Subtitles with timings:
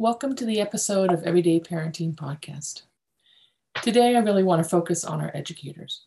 [0.00, 2.84] Welcome to the episode of Everyday Parenting Podcast.
[3.82, 6.06] Today, I really want to focus on our educators.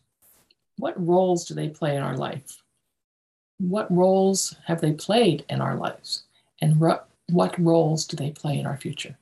[0.80, 2.64] What roles do they play in our life?
[3.60, 6.24] What roles have they played in our lives?
[6.60, 7.08] And what,
[7.60, 9.16] roles do they play in our future?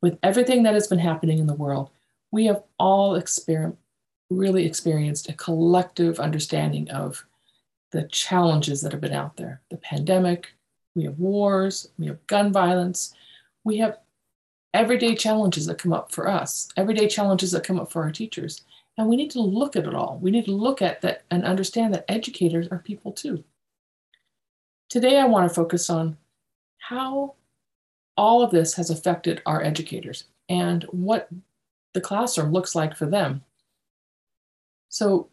[0.00, 1.90] With everything that has been happening in the world,
[2.30, 3.76] we have all exper-
[4.30, 7.26] really experienced a collective understanding of
[7.90, 10.52] the challenges that have been out there the pandemic,
[10.94, 13.12] we have wars, we have gun violence,
[13.66, 13.98] we have
[14.74, 18.62] everyday challenges that come up for us, everyday challenges that come up for our teachers.
[18.96, 20.20] And we need to look at it all.
[20.22, 23.42] We need to look at that and understand that educators are people too.
[24.88, 26.16] Today, I want to focus on
[26.78, 27.34] how
[28.16, 31.28] all of this has affected our educators and what
[31.92, 33.42] the classroom looks like for them.
[34.90, 35.28] So,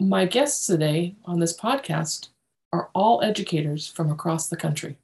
[0.00, 2.30] my guests today on this podcast
[2.72, 4.98] are all educators from across the country,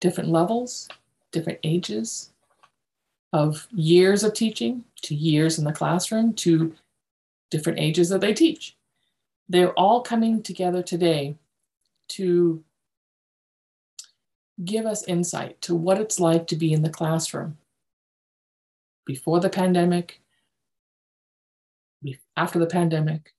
[0.00, 0.86] different levels,
[1.32, 2.30] different ages
[3.32, 6.74] of years of teaching to years in the classroom to
[7.50, 8.76] different ages that they teach.
[9.48, 11.36] They're all coming together today
[12.10, 12.62] to
[14.64, 17.56] give us insight to what it's like to be in the classroom
[19.06, 20.20] before the pandemic,
[22.36, 23.32] after the pandemic,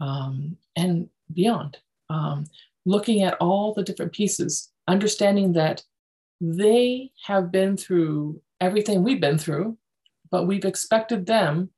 [0.00, 1.78] um, and beyond.
[2.08, 2.46] Um,
[2.86, 5.84] looking at all the different pieces, understanding that
[6.40, 9.76] they have been through everything we've been through,
[10.30, 11.70] but we've expected them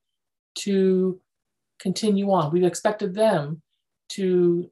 [0.55, 1.21] to
[1.81, 2.53] continue on.
[2.53, 3.63] We've expected them
[4.11, 4.71] to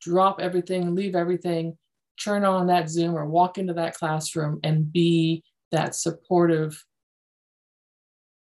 [0.00, 1.76] drop everything, leave everything,
[2.22, 6.84] turn on that Zoom or walk into that classroom and be that supportive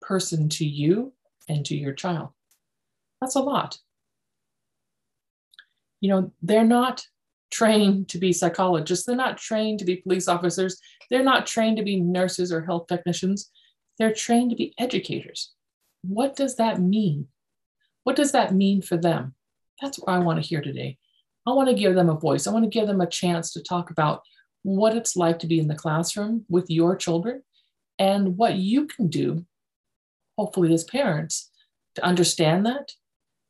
[0.01, 1.13] person to you
[1.49, 2.29] and to your child.
[3.21, 3.79] That's a lot.
[6.01, 7.05] You know, they're not
[7.51, 9.07] trained to be psychologists.
[9.07, 10.81] They're not trained to be police officers.
[11.11, 13.51] They're not trained to be nurses or health technicians.
[13.99, 15.53] They're trained to be educators.
[16.03, 17.29] What does that mean?
[18.05, 19.35] What does that mean for them?
[19.81, 20.99] That's what I want to hear today.
[21.47, 22.47] I want to give them a voice.
[22.47, 24.23] I want to give them a chance to talk about
[24.63, 27.43] what it's like to be in the classroom with your children
[27.99, 29.45] and what you can do,
[30.37, 31.51] hopefully, as parents,
[31.95, 32.93] to understand that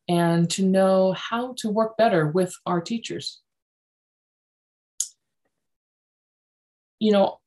[0.08, 3.40] and to know how to work better with our teachers.
[6.98, 7.40] You know,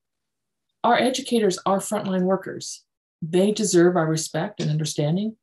[0.84, 2.84] our educators are frontline workers.
[3.22, 5.35] They deserve our respect and understanding.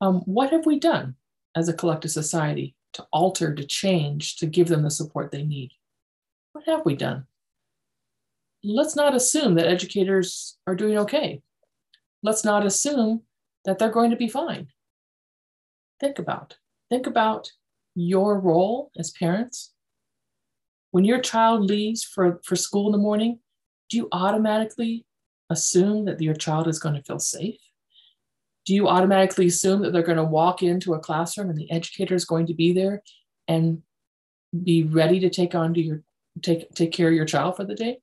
[0.00, 1.16] Um, what have we done
[1.54, 5.72] as a collective society to alter, to change, to give them the support they need?
[6.52, 7.26] What have we done?
[8.64, 11.42] Let's not assume that educators are doing okay.
[12.22, 13.22] Let's not assume
[13.64, 14.68] that they're going to be fine.
[15.98, 16.56] Think about,
[16.88, 17.50] think about
[17.94, 19.72] your role as parents
[20.90, 23.38] when your child leaves for, for school in the morning,
[23.88, 25.04] do you automatically
[25.48, 27.60] assume that your child is going to feel safe?
[28.66, 32.14] Do you automatically assume that they're going to walk into a classroom and the educator
[32.14, 33.02] is going to be there
[33.48, 33.82] and
[34.64, 36.02] be ready to take on to your
[36.42, 37.98] take take care of your child for the day?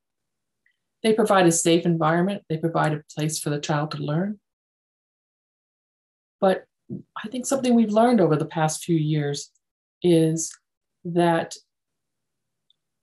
[1.04, 4.40] They provide a safe environment, they provide a place for the child to learn.
[6.42, 6.66] But
[7.24, 9.52] I think something we've learned over the past few years
[10.02, 10.52] is
[11.06, 11.56] that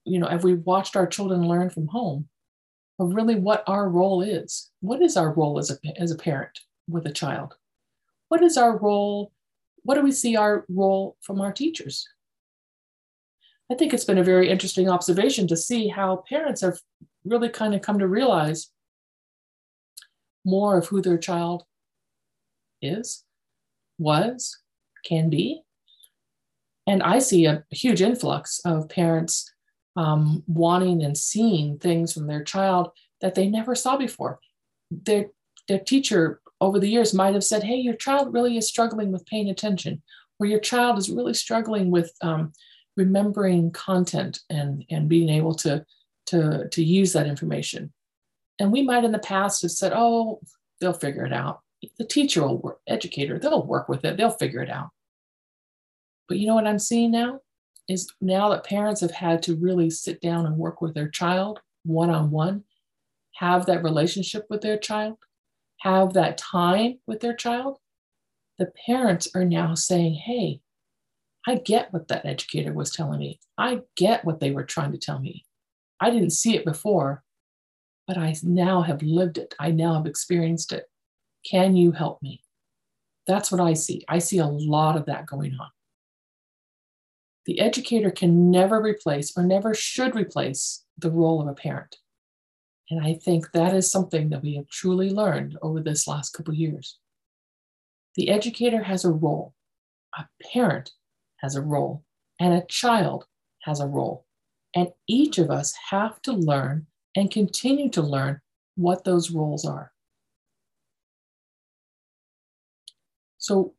[0.05, 2.29] you know, have we watched our children learn from home
[2.99, 4.71] of really what our role is?
[4.81, 7.55] What is our role as a, as a parent with a child?
[8.29, 9.33] What is our role?
[9.83, 12.07] What do we see our role from our teachers?
[13.71, 16.79] I think it's been a very interesting observation to see how parents have
[17.25, 18.71] really kind of come to realize
[20.45, 21.65] more of who their child
[22.83, 23.25] is,
[23.99, 24.59] was,
[25.07, 25.63] can be.
[26.87, 29.54] And I see a huge influx of parents
[29.97, 32.91] um, wanting and seeing things from their child
[33.21, 34.41] that they never saw before.
[34.91, 35.27] Their,
[35.69, 39.27] their teacher over the years might have said, Hey, your child really is struggling with
[39.27, 40.03] paying attention,
[40.39, 42.53] or your child is really struggling with um,
[42.97, 45.85] remembering content and, and being able to,
[46.27, 47.93] to, to use that information.
[48.59, 50.41] And we might in the past have said, Oh,
[50.81, 51.61] they'll figure it out.
[51.99, 54.91] The teacher will work, educator, they'll work with it, they'll figure it out.
[56.29, 57.41] But you know what I'm seeing now?
[57.89, 61.61] Is now that parents have had to really sit down and work with their child
[61.85, 62.65] one on one,
[63.37, 65.19] have that relationship with their child,
[65.81, 67.79] have that time with their child,
[68.59, 70.61] the parents are now saying, Hey,
[71.47, 73.39] I get what that educator was telling me.
[73.59, 75.45] I get what they were trying to tell me.
[76.01, 77.23] I didn't see it before,
[78.07, 79.55] but I now have lived it.
[79.59, 80.85] I now have experienced it.
[81.45, 82.43] Can you help me?
[83.27, 84.05] That's what I see.
[84.09, 85.69] I see a lot of that going on.
[87.47, 91.97] The educator can never replace or never should replace the role of a parent.
[92.91, 96.55] And I think that is something that we have truly learned over this last couple
[96.55, 96.99] years.
[98.15, 99.55] The educator has a role,
[100.17, 100.93] a parent
[101.39, 102.05] has a role,
[102.39, 103.27] and a child
[103.63, 104.27] has a role.
[104.75, 106.87] And each of us have to learn
[107.17, 108.41] and continue to learn
[108.77, 109.93] what those roles are.
[113.39, 113.75] So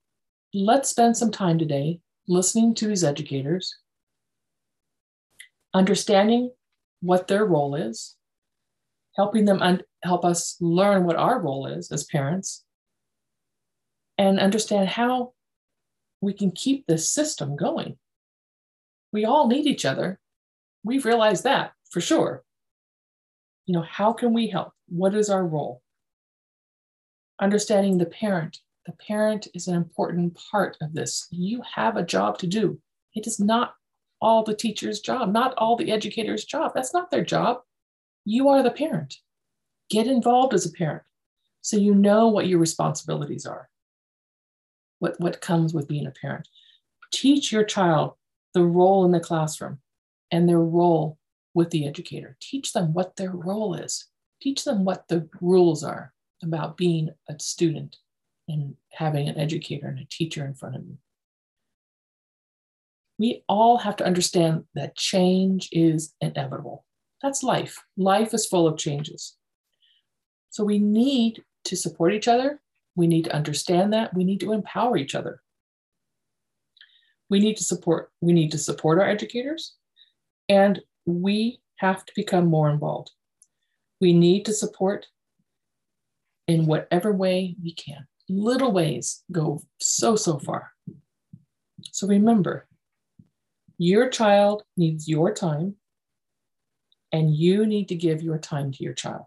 [0.53, 3.77] let's spend some time today listening to these educators,
[5.73, 6.51] understanding
[7.01, 8.15] what their role is,
[9.15, 12.63] helping them un- help us learn what our role is as parents,
[14.17, 15.33] and understand how
[16.21, 17.97] we can keep this system going.
[19.11, 20.19] We all need each other.
[20.83, 22.43] We've realized that for sure.
[23.65, 24.73] You know, how can we help?
[24.87, 25.81] What is our role?
[27.39, 28.59] Understanding the parent.
[28.85, 31.27] The parent is an important part of this.
[31.31, 32.79] You have a job to do.
[33.15, 33.75] It is not
[34.21, 36.71] all the teacher's job, not all the educator's job.
[36.75, 37.61] That's not their job.
[38.25, 39.17] You are the parent.
[39.89, 41.03] Get involved as a parent
[41.61, 43.69] so you know what your responsibilities are,
[44.99, 46.47] what, what comes with being a parent.
[47.11, 48.13] Teach your child
[48.53, 49.79] the role in the classroom
[50.29, 51.17] and their role
[51.55, 52.37] with the educator.
[52.39, 54.05] Teach them what their role is.
[54.41, 57.97] Teach them what the rules are about being a student
[58.47, 60.97] and having an educator and a teacher in front of you.
[63.17, 66.85] We all have to understand that change is inevitable.
[67.21, 67.81] That's life.
[67.97, 69.37] Life is full of changes.
[70.49, 72.61] So we need to support each other.
[72.95, 74.13] We need to understand that.
[74.13, 75.41] We need to empower each other.
[77.29, 79.75] We need to support, we need to support our educators
[80.47, 83.11] and we have to become more involved.
[83.99, 85.07] We need to support
[86.47, 88.07] in whatever way we can.
[88.27, 90.71] Little ways go so, so far.
[91.91, 92.67] So remember,
[93.77, 95.75] your child needs your time,
[97.11, 99.25] and you need to give your time to your child.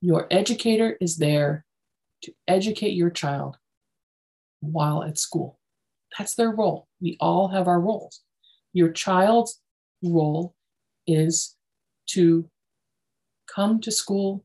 [0.00, 1.64] Your educator is there
[2.22, 3.56] to educate your child
[4.60, 5.58] while at school.
[6.16, 6.88] That's their role.
[7.00, 8.22] We all have our roles.
[8.72, 9.60] Your child's
[10.02, 10.54] role
[11.06, 11.56] is
[12.08, 12.48] to
[13.46, 14.44] come to school,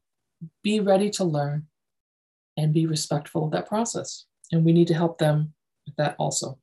[0.64, 1.68] be ready to learn,
[2.58, 4.26] and be respectful of that process.
[4.52, 5.54] And we need to help them
[5.86, 6.60] with that also.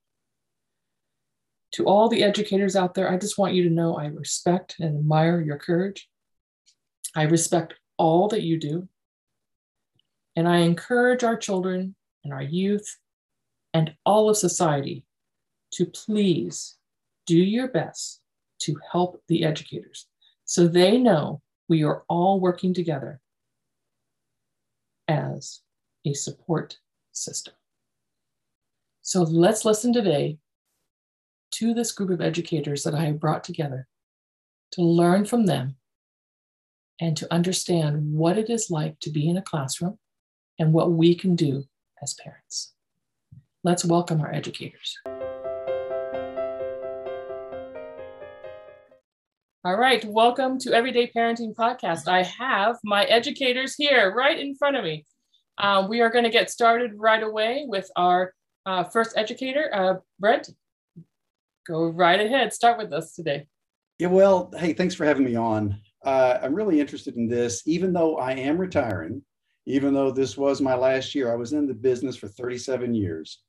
[1.73, 4.97] To all the educators out there, I just want you to know I respect and
[4.97, 6.09] admire your courage.
[7.15, 8.89] I respect all that you do.
[10.37, 11.95] And I encourage our children
[12.25, 12.99] and our youth
[13.73, 15.05] and all of society
[15.73, 16.77] to please
[17.27, 18.21] do your best
[18.61, 20.07] to help the educators
[20.45, 23.21] so they know we are all working together
[25.07, 25.61] as
[26.05, 26.79] a support
[27.13, 27.55] system.
[29.03, 30.39] So let's listen today
[31.53, 33.87] to this group of educators that I have brought together
[34.73, 35.77] to learn from them
[37.01, 39.99] and to understand what it is like to be in a classroom
[40.59, 41.65] and what we can do
[42.03, 42.75] as parents.
[43.65, 44.97] Let's welcome our educators.
[49.63, 52.09] All right, welcome to Everyday Parenting Podcast.
[52.09, 55.05] I have my educators here right in front of me.
[55.59, 58.33] Uh, we are going to get started right away with our
[58.67, 60.51] uh, first educator, uh, Brent.
[61.67, 62.53] Go right ahead.
[62.53, 63.47] Start with us today.
[63.99, 65.79] Yeah, well, hey, thanks for having me on.
[66.05, 69.23] Uh, I'm really interested in this, even though I am retiring,
[69.67, 71.31] even though this was my last year.
[71.31, 73.43] I was in the business for 37 years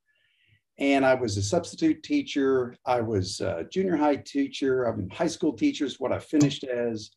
[0.78, 2.76] and I was a substitute teacher.
[2.86, 4.86] I was a junior high teacher.
[4.86, 7.12] I'm high school teacher is what I finished as.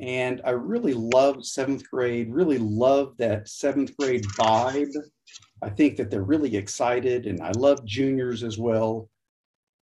[0.00, 4.92] And I really loved seventh grade, really loved that seventh grade vibe.
[5.62, 9.08] I think that they're really excited, and I love juniors as well.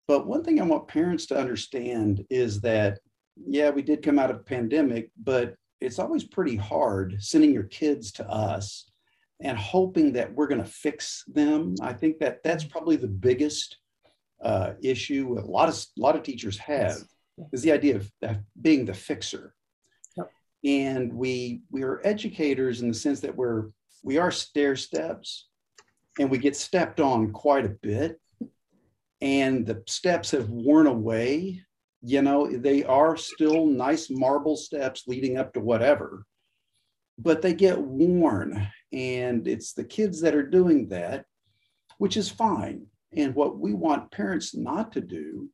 [0.09, 2.99] But one thing I want parents to understand is that,
[3.47, 7.65] yeah, we did come out of a pandemic, but it's always pretty hard sending your
[7.65, 8.91] kids to us
[9.41, 11.75] and hoping that we're going to fix them.
[11.81, 13.79] I think that that's probably the biggest
[14.43, 16.97] uh, issue a lot of a lot of teachers have
[17.53, 18.11] is the idea of
[18.61, 19.55] being the fixer.
[20.65, 23.71] And we we are educators in the sense that we're
[24.03, 25.49] we are stair steps,
[26.19, 28.21] and we get stepped on quite a bit,
[29.21, 31.63] and the steps have worn away.
[32.03, 36.25] You know, they are still nice marble steps leading up to whatever,
[37.19, 41.25] but they get worn and it's the kids that are doing that,
[41.99, 42.87] which is fine.
[43.13, 45.49] And what we want parents not to do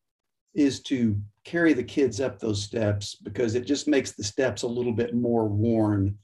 [0.55, 4.67] is to carry the kids up those steps because it just makes the steps a
[4.67, 6.19] little bit more worn,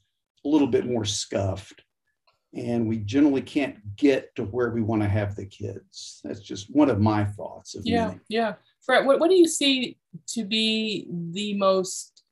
[0.45, 1.81] a little bit more scuffed.
[2.53, 6.19] And we generally can't get to where we want to have the kids.
[6.25, 7.73] That's just one of my thoughts.
[7.73, 8.19] Of yeah, many.
[8.27, 8.55] yeah.
[8.85, 12.23] Fred, what, what do you see to be the most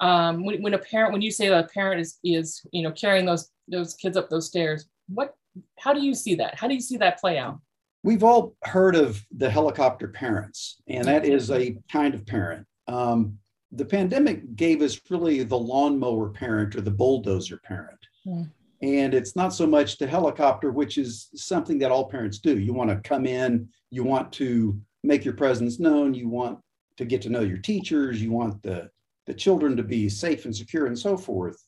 [0.00, 2.92] um, when, when a parent when you say that a parent is is you know
[2.92, 5.34] carrying those those kids up those stairs what
[5.78, 7.58] how do you see that how do you see that play out
[8.02, 13.38] we've all heard of the helicopter parents and that is a kind of parent um,
[13.72, 18.48] the pandemic gave us really the lawnmower parent or the bulldozer parent mm.
[18.82, 22.72] and it's not so much the helicopter which is something that all parents do you
[22.72, 26.58] want to come in you want to make your presence known you want
[26.96, 28.90] to get to know your teachers you want the
[29.28, 31.62] the children to be safe and secure and so forth.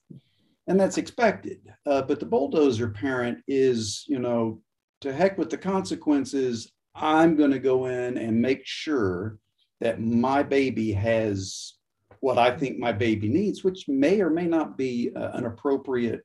[0.67, 1.61] And that's expected.
[1.87, 4.63] Uh, but the bulldozer parent is, you know,
[5.01, 6.73] to heck with the consequences.
[6.95, 9.39] I'm going to go in and make sure
[9.81, 11.75] that my baby has
[12.21, 16.21] what I think my baby needs, which may or may not be uh, an appropriate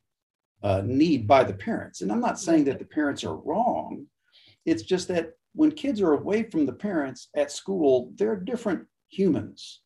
[0.61, 2.01] uh, need by the parents.
[2.01, 4.05] And I'm not saying that the parents are wrong.
[4.65, 9.81] It's just that when kids are away from the parents at school, they're different humans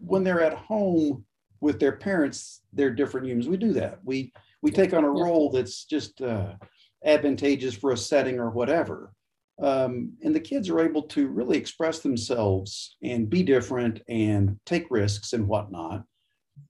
[0.00, 1.24] when they're at home
[1.60, 3.48] with their parents, they're different humans.
[3.48, 3.98] We do that.
[4.04, 4.32] We
[4.62, 6.54] we take on a role that's just uh,
[7.04, 9.12] advantageous for a setting or whatever.
[9.60, 14.86] Um, and the kids are able to really express themselves and be different and take
[14.90, 16.04] risks and whatnot.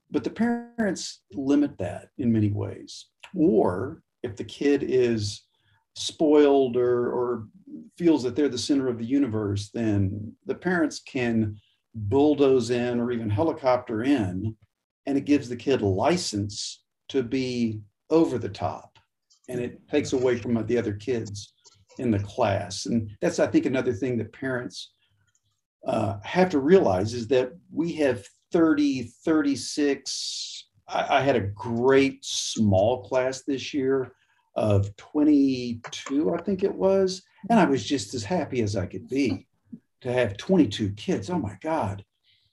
[0.09, 3.07] But the parents limit that in many ways.
[3.33, 5.43] Or if the kid is
[5.95, 7.47] spoiled or, or
[7.97, 11.57] feels that they're the center of the universe, then the parents can
[11.93, 14.55] bulldoze in or even helicopter in,
[15.05, 18.90] and it gives the kid license to be over the top.
[19.51, 21.53] And it takes away from the other kids
[21.99, 22.85] in the class.
[22.85, 24.91] And that's, I think, another thing that parents
[25.85, 30.67] uh, have to realize is that we have 30, 36.
[30.87, 34.13] I, I had a great small class this year
[34.55, 37.23] of 22, I think it was.
[37.49, 39.47] And I was just as happy as I could be
[40.01, 41.29] to have 22 kids.
[41.29, 42.03] Oh my God.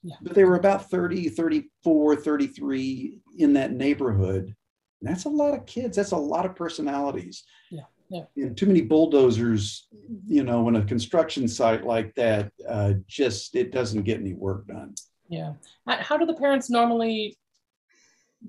[0.02, 0.14] Yeah.
[0.22, 4.54] But they were about 30, 34, 33 in that neighborhood.
[5.00, 5.96] And that's a lot of kids.
[5.96, 7.44] That's a lot of personalities.
[7.70, 7.84] Yeah.
[8.10, 8.24] Yeah.
[8.36, 9.86] And too many bulldozers,
[10.26, 14.66] you know, in a construction site like that, uh, just it doesn't get any work
[14.66, 14.94] done.
[15.28, 15.52] Yeah.
[15.86, 17.36] How do the parents normally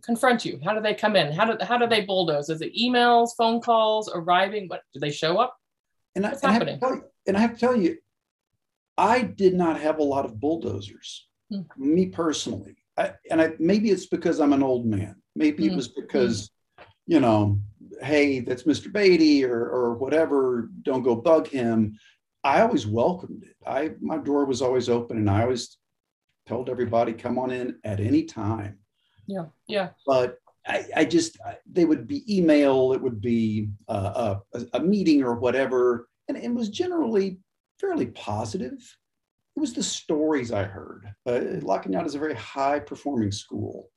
[0.02, 0.60] confront you?
[0.64, 1.34] How do they come in?
[1.34, 2.50] How do how do they bulldoze?
[2.50, 4.68] Is it emails, phone calls, arriving?
[4.70, 5.58] What do they show up?
[6.16, 6.80] And What's I, happening?
[6.82, 7.98] I, you, and I have to tell you,
[8.98, 11.66] I did not have a lot of bulldozers, mm.
[11.78, 12.78] me personally.
[12.98, 15.16] I, and I, maybe it's because I'm an old man.
[15.40, 15.72] Maybe mm.
[15.72, 16.52] it was because,
[17.08, 17.60] you know,
[18.02, 18.92] hey, that's Mr.
[18.92, 21.98] Beatty or, or whatever, don't go bug him.
[22.44, 23.56] I always welcomed it.
[23.66, 25.78] I my door was always open and I always
[26.46, 28.80] told everybody, come on in at any time.
[29.28, 29.90] Yeah, yeah.
[30.06, 31.38] But I, I just,
[31.72, 36.10] they would be email, it would be uh, a, a meeting or whatever.
[36.28, 37.40] And it was generally
[37.80, 38.98] fairly positive.
[39.56, 41.14] It was the stories I heard.
[41.26, 43.90] Uh, La Cañada is a very high performing school,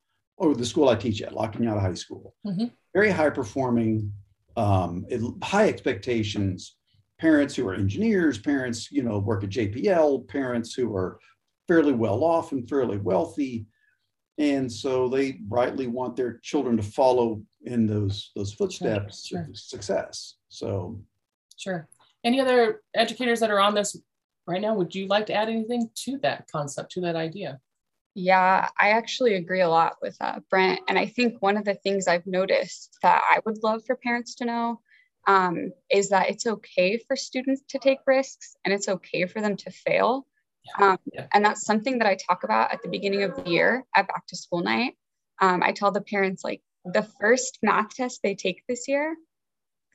[0.43, 2.35] or the school I teach at, La Cañada High School.
[2.45, 2.67] Mm-hmm.
[2.93, 4.13] Very high performing,
[4.57, 5.07] um,
[5.43, 6.77] high expectations.
[7.21, 11.21] Parents who are engineers, parents you know work at JPL, parents who are
[11.69, 13.67] fairly well off and fairly wealthy,
[14.39, 19.47] and so they rightly want their children to follow in those those footsteps sure.
[19.49, 20.35] of success.
[20.49, 21.01] So,
[21.57, 21.89] sure.
[22.25, 23.97] Any other educators that are on this
[24.49, 27.61] right now, would you like to add anything to that concept, to that idea?
[28.15, 30.81] Yeah, I actually agree a lot with uh, Brent.
[30.89, 34.35] And I think one of the things I've noticed that I would love for parents
[34.37, 34.81] to know
[35.27, 39.57] um, is that it's okay for students to take risks and it's okay for them
[39.57, 40.27] to fail.
[40.79, 40.91] Yeah.
[40.91, 41.27] Um, yeah.
[41.33, 44.27] And that's something that I talk about at the beginning of the year at back
[44.29, 44.95] to school night.
[45.41, 49.17] Um, I tell the parents, like, the first math test they take this year,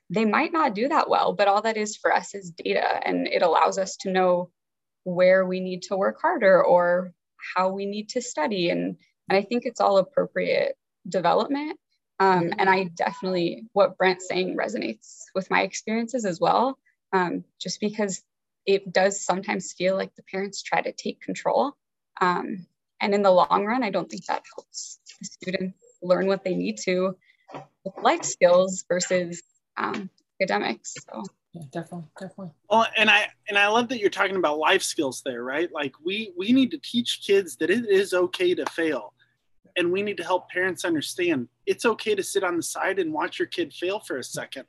[0.10, 3.28] they might not do that well, but all that is for us is data and
[3.28, 4.50] it allows us to know
[5.04, 7.14] where we need to work harder or
[7.56, 8.70] how we need to study.
[8.70, 8.98] And,
[9.30, 10.76] and I think it's all appropriate
[11.08, 11.80] development.
[12.20, 16.78] Um, and I definitely, what Brent's saying resonates with my experiences as well,
[17.14, 18.24] um, just because
[18.66, 21.74] it does sometimes feel like the parents try to take control.
[22.20, 22.66] Um,
[23.00, 26.56] and in the long run, I don't think that helps the students learn what they
[26.56, 27.16] need to
[27.84, 29.42] with life skills versus
[29.78, 30.10] um,
[30.42, 30.96] academics.
[31.10, 31.24] So
[31.54, 32.52] yeah, definitely, definitely.
[32.70, 35.72] Well, and I and I love that you're talking about life skills there, right?
[35.72, 39.14] Like we we need to teach kids that it is okay to fail,
[39.76, 43.14] and we need to help parents understand it's okay to sit on the side and
[43.14, 44.66] watch your kid fail for a second.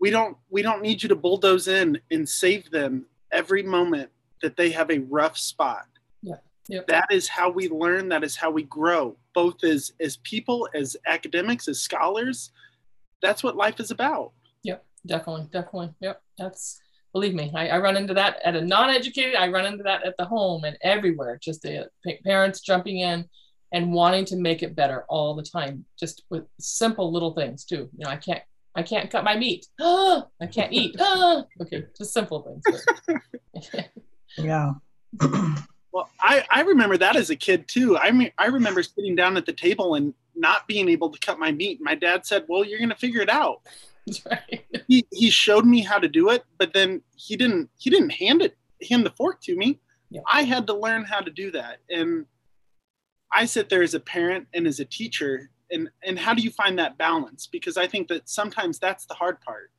[0.00, 4.10] We don't we don't need you to bulldoze in and save them every moment
[4.40, 5.86] that they have a rough spot.
[6.22, 6.36] Yeah.
[6.68, 6.86] Yep.
[6.86, 8.08] That is how we learn.
[8.08, 12.52] That is how we grow, both as as people, as academics, as scholars,
[13.22, 14.32] that's what life is about.
[15.04, 15.94] Yep, definitely, definitely.
[16.00, 16.80] Yep, that's
[17.12, 19.34] believe me, I, I run into that at a non-educated.
[19.34, 21.38] I run into that at the home and everywhere.
[21.42, 21.88] Just the
[22.24, 23.28] parents jumping in
[23.72, 27.88] and wanting to make it better all the time, just with simple little things too.
[27.96, 28.42] You know, I can't
[28.74, 29.66] I can't cut my meat.
[29.80, 30.96] I can't eat.
[31.60, 33.24] okay, just simple things.
[34.38, 34.72] yeah.
[35.92, 37.98] well, I, I remember that as a kid too.
[37.98, 41.38] I mean, I remember sitting down at the table and not being able to cut
[41.38, 41.80] my meat.
[41.82, 43.60] My dad said, "Well, you're going to figure it out."
[44.28, 44.64] Right.
[44.88, 48.42] He he showed me how to do it, but then he didn't he didn't hand
[48.42, 48.56] it
[48.88, 49.80] hand the fork to me.
[50.10, 50.22] Yeah.
[50.30, 52.26] I had to learn how to do that, and
[53.32, 56.50] I sit there as a parent and as a teacher, and and how do you
[56.50, 57.46] find that balance?
[57.46, 59.70] Because I think that sometimes that's the hard part.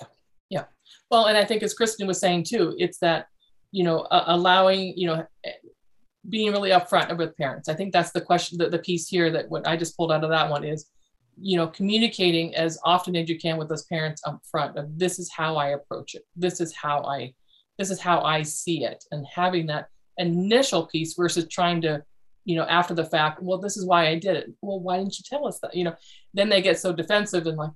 [0.00, 0.08] Yeah,
[0.50, 0.64] yeah.
[1.10, 3.28] Well, and I think as Kristen was saying too, it's that
[3.70, 5.24] you know uh, allowing you know
[6.28, 7.68] being really upfront with parents.
[7.68, 10.24] I think that's the question, the, the piece here that what I just pulled out
[10.24, 10.86] of that one is,
[11.40, 15.18] you know, communicating as often as you can with those parents up front of this
[15.18, 16.24] is how I approach it.
[16.36, 17.34] This is how I,
[17.78, 19.04] this is how I see it.
[19.12, 22.02] And having that initial piece versus trying to
[22.48, 24.50] you know, after the fact, well, this is why I did it.
[24.62, 25.76] Well, why didn't you tell us that?
[25.76, 25.94] You know,
[26.32, 27.72] then they get so defensive and like,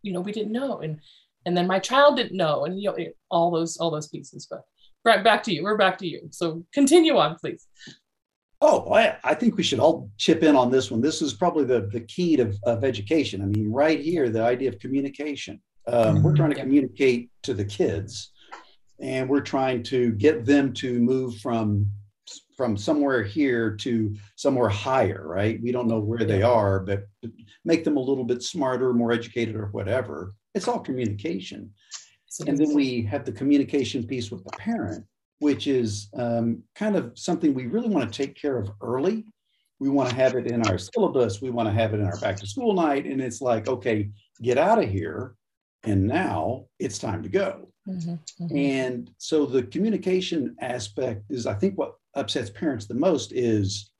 [0.00, 0.78] you know, we didn't know.
[0.78, 1.00] And
[1.44, 2.64] and then my child didn't know.
[2.64, 2.96] And you know,
[3.30, 4.46] all those, all those pieces.
[4.48, 4.62] But
[5.04, 5.62] right back to you.
[5.62, 6.28] We're back to you.
[6.30, 7.66] So continue on, please.
[8.60, 11.00] Oh, I, I think we should all chip in on this one.
[11.00, 13.42] This is probably the, the key to, of education.
[13.42, 15.60] I mean, right here, the idea of communication.
[15.86, 16.62] Um, we're trying to yeah.
[16.62, 18.32] communicate to the kids
[19.00, 21.90] and we're trying to get them to move from
[22.56, 25.60] from somewhere here to somewhere higher, right?
[25.60, 27.06] We don't know where they are, but
[27.64, 30.34] make them a little bit smarter, more educated, or whatever.
[30.54, 31.70] It's all communication.
[32.46, 35.04] And then we have the communication piece with the parent,
[35.44, 39.26] which is um, kind of something we really want to take care of early.
[39.78, 41.42] We want to have it in our syllabus.
[41.42, 43.04] We want to have it in our back to school night.
[43.04, 44.08] And it's like, okay,
[44.40, 45.34] get out of here.
[45.82, 47.68] And now it's time to go.
[47.86, 48.56] Mm-hmm, mm-hmm.
[48.56, 53.90] And so the communication aspect is, I think, what upsets parents the most is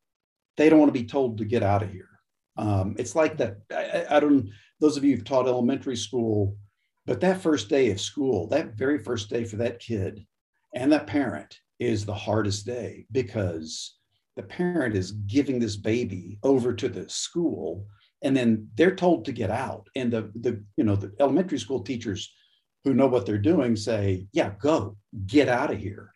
[0.57, 2.09] they don't want to be told to get out of here.
[2.57, 3.59] Um, it's like that.
[3.71, 4.49] I, I, don't.
[4.81, 6.57] Those of you who've taught elementary school,
[7.05, 10.25] but that first day of school, that very first day for that kid
[10.75, 13.97] and that parent is the hardest day because
[14.37, 17.87] the parent is giving this baby over to the school,
[18.23, 19.89] and then they're told to get out.
[19.97, 22.33] And the the you know the elementary school teachers
[22.85, 26.15] who know what they're doing say, "Yeah, go, get out of here."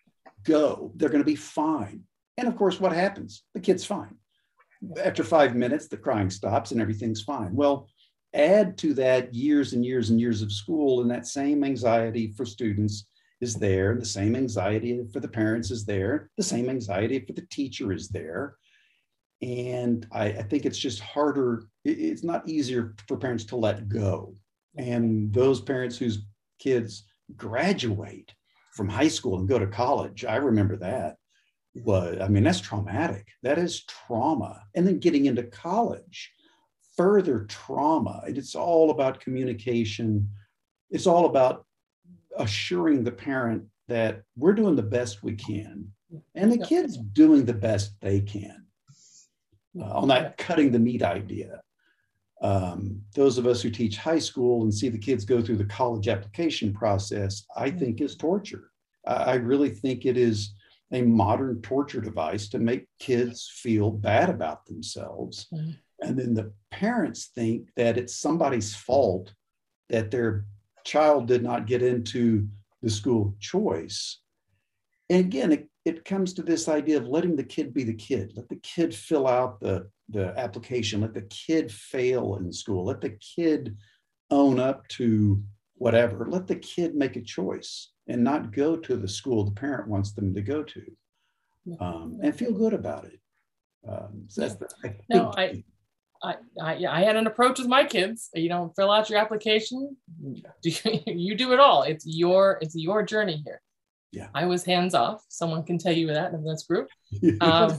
[0.49, 0.93] go.
[0.97, 2.05] They're going to be fine.
[2.37, 3.43] And of course, what happens?
[3.55, 4.17] The kid's fine.
[5.03, 7.55] After five minutes, the crying stops and everything's fine.
[7.55, 7.89] Well,
[8.35, 12.45] add to that years and years and years of school, and that same anxiety for
[12.45, 13.07] students
[13.41, 13.95] is there.
[13.95, 16.31] The same anxiety for the parents is there.
[16.37, 18.57] The same anxiety for the teacher is there.
[19.41, 21.65] And I, I think it's just harder.
[21.85, 24.35] It's not easier for parents to let go.
[24.77, 26.25] And those parents whose
[26.59, 27.05] kids
[27.37, 28.33] graduate
[28.75, 30.25] from high school and go to college.
[30.25, 31.17] I remember that
[31.75, 33.29] was, I mean, that's traumatic.
[33.43, 34.63] That is trauma.
[34.75, 36.33] And then getting into college,
[36.97, 38.23] further trauma.
[38.27, 40.29] It's all about communication.
[40.91, 41.65] It's all about
[42.39, 45.89] assuring the parent that we're doing the best we can
[46.35, 48.65] and the kid's doing the best they can
[49.79, 51.61] uh, on that cutting the meat idea.
[52.41, 55.65] Um, those of us who teach high school and see the kids go through the
[55.65, 58.71] college application process, I think is torture.
[59.07, 60.55] I really think it is
[60.93, 65.47] a modern torture device to make kids feel bad about themselves.
[65.53, 65.77] Mm.
[66.01, 69.33] And then the parents think that it's somebody's fault
[69.89, 70.45] that their
[70.89, 72.49] child did not get into
[72.83, 74.21] the school choice.
[75.11, 78.33] And again, it, it comes to this idea of letting the kid be the kid.
[78.37, 83.03] Let the kid fill out the the application, let the kid fail in school, let
[83.03, 83.77] the kid
[84.31, 85.43] own up to
[85.75, 89.87] whatever, let the kid make a choice and not go to the school the parent
[89.87, 90.83] wants them to go to
[91.81, 93.21] um, and feel good about it.
[93.87, 95.63] Um, so that's the, I no, I,
[96.23, 98.31] I, I, I had an approach with my kids.
[98.35, 99.97] You know, fill out your application.
[100.63, 101.83] you do it all.
[101.83, 103.61] It's your, it's your journey here.
[104.13, 104.29] Yeah.
[104.35, 105.25] I was hands off.
[105.29, 106.89] Someone can tell you that in this group.
[107.41, 107.79] Um,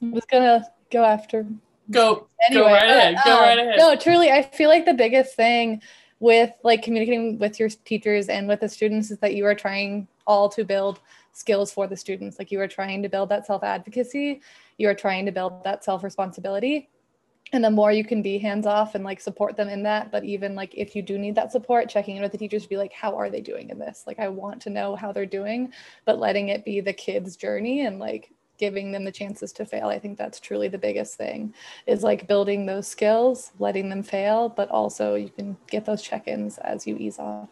[0.00, 1.46] was gonna go after.
[1.90, 2.28] Go.
[2.48, 3.16] Anyway, go right ahead.
[3.24, 3.78] Go um, right ahead.
[3.78, 5.82] No, truly, I feel like the biggest thing
[6.20, 10.06] with like communicating with your teachers and with the students is that you are trying
[10.26, 11.00] all to build
[11.32, 12.38] skills for the students.
[12.38, 14.40] Like you are trying to build that self advocacy.
[14.80, 16.88] You are trying to build that self responsibility
[17.52, 20.24] and the more you can be hands off and like support them in that but
[20.24, 22.92] even like if you do need that support checking in with the teachers be like
[22.92, 25.72] how are they doing in this like i want to know how they're doing
[26.04, 29.88] but letting it be the kids journey and like giving them the chances to fail.
[29.88, 31.54] I think that's truly the biggest thing
[31.86, 36.58] is like building those skills, letting them fail, but also you can get those check-ins
[36.58, 37.48] as you ease off.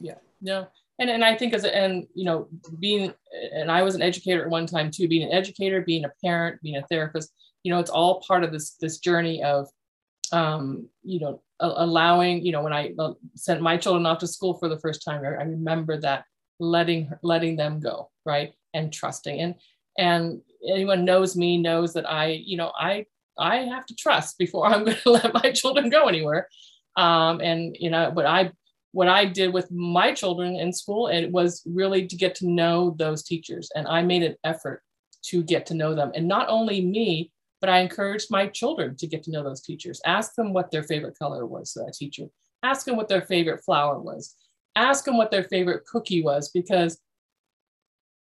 [0.00, 0.14] Yeah.
[0.40, 0.66] Yeah.
[1.00, 3.12] And and I think as and you know being
[3.52, 5.08] and I was an educator at one time too.
[5.08, 7.32] Being an educator, being a parent, being a therapist,
[7.64, 9.66] you know, it's all part of this this journey of
[10.32, 14.54] um, you know allowing you know when I uh, sent my children off to school
[14.54, 16.24] for the first time, I remember that
[16.60, 19.54] letting letting them go right and trusting and
[19.98, 23.06] and anyone knows me knows that I you know I
[23.38, 26.48] I have to trust before I'm going to let my children go anywhere.
[26.96, 28.52] Um, and you know, but I
[28.92, 32.94] what I did with my children in school, it was really to get to know
[32.98, 33.70] those teachers.
[33.74, 34.82] And I made an effort
[35.26, 36.10] to get to know them.
[36.14, 40.00] And not only me, but I encouraged my children to get to know those teachers.
[40.06, 42.26] Ask them what their favorite color was, that teacher.
[42.62, 44.34] Ask them what their favorite flower was.
[44.74, 46.98] Ask them what their favorite cookie was, because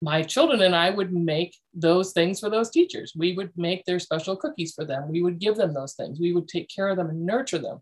[0.02, 3.14] my children and I would make those things for those teachers.
[3.16, 5.10] We would make their special cookies for them.
[5.10, 6.20] We would give them those things.
[6.20, 7.80] We would take care of them and nurture them.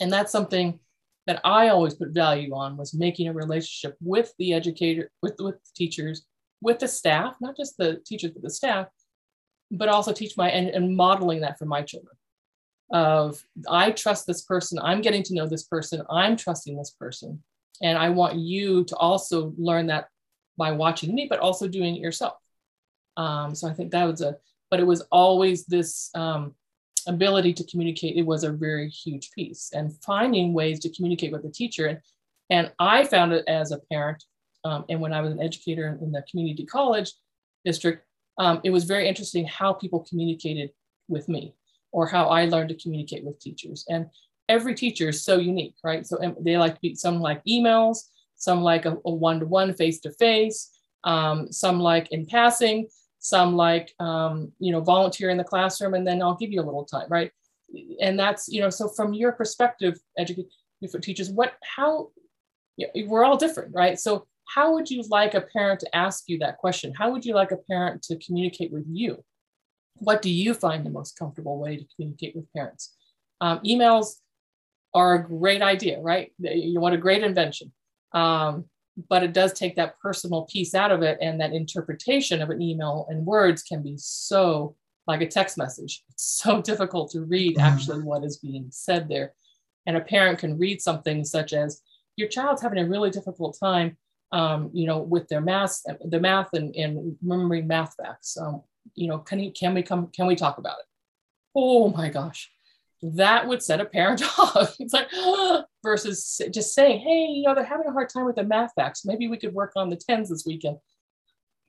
[0.00, 0.78] And that's something
[1.26, 5.56] that I always put value on was making a relationship with the educator, with, with
[5.56, 6.24] the teachers,
[6.60, 8.86] with the staff, not just the teachers, but the staff,
[9.70, 12.14] but also teach my and, and modeling that for my children.
[12.90, 17.42] Of I trust this person, I'm getting to know this person, I'm trusting this person.
[17.82, 20.08] And I want you to also learn that
[20.56, 22.34] by watching me, but also doing it yourself.
[23.16, 24.36] Um, so I think that was a,
[24.70, 26.54] but it was always this um,
[27.06, 31.42] ability to communicate, it was a very huge piece and finding ways to communicate with
[31.42, 31.86] the teacher.
[31.86, 32.00] And,
[32.50, 34.24] and I found it as a parent,
[34.64, 37.12] um, and when I was an educator in the community college
[37.64, 38.04] district,
[38.38, 40.70] um, it was very interesting how people communicated
[41.08, 41.54] with me
[41.92, 43.84] or how I learned to communicate with teachers.
[43.88, 44.10] And
[44.48, 46.06] every teacher is so unique, right?
[46.06, 47.98] So they like to be, some like emails,
[48.36, 50.70] some like a one to one, face to face,
[51.04, 52.88] some like in passing,
[53.26, 56.68] some like um, you know volunteer in the classroom and then i'll give you a
[56.68, 57.32] little time right?
[58.00, 60.46] And that's you know so from your perspective educate
[61.02, 62.10] teachers what how
[62.76, 63.98] you know, we're all different right?
[63.98, 66.94] So how would you like a parent to ask you that question?
[66.96, 69.24] How would you like a parent to communicate with you?
[69.96, 72.94] What do you find the most comfortable way to communicate with parents?
[73.40, 74.14] Um, emails
[74.94, 76.32] are a great idea right?
[76.38, 77.72] You want a great invention.
[78.12, 78.66] Um,
[79.08, 82.62] but it does take that personal piece out of it and that interpretation of an
[82.62, 84.74] email and words can be so
[85.06, 87.66] like a text message it's so difficult to read mm-hmm.
[87.66, 89.32] actually what is being said there
[89.86, 91.82] and a parent can read something such as
[92.16, 93.96] your child's having a really difficult time
[94.32, 98.62] um, you know with their math the math and, and remembering math facts um,
[98.94, 100.86] you know can, you, can we come can we talk about it
[101.54, 102.50] oh my gosh
[103.02, 104.76] that would set a parent off.
[104.78, 105.08] It's like
[105.86, 109.04] versus just saying, hey, you know, they're having a hard time with the math facts.
[109.04, 110.78] Maybe we could work on the tens this weekend.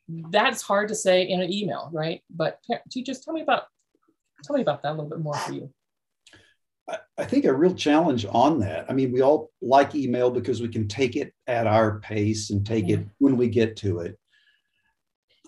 [0.10, 2.22] That's hard to say in an email, right?
[2.30, 2.60] But
[2.92, 3.64] teachers, tell me about
[4.44, 5.70] tell me about that a little bit more for you.
[7.18, 8.86] I think a real challenge on that.
[8.90, 12.66] I mean, we all like email because we can take it at our pace and
[12.66, 14.18] take it when we get to it.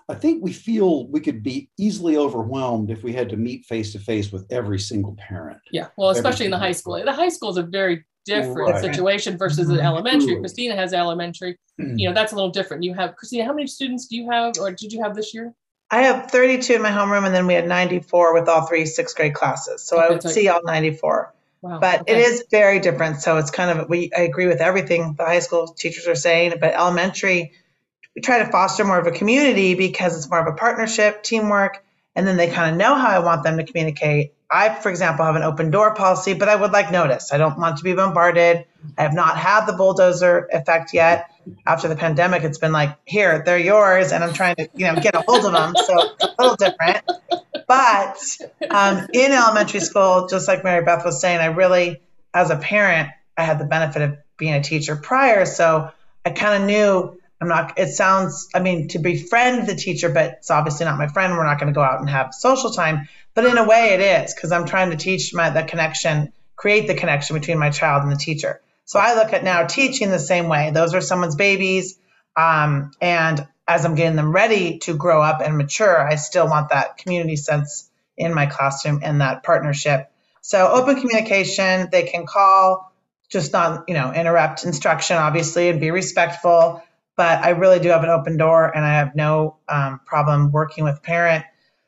[0.10, 3.94] I think we feel we could be easily overwhelmed if we had to meet face
[3.94, 5.60] to face with every single parent.
[5.72, 7.02] Yeah, well, especially in the high school.
[7.04, 8.82] The high school is a very different right.
[8.82, 9.80] situation versus mm-hmm.
[9.80, 10.38] elementary.
[10.40, 11.58] Christina has elementary.
[11.80, 11.98] Mm-hmm.
[11.98, 12.84] You know, that's a little different.
[12.84, 13.46] You have Christina.
[13.46, 15.54] How many students do you have, or did you have this year?
[15.92, 19.16] I have 32 in my homeroom, and then we had 94 with all three sixth
[19.16, 19.82] grade classes.
[19.82, 21.34] So okay, I would so see all 94.
[21.62, 22.14] Wow, but okay.
[22.14, 23.22] it is very different.
[23.22, 24.12] So it's kind of we.
[24.16, 27.54] I agree with everything the high school teachers are saying, but elementary
[28.16, 31.84] we try to foster more of a community because it's more of a partnership, teamwork,
[32.16, 34.34] and then they kind of know how I want them to communicate.
[34.52, 37.32] I, for example, have an open door policy, but I would like notice.
[37.32, 38.66] I don't want to be bombarded.
[38.98, 41.30] I have not had the bulldozer effect yet.
[41.66, 45.00] After the pandemic, it's been like, here, they're yours, and I'm trying to, you know,
[45.00, 45.76] get a hold of them.
[45.76, 47.04] So it's a little different.
[47.68, 48.18] But
[48.70, 52.02] um, in elementary school, just like Mary Beth was saying, I really,
[52.34, 55.92] as a parent, I had the benefit of being a teacher prior, so
[56.26, 60.32] I kind of knew I'm not, it sounds, I mean, to befriend the teacher, but
[60.40, 61.34] it's obviously not my friend.
[61.34, 63.08] We're not going to go out and have social time.
[63.34, 66.88] But in a way, it is because I'm trying to teach my, the connection, create
[66.88, 68.62] the connection between my child and the teacher.
[68.84, 70.72] So I look at now teaching the same way.
[70.72, 71.98] Those are someone's babies.
[72.36, 76.70] Um, and as I'm getting them ready to grow up and mature, I still want
[76.70, 80.12] that community sense in my classroom and that partnership.
[80.42, 82.92] So open communication, they can call,
[83.30, 86.82] just not, you know, interrupt instruction, obviously, and be respectful
[87.20, 90.86] but I really do have an open door and I have no um, problem working
[90.86, 91.44] with parent.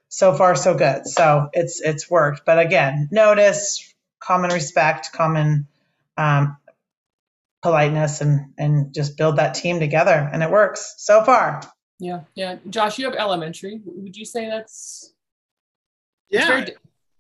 [0.09, 1.07] So far, so good.
[1.07, 2.45] So it's it's worked.
[2.45, 5.69] But again, notice, common respect, common
[6.17, 6.57] um,
[7.61, 11.61] politeness, and and just build that team together, and it works so far.
[11.97, 12.57] Yeah, yeah.
[12.69, 13.79] Josh, you have elementary.
[13.85, 15.13] Would you say that's?
[16.29, 16.65] Yeah.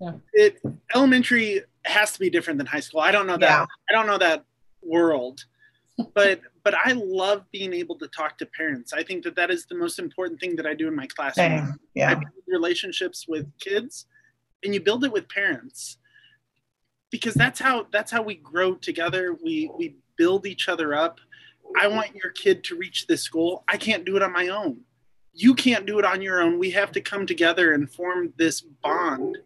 [0.01, 0.11] yeah.
[0.33, 0.61] It
[0.93, 2.99] elementary has to be different than high school.
[2.99, 3.49] I don't know that.
[3.49, 3.65] Yeah.
[3.89, 4.43] I don't know that
[4.81, 5.45] world
[6.13, 8.93] but but I love being able to talk to parents.
[8.93, 11.67] I think that that is the most important thing that I do in my classroom.
[11.67, 11.79] Same.
[11.93, 12.11] Yeah.
[12.11, 14.05] I build relationships with kids,
[14.63, 15.97] and you build it with parents
[17.11, 19.37] because that's how that's how we grow together.
[19.43, 21.19] We we build each other up.
[21.79, 23.63] I want your kid to reach this goal.
[23.67, 24.81] I can't do it on my own.
[25.33, 26.59] You can't do it on your own.
[26.59, 29.37] We have to come together and form this bond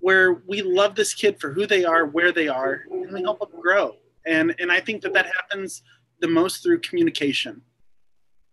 [0.00, 3.38] where we love this kid for who they are, where they are, and we help
[3.38, 3.94] them grow.
[4.26, 5.82] And and I think that that happens
[6.20, 7.62] the most through communication.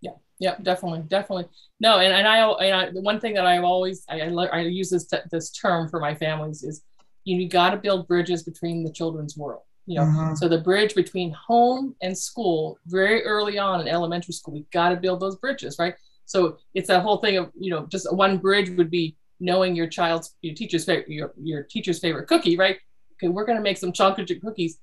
[0.02, 1.46] Yeah, yeah, definitely, definitely.
[1.80, 4.60] No, and, and I, and I the one thing that I've always I, I, I
[4.62, 6.84] use this t- this term for my families is
[7.26, 9.62] you, you got to build bridges between the children's world.
[9.86, 10.36] You know, mm-hmm.
[10.36, 14.90] so the bridge between home and school very early on in elementary school, we got
[14.90, 15.96] to build those bridges, right?
[16.26, 19.88] So it's that whole thing of you know just one bridge would be knowing your
[19.88, 22.78] child's your teacher's favorite your, your teacher's favorite cookie, right?
[23.16, 24.80] Okay, we're going to make some chocolate chip cookies.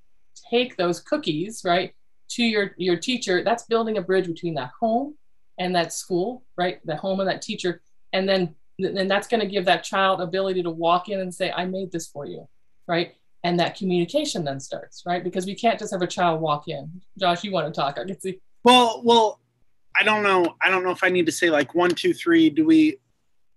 [0.50, 1.94] Take those cookies, right,
[2.30, 5.14] to your your teacher that's building a bridge between that home
[5.58, 7.80] and that school right the home and that teacher.
[8.12, 11.50] And then then that's going to give that child ability to walk in and say
[11.52, 12.46] i made this for you
[12.88, 13.14] right?
[13.42, 15.22] And that communication then starts right?
[15.22, 17.00] Because we can't just have a child walk in.
[17.18, 18.40] Josh you want to talk i can see.
[18.64, 19.40] Well well
[19.98, 22.50] i don't know i don't know if i need to say like one two three
[22.50, 22.98] do we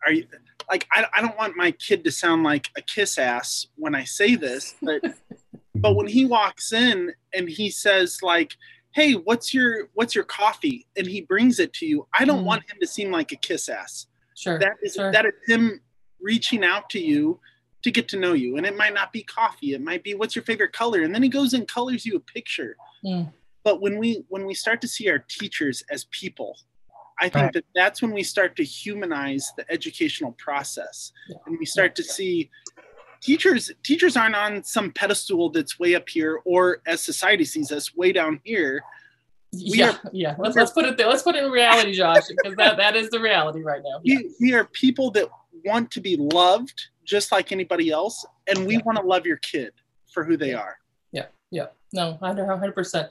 [0.05, 0.25] are you
[0.71, 4.03] like i, I don't want my kid to sound like a kiss ass when i
[4.03, 5.01] say this but
[5.81, 8.55] but when he walks in and he says like
[8.93, 12.45] hey what's your what's your coffee and he brings it to you i don't mm.
[12.45, 15.11] want him to seem like a kiss ass sure that is sure.
[15.11, 15.79] that is him
[16.21, 17.39] reaching out to you
[17.83, 20.35] to get to know you and it might not be coffee it might be what's
[20.35, 23.31] your favorite color and then he goes and colors you a picture mm.
[23.63, 26.57] but when we when we start to see our teachers as people
[27.21, 27.53] i think right.
[27.53, 31.37] that that's when we start to humanize the educational process yeah.
[31.45, 32.49] and we start to see
[33.21, 37.95] teachers teachers aren't on some pedestal that's way up here or as society sees us
[37.95, 38.81] way down here
[39.51, 40.35] we yeah, are, yeah.
[40.37, 41.07] Let's, let's put it there.
[41.07, 43.99] Let's put it in reality, Josh, because that, that is the reality right now.
[44.03, 44.17] Yeah.
[44.17, 45.27] We, we are people that
[45.65, 48.81] want to be loved just like anybody else, and we yeah.
[48.85, 49.71] want to love your kid
[50.13, 50.77] for who they are.
[51.11, 51.67] Yeah, yeah.
[51.93, 53.09] No, 100 percent,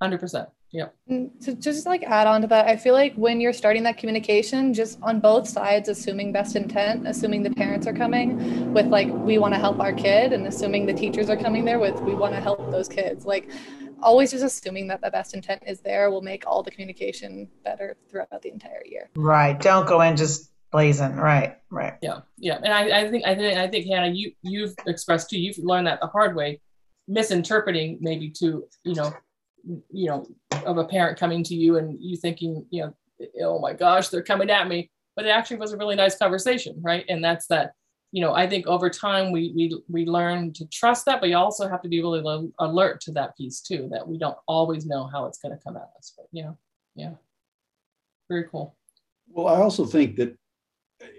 [0.00, 0.48] hundred percent.
[0.72, 0.88] Yeah.
[1.08, 4.72] To just like add on to that, I feel like when you're starting that communication,
[4.72, 9.36] just on both sides, assuming best intent, assuming the parents are coming with like, we
[9.36, 12.34] want to help our kid, and assuming the teachers are coming there with, we want
[12.34, 13.26] to help those kids.
[13.26, 13.50] Like,
[14.02, 17.98] always just assuming that the best intent is there will make all the communication better
[18.10, 19.10] throughout the entire year.
[19.14, 19.60] Right.
[19.60, 21.16] Don't go in just blazing.
[21.16, 21.58] Right.
[21.70, 21.94] Right.
[22.00, 22.20] Yeah.
[22.38, 22.58] Yeah.
[22.64, 25.86] And I, I think, I think, I think, Hannah, you, you've expressed too, you've learned
[25.86, 26.62] that the hard way,
[27.08, 29.12] misinterpreting maybe to, you know,
[29.64, 30.26] you know,
[30.66, 32.94] of a parent coming to you and you thinking, you know,
[33.42, 34.90] oh my gosh, they're coming at me.
[35.14, 37.04] But it actually was a really nice conversation, right?
[37.08, 37.72] And that's that,
[38.12, 41.36] you know, I think over time we we we learn to trust that, but you
[41.36, 45.06] also have to be really alert to that piece too, that we don't always know
[45.12, 46.14] how it's going to come at us.
[46.16, 46.56] But know,
[46.94, 47.12] yeah,
[48.28, 48.76] very cool.
[49.28, 50.36] Well, I also think that,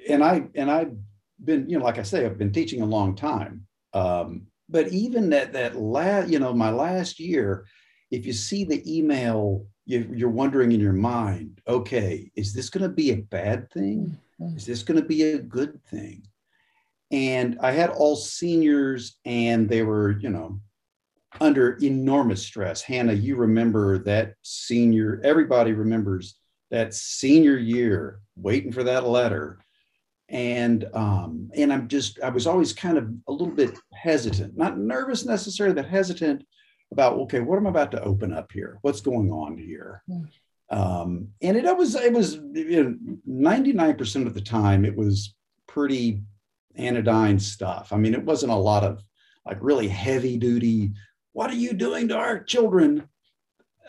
[0.10, 0.96] and I and I've
[1.44, 3.68] been, you know, like I say, I've been teaching a long time.
[3.94, 7.66] Um, but even that that last, you know, my last year,
[8.14, 12.84] if you see the email, you, are wondering in your mind, okay, is this going
[12.84, 14.16] to be a bad thing?
[14.40, 14.56] Mm-hmm.
[14.56, 16.22] Is this going to be a good thing?
[17.10, 20.60] And I had all seniors, and they were, you know,
[21.42, 22.84] under enormous stress.
[22.84, 26.36] Hannah, you remember that senior, everybody remembers
[26.70, 29.58] that senior year waiting for that letter.
[30.30, 34.78] And um, and I'm just I was always kind of a little bit hesitant, not
[34.78, 36.46] nervous necessarily, but hesitant
[36.94, 38.78] about okay what am i about to open up here?
[38.82, 40.02] What's going on here?
[40.10, 40.28] Mm.
[40.70, 45.36] um, and it, it, was it was you know, 99% of the time it was
[45.68, 46.22] pretty
[46.76, 47.92] anodyne stuff.
[47.92, 49.04] I mean it wasn't a lot of
[49.46, 50.94] like really heavy duty
[51.34, 53.10] what are you doing to our children?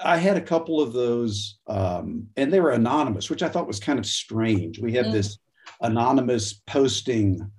[0.03, 3.81] I had a couple of those um, and they were anonymous which i thought was
[3.81, 4.81] kind of strange.
[4.81, 5.13] We have mm.
[5.13, 5.39] this
[5.81, 7.51] anonymous posting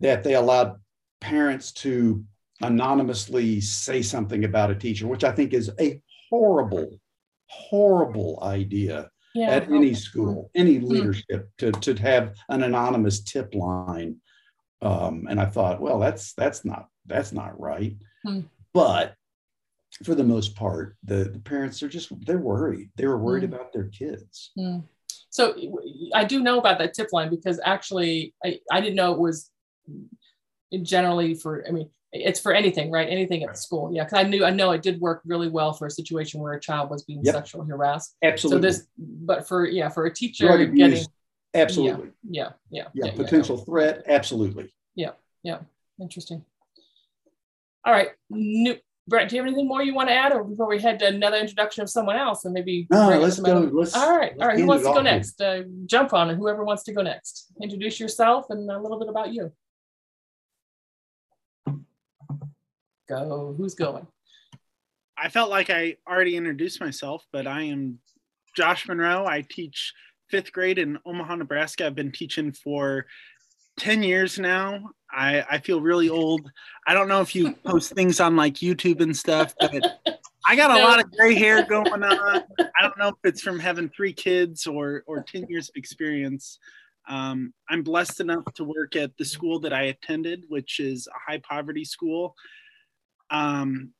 [0.00, 0.76] that they allowed
[1.20, 2.24] parents to
[2.62, 7.00] anonymously say something about a teacher, which I think is a horrible,
[7.46, 9.50] horrible idea yeah.
[9.50, 10.86] at any school, any mm-hmm.
[10.86, 14.16] leadership to, to have an anonymous tip line.
[14.82, 17.96] Um, and I thought, well, that's that's not that's not right.
[18.24, 18.40] Hmm.
[18.72, 19.14] But
[20.04, 22.90] for the most part, the, the parents are just they're worried.
[22.96, 23.54] They were worried hmm.
[23.54, 24.52] about their kids.
[24.58, 24.78] Hmm.
[25.30, 25.54] So
[26.14, 29.50] I do know about that tip line because actually I, I didn't know it was
[30.82, 33.08] generally for I mean it's for anything, right?
[33.08, 33.90] Anything at school.
[33.92, 34.04] Yeah.
[34.04, 36.60] Cause I knew, I know it did work really well for a situation where a
[36.60, 37.34] child was being yep.
[37.34, 38.16] sexually harassed.
[38.22, 38.70] Absolutely.
[38.72, 41.04] So this, but for, yeah, for a teacher Drug getting,
[41.54, 42.10] absolutely.
[42.28, 42.50] Yeah.
[42.70, 42.88] Yeah.
[42.94, 43.06] Yeah.
[43.06, 43.64] yeah potential yeah.
[43.64, 44.02] threat.
[44.06, 44.72] Absolutely.
[44.94, 45.12] Yeah.
[45.42, 45.58] Yeah.
[46.00, 46.44] Interesting.
[47.84, 48.08] All right.
[48.28, 48.76] New,
[49.08, 51.06] Brett, do you have anything more you want to add, or before we head to
[51.06, 52.86] another introduction of someone else, and maybe?
[52.92, 53.68] No, let's go.
[53.72, 54.56] Let's, all right, all right.
[54.56, 55.40] Who wants to go next?
[55.40, 57.46] Uh, jump on, and whoever wants to go next.
[57.60, 59.50] Introduce yourself and a little bit about you.
[63.10, 63.54] Go.
[63.58, 64.06] Who's going?
[65.18, 67.98] I felt like I already introduced myself, but I am
[68.56, 69.26] Josh Monroe.
[69.26, 69.92] I teach
[70.30, 71.86] fifth grade in Omaha, Nebraska.
[71.86, 73.06] I've been teaching for
[73.78, 74.90] 10 years now.
[75.10, 76.48] I, I feel really old.
[76.86, 79.82] I don't know if you post things on like YouTube and stuff, but
[80.46, 80.84] I got a no.
[80.84, 82.42] lot of gray hair going on.
[82.60, 86.60] I don't know if it's from having three kids or, or 10 years of experience.
[87.08, 91.30] Um, I'm blessed enough to work at the school that I attended, which is a
[91.32, 92.36] high poverty school.
[93.30, 93.92] Um,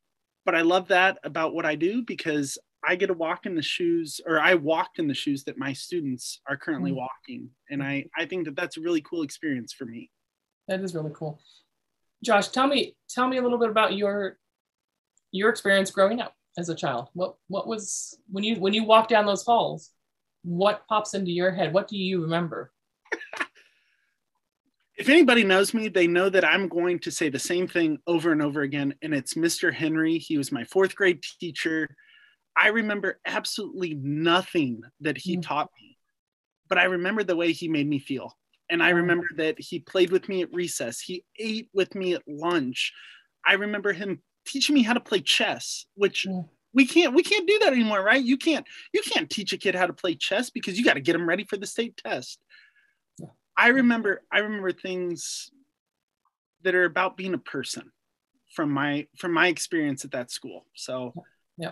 [0.45, 3.61] but I love that about what I do because I get to walk in the
[3.61, 6.95] shoes, or I walked in the shoes that my students are currently mm.
[6.95, 10.09] walking, and I I think that that's a really cool experience for me.
[10.67, 11.39] That is really cool.
[12.23, 14.37] Josh, tell me tell me a little bit about your
[15.31, 17.09] your experience growing up as a child.
[17.13, 19.91] What what was when you when you walk down those halls?
[20.43, 21.73] What pops into your head?
[21.73, 22.71] What do you remember?
[25.01, 28.31] if anybody knows me, they know that I'm going to say the same thing over
[28.31, 29.73] and over again, and it's Mr.
[29.73, 30.19] Henry.
[30.19, 31.95] He was my fourth grade teacher.
[32.55, 35.41] I remember absolutely nothing that he mm.
[35.41, 35.97] taught me,
[36.69, 38.37] but I remember the way he made me feel.
[38.69, 42.21] And I remember that he played with me at recess, he ate with me at
[42.27, 42.93] lunch.
[43.43, 46.27] I remember him teaching me how to play chess, which
[46.75, 48.23] we can't we can't do that anymore, right?
[48.23, 51.01] You can't you can't teach a kid how to play chess because you got to
[51.01, 52.39] get them ready for the state test.
[53.57, 55.51] I remember I remember things
[56.63, 57.91] that are about being a person
[58.53, 60.65] from my from my experience at that school.
[60.75, 61.13] So
[61.57, 61.71] yeah.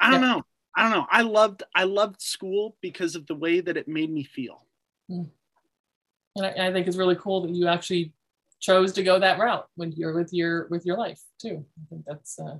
[0.00, 0.28] I don't yeah.
[0.28, 0.42] know.
[0.76, 1.06] I don't know.
[1.10, 4.66] I loved I loved school because of the way that it made me feel.
[5.10, 5.30] Mm.
[6.36, 8.12] And I, I, think it's really cool that you actually
[8.60, 11.64] chose to go that route when you're with your with your life too.
[11.78, 12.58] I think that's uh...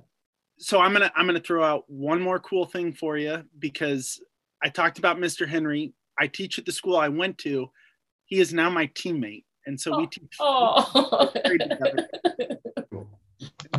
[0.57, 4.19] so I'm gonna I'm gonna throw out one more cool thing for you because
[4.61, 5.47] I talked about Mr.
[5.47, 5.93] Henry.
[6.19, 7.69] I teach at the school I went to.
[8.29, 9.43] He is now my teammate.
[9.65, 11.31] And so we oh, teach oh.
[11.45, 12.09] together.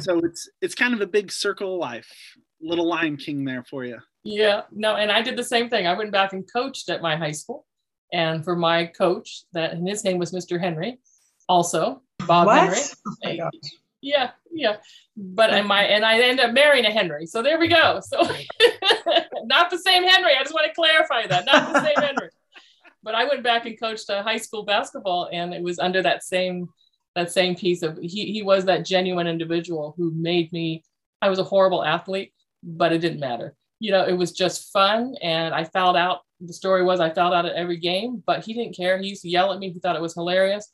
[0.01, 3.85] so it's it's kind of a big circle of life little Lion King there for
[3.85, 3.99] you.
[4.23, 5.87] Yeah, no, and I did the same thing.
[5.87, 7.67] I went back and coached at my high school,
[8.13, 10.61] and for my coach, that and his name was Mr.
[10.61, 10.99] Henry,
[11.49, 12.95] also Bob what?
[13.23, 13.41] Henry.
[13.41, 13.51] Oh
[14.03, 14.77] yeah, yeah.
[15.17, 17.27] But I my and I ended up marrying a Henry.
[17.27, 18.01] So there we go.
[18.03, 18.21] So
[19.45, 20.33] not the same Henry.
[20.39, 21.47] I just want to clarify that.
[21.47, 22.29] Not the same Henry.
[23.03, 26.23] But I went back and coached a high school basketball, and it was under that
[26.23, 26.69] same
[27.17, 30.85] that same piece of he he was that genuine individual who made me.
[31.23, 32.33] I was a horrible athlete,
[32.63, 33.55] but it didn't matter.
[33.79, 35.15] You know, it was just fun.
[35.23, 36.21] And I fouled out.
[36.41, 38.99] The story was I fouled out at every game, but he didn't care.
[38.99, 39.71] He used to yell at me.
[39.71, 40.71] He thought it was hilarious,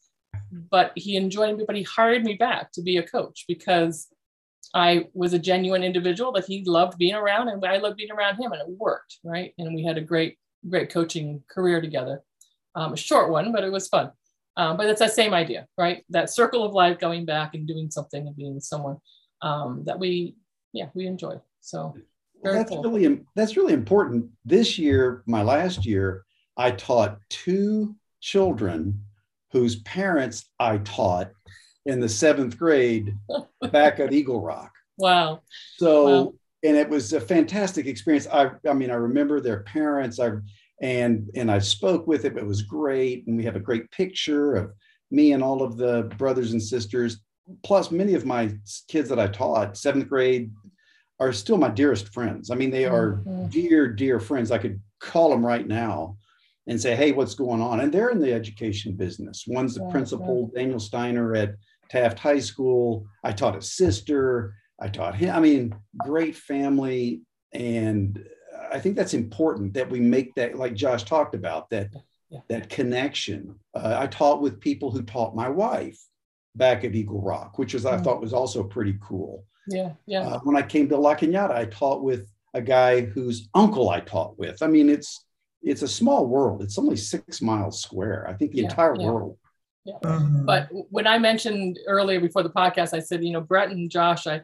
[0.71, 1.65] but he enjoyed me.
[1.67, 4.09] But he hired me back to be a coach because
[4.75, 8.37] I was a genuine individual that he loved being around, and I loved being around
[8.37, 9.55] him, and it worked, right?
[9.59, 12.23] And we had a great, great coaching career together.
[12.75, 14.11] Um, a short one, but it was fun.
[14.57, 16.05] Um, but it's that same idea, right?
[16.11, 18.97] That circle of life, going back and doing something and being someone
[19.43, 20.37] um, that we,
[20.73, 21.41] yeah, we enjoy.
[21.61, 21.95] So
[22.43, 22.83] that's cool.
[22.83, 24.31] really that's really important.
[24.45, 26.25] This year, my last year,
[26.57, 29.03] I taught two children
[29.53, 31.31] whose parents I taught
[31.85, 33.15] in the seventh grade
[33.73, 34.73] back at Eagle Rock.
[34.99, 35.43] Wow.
[35.77, 36.35] So wow.
[36.65, 38.27] and it was a fantastic experience.
[38.33, 40.19] I I mean, I remember their parents.
[40.19, 40.31] I
[40.81, 42.37] and and I spoke with it.
[42.37, 44.73] It was great, and we have a great picture of
[45.11, 47.21] me and all of the brothers and sisters.
[47.65, 48.53] Plus, many of my
[48.89, 50.51] kids that I taught, seventh grade,
[51.21, 52.51] are still my dearest friends.
[52.51, 53.47] I mean, they are mm-hmm.
[53.49, 54.51] dear, dear friends.
[54.51, 56.17] I could call them right now
[56.67, 57.81] and say, hey, what's going on?
[57.81, 59.45] And they're in the education business.
[59.47, 60.63] One's the yeah, principal, yeah.
[60.63, 61.55] Daniel Steiner at
[61.89, 63.07] Taft High School.
[63.23, 64.55] I taught his sister.
[64.81, 65.35] I taught him.
[65.35, 67.23] I mean, great family.
[67.53, 68.27] And
[68.73, 71.91] I think that's important that we make that, like Josh talked about, that
[72.31, 72.41] yeah.
[72.49, 73.59] that connection.
[73.75, 75.99] Uh, I taught with people who taught my wife
[76.55, 78.05] back at Eagle Rock, which was I mm.
[78.05, 79.45] thought was also pretty cool.
[79.69, 80.23] Yeah, yeah.
[80.23, 84.01] Uh, when I came to La Cañada, I taught with a guy whose uncle I
[84.01, 84.63] taught with.
[84.63, 85.25] I mean, it's
[85.63, 86.63] it's a small world.
[86.63, 88.27] It's only six miles square.
[88.29, 89.11] I think the yeah, entire yeah.
[89.11, 89.39] world.
[89.85, 89.99] Yeah.
[90.03, 90.45] Mm-hmm.
[90.47, 94.27] But when I mentioned earlier before the podcast, I said, you know, Brett and Josh,
[94.27, 94.43] I,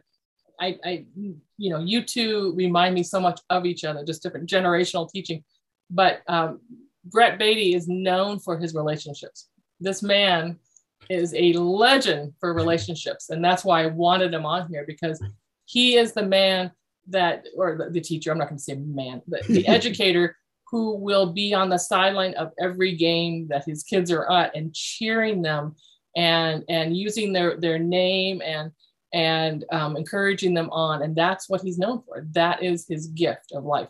[0.59, 4.49] I, I, you know, you two remind me so much of each other, just different
[4.49, 5.43] generational teaching.
[5.89, 6.61] But um,
[7.05, 9.49] Brett Beatty is known for his relationships.
[9.79, 10.59] This man
[11.09, 13.29] is a legend for relationships.
[13.29, 15.21] And that's why I wanted him on here because
[15.65, 16.71] he is the man
[17.07, 20.37] that, or the, the teacher, I'm not going to say man, but the educator
[20.71, 24.73] who will be on the sideline of every game that his kids are at and
[24.73, 25.75] cheering them
[26.15, 28.71] and, and using their, their name and,
[29.13, 31.03] and um, encouraging them on.
[31.03, 32.25] And that's what he's known for.
[32.31, 33.89] That is his gift of life,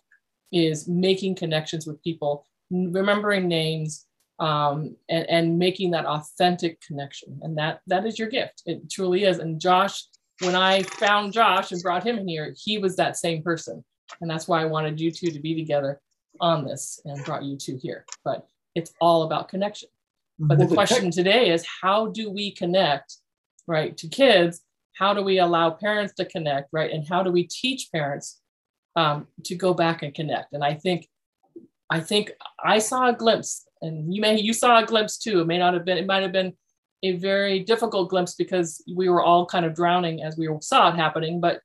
[0.52, 4.06] is making connections with people, remembering names,
[4.40, 7.40] um, and, and making that authentic connection.
[7.42, 8.64] And that that is your gift.
[8.66, 9.40] It truly is.
[9.40, 10.04] And Josh,
[10.42, 13.84] when I found Josh and brought him in here, he was that same person.
[14.20, 16.02] And that's why I wanted you two to be together
[16.42, 18.06] on this and brought you two here.
[18.26, 18.46] But
[18.76, 19.90] it's all about connection.
[20.40, 23.18] But the question today is how do we connect,
[23.68, 24.62] right, to kids
[24.98, 26.92] how do we allow parents to connect right?
[26.92, 28.42] And how do we teach parents
[28.96, 30.54] um, to go back and connect?
[30.54, 31.08] And i think
[31.90, 32.32] i think
[32.64, 35.42] i saw a glimpse and you may you saw a glimpse too.
[35.42, 36.54] It may not have been it might have been
[37.04, 40.96] a very difficult glimpse because we were all kind of drowning as we saw it
[40.96, 41.60] happening but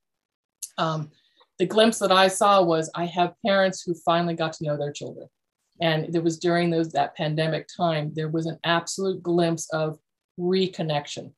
[0.79, 1.11] um,
[1.59, 4.93] the glimpse that i saw was i have parents who finally got to know their
[4.93, 5.29] children.
[5.81, 9.99] And it was during those that pandemic time there was an absolute glimpse of
[10.39, 11.33] reconnection.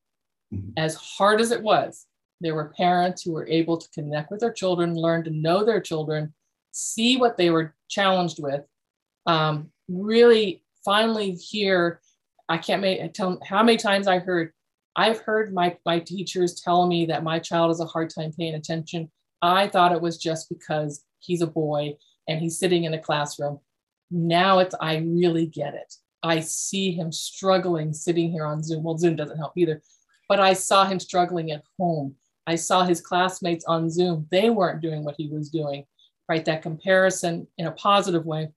[0.76, 2.06] As hard as it was,
[2.40, 5.80] there were parents who were able to connect with their children, learn to know their
[5.80, 6.34] children,
[6.72, 8.62] see what they were challenged with,
[9.26, 12.00] um, really finally hear.
[12.48, 14.52] I can't make tell how many times I heard.
[14.96, 18.54] I've heard my my teachers tell me that my child has a hard time paying
[18.54, 19.10] attention.
[19.42, 21.96] I thought it was just because he's a boy
[22.28, 23.60] and he's sitting in a classroom.
[24.10, 25.94] Now it's I really get it.
[26.22, 28.82] I see him struggling sitting here on Zoom.
[28.82, 29.82] Well, Zoom doesn't help either,
[30.30, 32.14] but I saw him struggling at home.
[32.46, 34.28] I saw his classmates on Zoom.
[34.30, 35.84] They weren't doing what he was doing,
[36.28, 36.44] right?
[36.44, 38.52] That comparison in a positive way.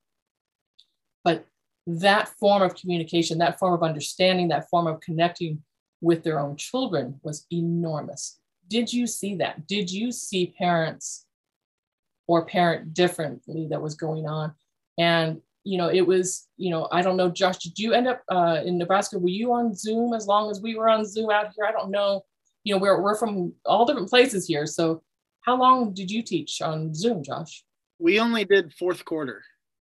[1.24, 1.48] But
[1.88, 5.64] that form of communication, that form of understanding, that form of connecting
[6.00, 8.38] with their own children was enormous.
[8.68, 9.66] Did you see that?
[9.66, 11.26] Did you see parents
[12.28, 14.54] or parent differently that was going on?
[15.00, 18.22] And you know, it was, you know, I don't know, Josh, did you end up
[18.30, 19.18] uh, in Nebraska?
[19.18, 21.66] Were you on Zoom as long as we were on Zoom out here?
[21.66, 22.26] I don't know.
[22.64, 24.66] You know, we're, we're from all different places here.
[24.66, 25.04] So
[25.42, 27.64] how long did you teach on Zoom, Josh?
[28.00, 29.44] We only did fourth quarter.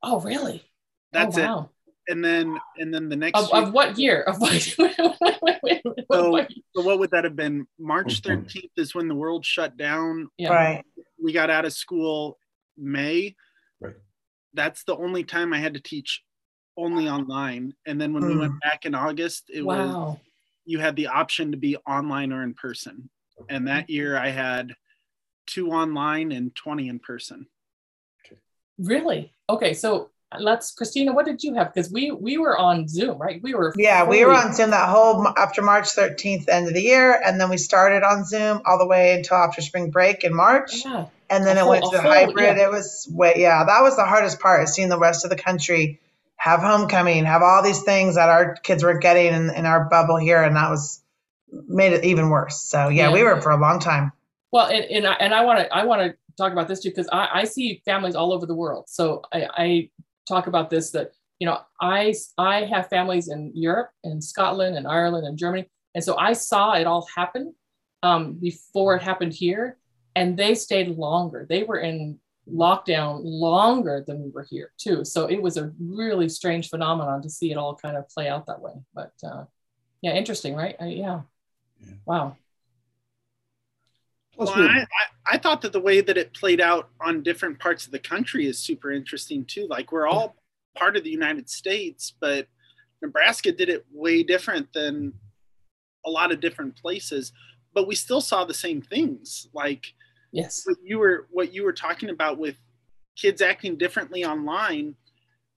[0.01, 0.63] Oh, really?
[1.11, 1.59] That's oh, wow.
[1.59, 2.13] it.
[2.13, 4.21] And then, and then the next of, of what year?
[4.21, 4.53] Of what?
[6.11, 6.45] so,
[6.75, 7.67] so what would that have been?
[7.77, 10.29] March 13th is when the world shut down.
[10.37, 10.53] Yeah.
[10.53, 10.85] Right.
[11.21, 12.37] We got out of school
[12.77, 13.35] May
[14.57, 16.23] that's the only time I had to teach
[16.75, 17.73] only online.
[17.85, 18.29] And then when mm.
[18.29, 18.59] we went hmm.
[18.61, 19.75] back in August, it wow.
[19.77, 20.17] was
[20.65, 23.09] you had the option to be online or in person.
[23.49, 24.73] And that year I had
[25.45, 27.47] two online and 20 in person.
[28.77, 29.33] Really?
[29.49, 29.73] Okay.
[29.73, 30.09] So
[30.39, 31.73] let's Christina, what did you have?
[31.73, 33.41] Because we we were on Zoom, right?
[33.41, 34.19] We were Yeah, fully...
[34.19, 37.19] we were on Zoom that whole after March 13th end of the year.
[37.23, 40.85] And then we started on Zoom all the way until after spring break in March.
[40.85, 42.57] Yeah and then it went to the whole, hybrid.
[42.57, 42.65] Yeah.
[42.65, 45.37] It was way, yeah, that was the hardest part is seeing the rest of the
[45.37, 45.99] country
[46.35, 50.17] have homecoming, have all these things that our kids were getting in, in our bubble
[50.17, 51.01] here, and that was
[51.51, 52.61] made it even worse.
[52.61, 53.13] So yeah, yeah.
[53.13, 54.11] we were for a long time.
[54.51, 56.89] Well, and and I, and I want to I want to talk about this too
[56.89, 58.85] because I, I see families all over the world.
[58.87, 59.89] So I, I
[60.27, 64.87] talk about this that you know I I have families in Europe and Scotland and
[64.87, 67.53] Ireland and Germany, and so I saw it all happen
[68.03, 69.77] um, before it happened here
[70.17, 71.45] and they stayed longer.
[71.47, 72.19] They were in
[72.51, 75.05] lockdown longer than we were here too.
[75.05, 78.47] So it was a really strange phenomenon to see it all kind of play out
[78.47, 78.73] that way.
[78.95, 79.43] But uh,
[80.01, 80.75] yeah, interesting, right?
[80.81, 81.21] Uh, yeah.
[81.79, 81.93] yeah.
[82.05, 82.37] Wow.
[84.37, 87.85] Well, I, I, I, thought that the way that it played out on different parts
[87.85, 89.67] of the country is super interesting too.
[89.67, 90.35] Like we're all
[90.77, 92.47] part of the United States, but
[93.01, 95.13] Nebraska did it way different than
[96.05, 97.31] a lot of different places.
[97.73, 99.47] But we still saw the same things.
[99.53, 99.93] Like
[100.31, 100.63] Yes.
[100.65, 102.57] What you were what you were talking about with
[103.15, 104.95] kids acting differently online,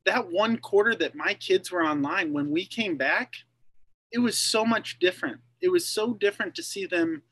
[0.06, 3.34] that one quarter that my kids were online when we came back,
[4.12, 5.40] it was so much different.
[5.60, 7.22] It was so different to see them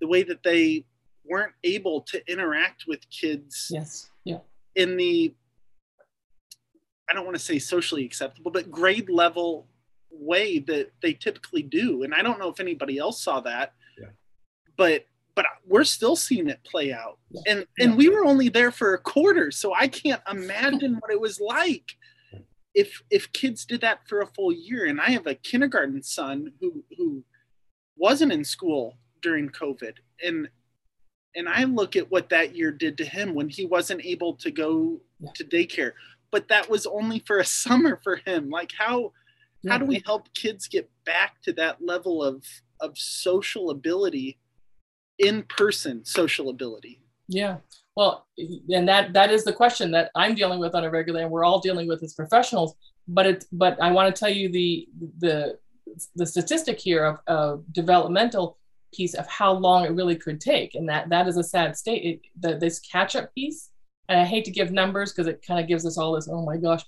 [0.00, 0.84] the way that they
[1.28, 3.68] weren't able to interact with kids.
[3.70, 4.10] Yes.
[4.24, 4.38] Yeah.
[4.74, 5.34] In the
[7.10, 9.66] I don't want to say socially acceptable, but grade level
[10.10, 12.02] way that they typically do.
[12.02, 13.72] And I don't know if anybody else saw that.
[13.98, 14.08] Yeah.
[14.76, 15.04] But
[15.34, 17.18] but we're still seeing it play out.
[17.30, 17.42] Yeah.
[17.46, 21.20] And and we were only there for a quarter, so I can't imagine what it
[21.20, 21.92] was like
[22.74, 24.86] if if kids did that for a full year.
[24.86, 27.24] And I have a kindergarten son who who
[27.96, 30.48] wasn't in school during COVID, and
[31.38, 34.50] and I look at what that year did to him when he wasn't able to
[34.50, 35.30] go yeah.
[35.36, 35.92] to daycare.
[36.30, 38.50] But that was only for a summer for him.
[38.50, 39.12] Like how
[39.62, 39.72] yeah.
[39.72, 42.44] how do we help kids get back to that level of
[42.80, 44.38] of social ability
[45.18, 47.56] in-person social ability yeah
[47.96, 48.28] well
[48.70, 51.44] and that that is the question that i'm dealing with on a regular and we're
[51.44, 52.76] all dealing with as professionals
[53.08, 54.86] but it's but i want to tell you the
[55.18, 55.58] the
[56.14, 58.58] the statistic here of, of developmental
[58.92, 62.04] piece of how long it really could take, and that that is a sad state.
[62.04, 63.70] It, the, this catch up piece,
[64.08, 66.44] and I hate to give numbers because it kind of gives us all this, oh
[66.44, 66.82] my gosh,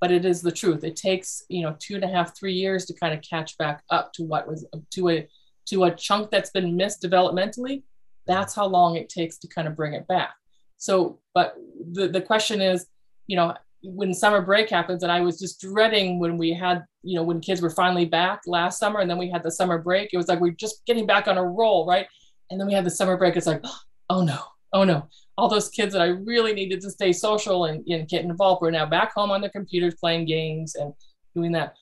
[0.00, 0.84] but it is the truth.
[0.84, 3.82] It takes you know two and a half, three years to kind of catch back
[3.90, 5.28] up to what was to a
[5.66, 7.82] to a chunk that's been missed developmentally.
[8.26, 10.34] That's how long it takes to kind of bring it back.
[10.76, 11.54] So, but
[11.92, 12.86] the the question is,
[13.26, 13.54] you know,
[13.84, 17.40] when summer break happens, and I was just dreading when we had, you know, when
[17.40, 20.10] kids were finally back last summer, and then we had the summer break.
[20.12, 22.06] It was like we're just getting back on a roll, right?
[22.50, 23.36] And then we had the summer break.
[23.36, 23.62] It's like,
[24.10, 24.38] oh no,
[24.72, 28.24] oh no, all those kids that I really needed to stay social and, and get
[28.24, 30.92] involved were now back home on their computers playing games and
[31.34, 31.74] doing that.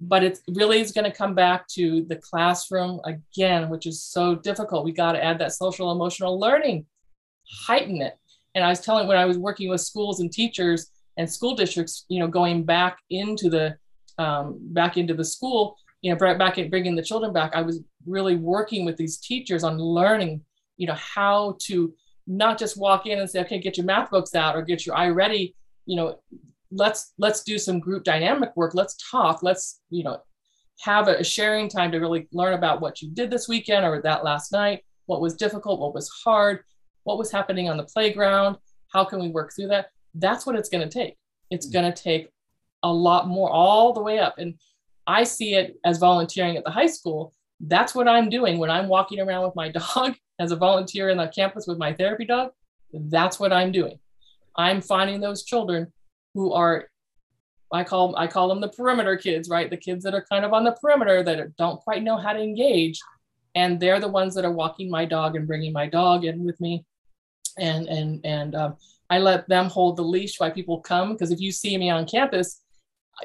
[0.00, 4.36] But it really is going to come back to the classroom again, which is so
[4.36, 4.84] difficult.
[4.84, 6.86] We got to add that social emotional learning,
[7.66, 8.16] heighten it.
[8.54, 12.06] And I was telling when I was working with schools and teachers, and school districts,
[12.08, 13.76] you know, going back into the
[14.18, 17.52] um, back into the school, you know, back at bringing the children back.
[17.54, 20.42] I was really working with these teachers on learning,
[20.76, 21.92] you know, how to
[22.26, 24.96] not just walk in and say, okay, get your math books out or get your
[24.96, 25.54] eye ready.
[25.86, 26.20] you know,
[26.70, 28.74] let's let's do some group dynamic work.
[28.74, 29.42] Let's talk.
[29.42, 30.22] Let's you know
[30.80, 34.22] have a sharing time to really learn about what you did this weekend or that
[34.24, 34.84] last night.
[35.06, 35.80] What was difficult?
[35.80, 36.62] What was hard?
[37.02, 38.58] What was happening on the playground?
[38.92, 39.90] How can we work through that?
[40.14, 41.16] That's what it's going to take.
[41.50, 41.72] It's mm.
[41.72, 42.30] going to take
[42.82, 44.38] a lot more all the way up.
[44.38, 44.54] And
[45.06, 47.32] I see it as volunteering at the high school.
[47.60, 51.18] That's what I'm doing when I'm walking around with my dog as a volunteer in
[51.18, 52.50] the campus with my therapy dog.
[52.92, 53.98] That's what I'm doing.
[54.56, 55.92] I'm finding those children
[56.34, 56.88] who are
[57.72, 59.68] I call I call them the perimeter kids, right?
[59.68, 62.40] The kids that are kind of on the perimeter that don't quite know how to
[62.40, 62.98] engage,
[63.54, 66.58] and they're the ones that are walking my dog and bringing my dog in with
[66.60, 66.84] me,
[67.58, 68.76] and and and um,
[69.10, 72.06] I let them hold the leash while people come because if you see me on
[72.06, 72.62] campus,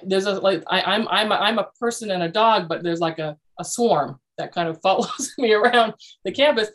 [0.03, 2.99] there's a like I, I'm I'm a, I'm a person and a dog, but there's
[2.99, 6.69] like a, a swarm that kind of follows me around the campus,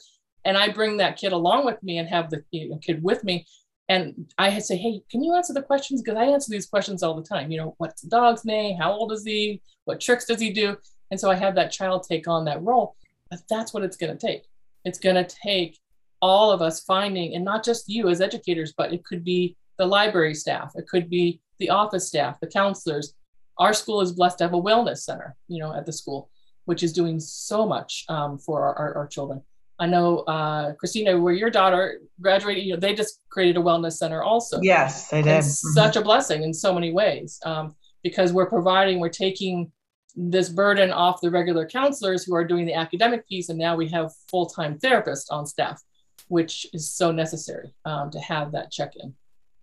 [0.44, 3.24] and I bring that kid along with me and have the you know, kid with
[3.24, 3.46] me,
[3.88, 7.14] and I say, hey, can you answer the questions because I answer these questions all
[7.14, 7.50] the time.
[7.50, 8.76] You know, what's the dog's name?
[8.78, 9.62] How old is he?
[9.84, 10.76] What tricks does he do?
[11.10, 12.96] And so I have that child take on that role.
[13.30, 14.44] But that's what it's going to take.
[14.84, 15.78] It's going to take
[16.20, 19.86] all of us finding, and not just you as educators, but it could be the
[19.86, 23.14] library staff, it could be the office staff, the counselors.
[23.58, 26.30] Our school is blessed to have a wellness center, you know, at the school,
[26.64, 29.42] which is doing so much um, for our, our, our, children.
[29.80, 33.94] I know, uh, Christina, where your daughter graduated, you know, they just created a wellness
[33.94, 34.60] center also.
[34.62, 35.30] Yes, they did.
[35.30, 35.72] Mm-hmm.
[35.72, 39.70] Such a blessing in so many ways um, because we're providing, we're taking
[40.16, 43.88] this burden off the regular counselors who are doing the academic piece, and now we
[43.88, 45.80] have full-time therapists on staff
[46.28, 49.14] which is so necessary um, to have that check-in.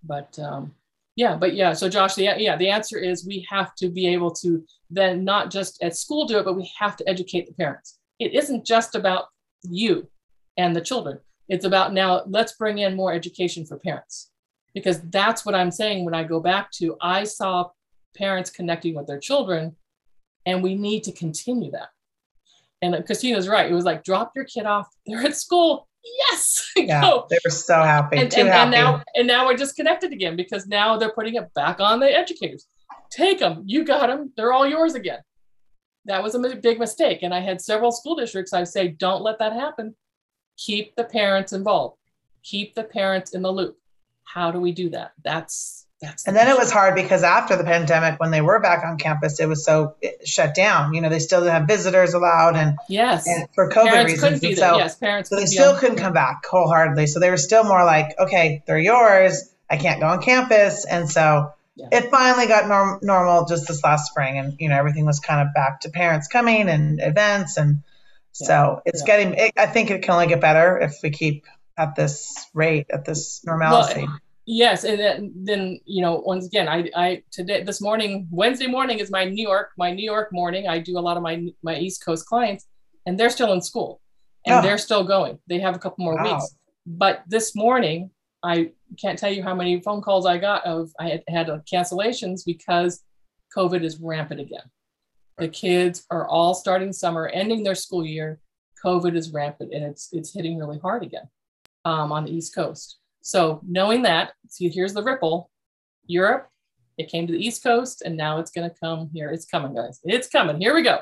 [0.03, 0.74] But um,
[1.16, 4.32] yeah, but yeah, so Josh, the, yeah, the answer is we have to be able
[4.32, 7.99] to then not just at school do it, but we have to educate the parents.
[8.20, 9.26] It isn't just about
[9.63, 10.09] you
[10.57, 11.20] and the children.
[11.47, 14.32] It's about now let's bring in more education for parents
[14.74, 17.70] because that's what I'm saying when I go back to I saw
[18.16, 19.76] parents connecting with their children
[20.45, 21.89] and we need to continue that.
[22.82, 23.70] And Christina's right.
[23.70, 24.88] It was like drop your kid off.
[25.05, 27.26] They're at school yes yeah go.
[27.30, 28.62] they were so happy and, and, happy.
[28.62, 31.99] and now and now we're just connected again because now they're putting it back on
[31.99, 32.68] the educators.
[33.12, 35.20] Take them you got them they're all yours again.
[36.06, 39.39] That was a big mistake and i had several school districts i say don't let
[39.39, 39.95] that happen.
[40.58, 41.97] Keep the parents involved.
[42.43, 43.78] Keep the parents in the loop.
[44.24, 45.12] How do we do that?
[45.24, 48.86] That's that's and then it was hard because after the pandemic, when they were back
[48.86, 50.93] on campus, it was so shut down.
[50.93, 54.43] You know, they still didn't have visitors allowed, and yes, and for COVID parents reasons.
[54.43, 55.30] And so, yes, parents.
[55.30, 57.08] So they still couldn't come back wholeheartedly.
[57.08, 59.53] So they were still more like, okay, they're yours.
[59.70, 61.88] I can't go on campus, and so yeah.
[61.91, 65.47] it finally got norm- normal just this last spring, and you know everything was kind
[65.47, 67.84] of back to parents coming and events, and
[68.39, 68.47] yeah.
[68.47, 69.06] so it's yeah.
[69.08, 69.34] getting.
[69.34, 71.45] It, I think it can only get better if we keep
[71.78, 74.03] at this rate, at this normalcy.
[74.03, 78.68] Well, Yes, and then, then you know once again, I I today this morning Wednesday
[78.68, 80.68] morning is my New York my New York morning.
[80.68, 82.68] I do a lot of my my East Coast clients,
[83.08, 84.02] and they're still in school,
[84.46, 84.62] and oh.
[84.62, 85.39] they're still going.
[85.48, 86.36] They have a couple more wow.
[86.36, 86.56] weeks.
[86.86, 88.12] But this morning,
[88.43, 88.72] I
[89.02, 93.02] can't tell you how many phone calls I got of I had had cancellations because
[93.56, 94.70] COVID is rampant again.
[95.39, 98.39] The kids are all starting summer, ending their school year.
[98.84, 101.28] COVID is rampant, and it's it's hitting really hard again
[101.84, 103.00] um, on the East Coast.
[103.26, 105.49] So knowing that, see, here's the ripple.
[106.05, 106.47] Europe,
[106.99, 109.32] it came to the East Coast, and now it's going to come here.
[109.32, 109.99] It's coming, guys.
[110.03, 110.61] It's coming.
[110.61, 110.99] Here we go.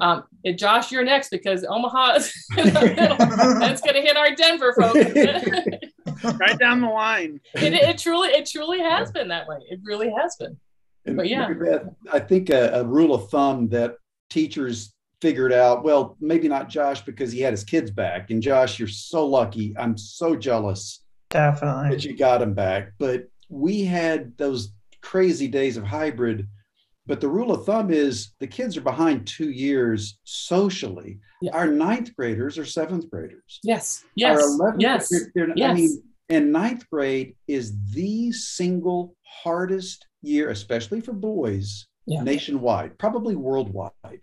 [0.00, 5.04] Um, and Josh, you're next because Omaha is That's going to hit our Denver folks.
[6.38, 7.40] right down the line.
[7.54, 9.58] It, it, truly, it truly has been that way.
[9.68, 10.56] It really has been.
[11.14, 11.46] but yeah,
[12.10, 13.96] I think a, a rule of thumb that
[14.30, 18.30] teachers figured out, well, maybe not Josh because he had his kids back.
[18.30, 19.74] And Josh, you're so lucky.
[19.78, 21.00] I'm so jealous.
[21.30, 21.90] Definitely.
[21.90, 22.92] That you got him back.
[22.98, 26.46] But we had those crazy days of hybrid.
[27.06, 31.18] But the rule of thumb is the kids are behind two years socially.
[31.40, 31.52] Yeah.
[31.52, 33.58] Our ninth graders are seventh graders.
[33.62, 34.04] Yes.
[34.14, 34.40] Yes.
[34.42, 35.08] Our 11th yes.
[35.08, 35.70] Graders, yes.
[35.70, 42.22] I mean, and ninth grade is the single hardest year, especially for boys, yeah.
[42.22, 44.20] nationwide, probably worldwide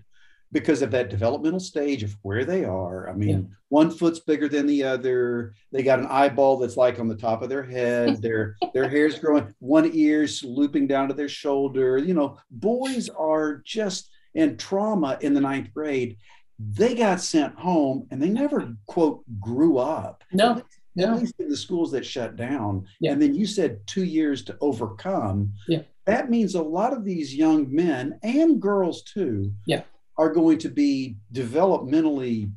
[0.51, 3.09] because of that developmental stage of where they are.
[3.09, 3.55] I mean, yeah.
[3.69, 5.53] one foot's bigger than the other.
[5.71, 8.21] They got an eyeball that's like on the top of their head.
[8.21, 9.53] their their hair's growing.
[9.59, 11.97] One ear's looping down to their shoulder.
[11.97, 16.17] You know, boys are just in trauma in the ninth grade.
[16.59, 20.23] They got sent home and they never quote grew up.
[20.31, 20.61] No.
[20.99, 22.87] At least in the schools that shut down.
[22.99, 23.11] Yeah.
[23.11, 25.53] And then you said two years to overcome.
[25.67, 25.83] Yeah.
[26.05, 29.51] That means a lot of these young men and girls too.
[29.67, 29.83] Yeah
[30.17, 32.51] are going to be developmentally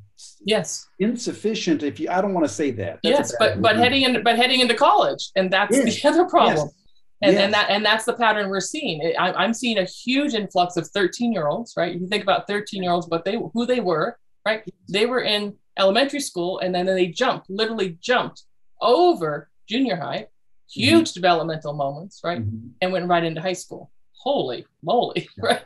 [0.44, 4.02] yes insufficient if you i don't want to say that that's yes but but heading
[4.02, 6.02] into but heading into college and that's yes.
[6.02, 6.74] the other problem yes.
[7.22, 7.42] And, yes.
[7.44, 10.88] and that and that's the pattern we're seeing I, i'm seeing a huge influx of
[10.88, 13.80] 13 year olds right if you think about 13 year olds what they who they
[13.80, 18.44] were right they were in elementary school and then they jumped literally jumped
[18.80, 20.26] over junior high
[20.70, 21.14] huge mm-hmm.
[21.14, 22.68] developmental moments right mm-hmm.
[22.80, 25.44] and went right into high school holy moly yeah.
[25.50, 25.64] right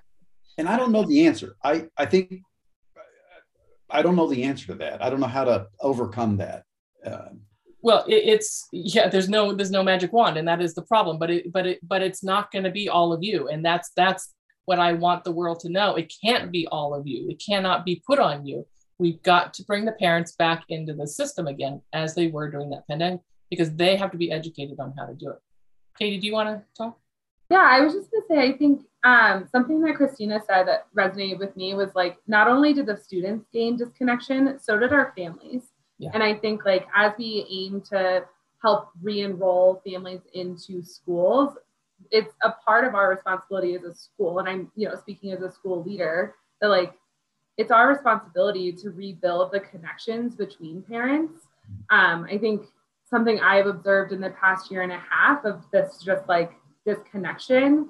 [0.59, 1.57] and I don't know the answer.
[1.63, 2.43] I I think
[3.91, 5.03] I don't know the answer to that.
[5.03, 6.65] I don't know how to overcome that.
[7.05, 7.29] Uh,
[7.83, 9.09] well, it, it's yeah.
[9.09, 11.19] There's no there's no magic wand, and that is the problem.
[11.19, 13.91] But it but it but it's not going to be all of you, and that's
[13.97, 14.35] that's
[14.65, 15.95] what I want the world to know.
[15.95, 17.29] It can't be all of you.
[17.29, 18.67] It cannot be put on you.
[18.99, 22.71] We've got to bring the parents back into the system again, as they were during
[22.71, 25.39] that pandemic, because they have to be educated on how to do it.
[25.99, 26.99] Katie, do you want to talk?
[27.51, 31.39] Yeah, I was just gonna say, I think um, something that Christina said that resonated
[31.39, 35.63] with me was like, not only did the students gain disconnection, so did our families.
[35.99, 36.11] Yeah.
[36.15, 38.25] And I think like as we aim to
[38.63, 41.57] help re-enroll families into schools,
[42.11, 44.39] it's a part of our responsibility as a school.
[44.39, 46.95] And I'm, you know, speaking as a school leader, that like
[47.57, 51.47] it's our responsibility to rebuild the connections between parents.
[51.91, 52.67] Um, I think
[53.09, 56.53] something I've observed in the past year and a half of this just like
[56.87, 57.89] disconnection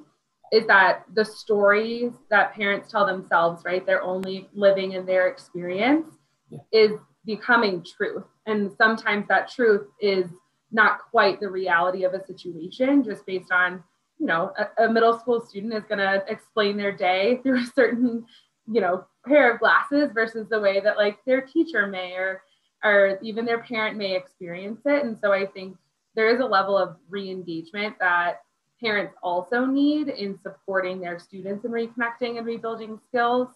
[0.53, 3.85] is that the stories that parents tell themselves, right?
[3.85, 6.07] They're only living in their experience
[6.51, 6.59] yeah.
[6.73, 6.93] is
[7.25, 8.25] becoming truth.
[8.47, 10.27] And sometimes that truth is
[10.71, 13.83] not quite the reality of a situation, just based on,
[14.19, 17.67] you know, a, a middle school student is going to explain their day through a
[17.75, 18.25] certain,
[18.71, 22.43] you know, pair of glasses versus the way that like their teacher may or
[22.85, 25.05] or even their parent may experience it.
[25.05, 25.77] And so I think
[26.15, 28.43] there is a level of re-engagement that
[28.85, 33.49] parents also need in supporting their students in reconnecting and rebuilding skills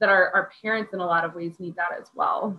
[0.00, 2.58] that our, our parents in a lot of ways need that as well.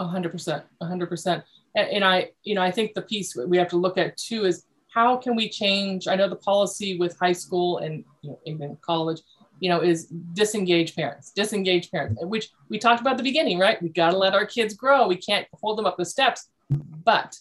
[0.00, 1.44] Hundred percent, hundred percent.
[1.74, 4.64] And I, you know, I think the piece we have to look at too is
[4.92, 6.08] how can we change?
[6.08, 9.20] I know the policy with high school and you know, even college,
[9.60, 13.80] you know, is disengage parents, disengage parents, which we talked about at the beginning, right?
[13.82, 15.06] We got to let our kids grow.
[15.06, 17.36] We can't hold them up the steps, but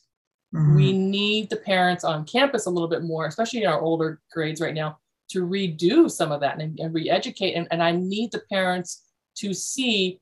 [0.54, 0.76] Mm-hmm.
[0.76, 4.62] We need the parents on campus a little bit more, especially in our older grades
[4.62, 7.54] right now, to redo some of that and, and re-educate.
[7.54, 9.04] And, and I need the parents
[9.38, 10.20] to see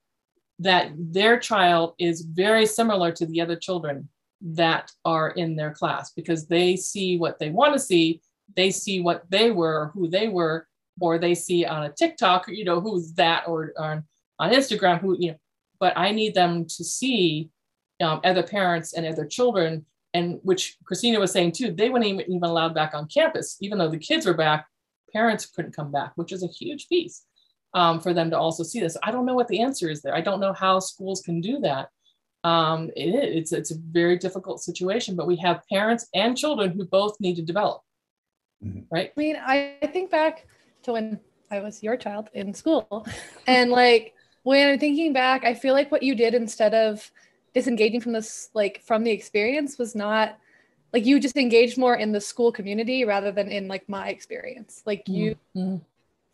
[0.60, 4.08] that their child is very similar to the other children
[4.42, 8.22] that are in their class because they see what they want to see.
[8.56, 10.68] They see what they were, who they were,
[11.00, 14.04] or they see on a TikTok, you know, who's that, or, or
[14.40, 15.38] on Instagram, who, you know,
[15.80, 17.50] but I need them to see
[18.02, 22.22] um, other parents and other children and which Christina was saying too, they weren't even,
[22.22, 24.68] even allowed back on campus, even though the kids were back,
[25.12, 27.26] parents couldn't come back, which is a huge piece
[27.74, 28.98] um, for them to also see this.
[29.04, 30.16] I don't know what the answer is there.
[30.16, 31.90] I don't know how schools can do that.
[32.44, 36.86] Um, it, it's it's a very difficult situation, but we have parents and children who
[36.86, 37.82] both need to develop.
[38.64, 38.82] Mm-hmm.
[38.92, 39.12] Right.
[39.16, 40.46] I mean, I think back
[40.84, 43.08] to when I was your child in school,
[43.48, 47.10] and like when I'm thinking back, I feel like what you did instead of
[47.54, 50.38] disengaging from this like from the experience was not
[50.94, 54.84] like you just engaged more in the school community rather than in like my experience.
[54.86, 55.78] Like you mm-hmm.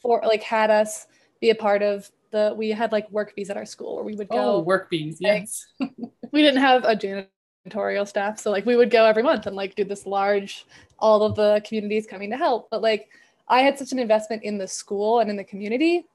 [0.01, 1.07] for like had us
[1.39, 4.15] be a part of the we had like work bees at our school where we
[4.15, 4.37] would go.
[4.37, 5.65] Oh work bees yes.
[5.79, 9.75] we didn't have a janitorial staff so like we would go every month and like
[9.75, 10.65] do this large
[10.99, 12.69] all of the communities coming to help.
[12.69, 13.09] But like
[13.47, 16.05] i had such an investment in the school and in the community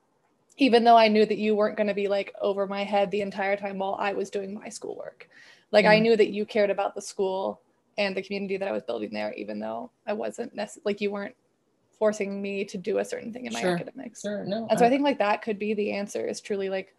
[0.57, 3.21] even though I knew that you weren't going to be like over my head the
[3.21, 5.29] entire time while I was doing my schoolwork.
[5.73, 7.61] Like mm I knew that you cared about the school
[7.99, 11.11] and the community that I was building there, even though I wasn't necessarily like you
[11.11, 11.35] weren't
[11.99, 13.75] forcing me to do a certain thing in my sure.
[13.75, 14.21] academics.
[14.21, 14.67] Sure, no.
[14.71, 16.95] And so I think like that could be the answer is truly like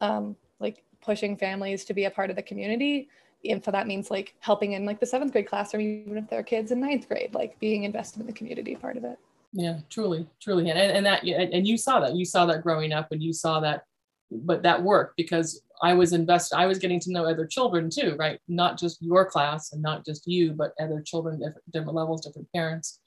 [0.00, 3.08] um, like pushing families to be a part of the community
[3.44, 6.42] and so that means like helping in like the seventh grade classroom even if they're
[6.42, 9.18] kids in ninth grade like being invested in the community part of it
[9.52, 10.70] yeah truly truly.
[10.70, 12.14] And, and that and you saw that.
[12.14, 13.84] You saw that growing up and you saw that
[14.30, 18.16] but that worked because i was invested i was getting to know other children too
[18.18, 18.40] right?
[18.48, 22.50] Not just your class and not just you but other children different, different levels different
[22.52, 22.98] parents.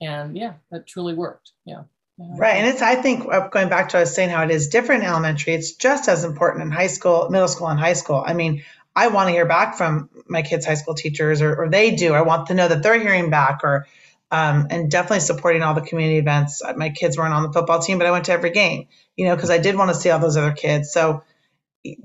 [0.00, 1.52] And yeah that truly worked.
[1.66, 1.82] Yeah.
[2.18, 2.56] Right.
[2.56, 4.68] And it's, I think, uh, going back to what I was saying, how it is
[4.68, 8.22] different in elementary, it's just as important in high school, middle school, and high school.
[8.24, 8.62] I mean,
[8.94, 12.12] I want to hear back from my kids' high school teachers, or, or they do.
[12.12, 13.86] I want to know that they're hearing back, or
[14.32, 16.62] um, and definitely supporting all the community events.
[16.62, 19.26] Uh, my kids weren't on the football team, but I went to every game, you
[19.26, 20.90] know, because I did want to see all those other kids.
[20.90, 21.22] So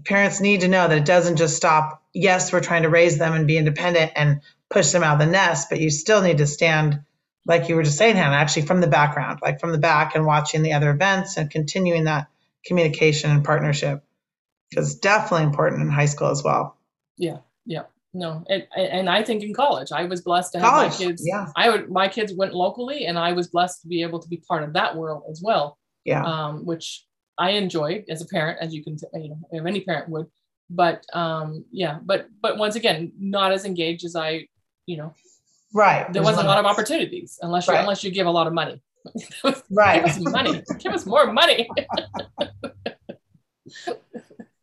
[0.05, 2.03] parents need to know that it doesn't just stop.
[2.13, 5.32] Yes, we're trying to raise them and be independent and push them out of the
[5.32, 7.01] nest, but you still need to stand
[7.45, 10.25] like you were just saying, Hannah, actually from the background, like from the back and
[10.25, 12.28] watching the other events and continuing that
[12.65, 14.03] communication and partnership
[14.69, 16.75] because definitely important in high school as well.
[17.15, 17.84] Yeah, yeah,
[18.18, 21.24] no, and and I think in college, I was blessed to have college, my kids.
[21.26, 21.91] Yeah, I would.
[21.91, 24.74] My kids went locally, and I was blessed to be able to be part of
[24.74, 25.78] that world as well.
[26.03, 27.05] Yeah, um, which
[27.38, 30.28] I enjoyed as a parent, as you can, you know, if any parent would.
[30.70, 34.47] But um, yeah, but but once again, not as engaged as I,
[34.86, 35.13] you know,
[35.74, 36.11] Right.
[36.11, 37.82] There wasn't a lot of opportunities unless you right.
[37.82, 38.82] unless you give a lot of money.
[39.70, 40.03] right.
[40.03, 40.63] Give us money.
[40.80, 41.70] give us more money.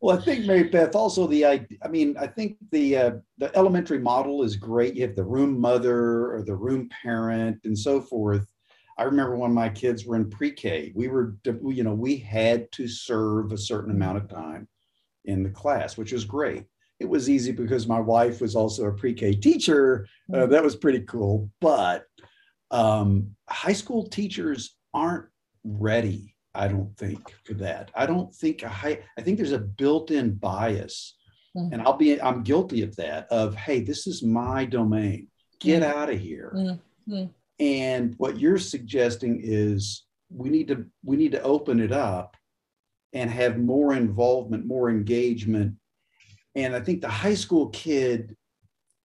[0.04, 3.98] well, I think Mary Beth also the I mean I think the uh, the elementary
[3.98, 4.94] model is great.
[4.94, 8.46] You have the room mother or the room parent and so forth.
[8.98, 12.86] I remember when my kids were in pre-K, we were you know we had to
[12.86, 14.68] serve a certain amount of time
[15.24, 16.66] in the class, which was great
[17.00, 20.06] it was easy because my wife was also a pre-K teacher.
[20.32, 20.52] Uh, mm-hmm.
[20.52, 21.50] that was pretty cool.
[21.60, 22.04] But
[22.70, 25.26] um, high school teachers aren't
[25.64, 26.33] ready.
[26.54, 27.90] I don't think for that.
[27.94, 29.00] I don't think a high.
[29.18, 31.16] I think there's a built-in bias,
[31.56, 31.72] mm-hmm.
[31.72, 32.20] and I'll be.
[32.20, 33.26] I'm guilty of that.
[33.30, 35.28] Of hey, this is my domain.
[35.60, 35.98] Get mm-hmm.
[35.98, 36.52] out of here.
[36.56, 37.24] Mm-hmm.
[37.60, 42.36] And what you're suggesting is we need to we need to open it up
[43.12, 45.76] and have more involvement, more engagement
[46.54, 48.36] and I think the high school kid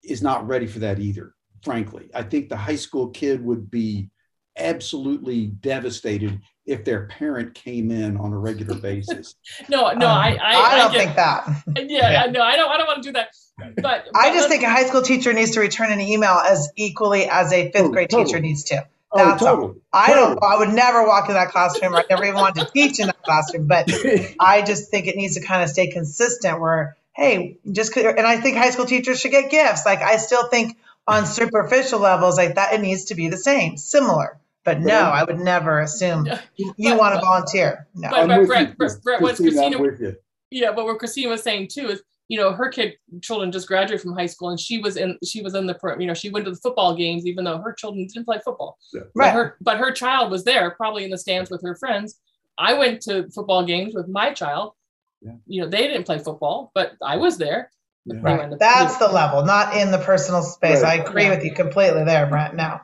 [0.03, 1.33] is not ready for that either,
[1.63, 2.09] frankly.
[2.13, 4.09] I think the high school kid would be
[4.57, 6.39] absolutely devastated
[6.69, 9.35] if their parent came in on a regular basis.
[9.69, 11.63] no, no, um, I, I, I, don't I think that.
[11.89, 13.29] Yeah, yeah, no, I don't, I don't want to do that.
[13.57, 16.69] But, but I just think a high school teacher needs to return an email as
[16.75, 18.25] equally as a fifth oh, grade totally.
[18.25, 18.87] teacher needs to.
[19.11, 19.81] Oh, That's oh, totally.
[19.91, 20.35] I totally.
[20.35, 20.43] don't.
[20.43, 21.95] I would never walk in that classroom.
[21.95, 23.67] I never even wanted to teach in that classroom.
[23.67, 23.91] But
[24.39, 26.59] I just think it needs to kind of stay consistent.
[26.59, 29.85] Where hey, just and I think high school teachers should get gifts.
[29.85, 33.77] Like I still think on superficial levels like that it needs to be the same,
[33.77, 34.37] similar.
[34.65, 37.87] But no, I would never assume you, you want to volunteer.
[37.95, 38.09] No.
[38.09, 39.77] But, but Brett, Brett, Brett, what Christina,
[40.51, 44.01] yeah, but what Christina was saying too is, you know, her kid children just graduated
[44.01, 46.45] from high school, and she was in she was in the you know she went
[46.45, 48.77] to the football games even though her children didn't play football.
[48.93, 49.01] Yeah.
[49.15, 49.27] Right.
[49.27, 52.19] But her but her child was there, probably in the stands with her friends.
[52.57, 54.73] I went to football games with my child,
[55.21, 55.33] yeah.
[55.47, 57.71] You know, they didn't play football, but I was there.
[58.05, 58.19] Yeah.
[58.21, 58.49] Right.
[58.49, 60.81] The, That's the level, not in the personal space.
[60.81, 60.99] Right.
[60.99, 61.35] I agree yeah.
[61.35, 62.55] with you completely there, Brent.
[62.55, 62.81] Now.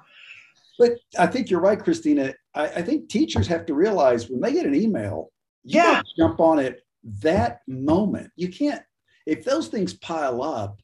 [0.78, 2.34] But I think you're right, Christina.
[2.54, 5.32] I, I think teachers have to realize when they get an email,
[5.64, 6.02] you yeah.
[6.18, 6.82] jump on it
[7.22, 8.32] that moment.
[8.36, 8.82] You can't,
[9.26, 10.82] if those things pile up,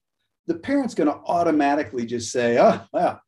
[0.47, 3.21] the parent's going to automatically just say, oh, well,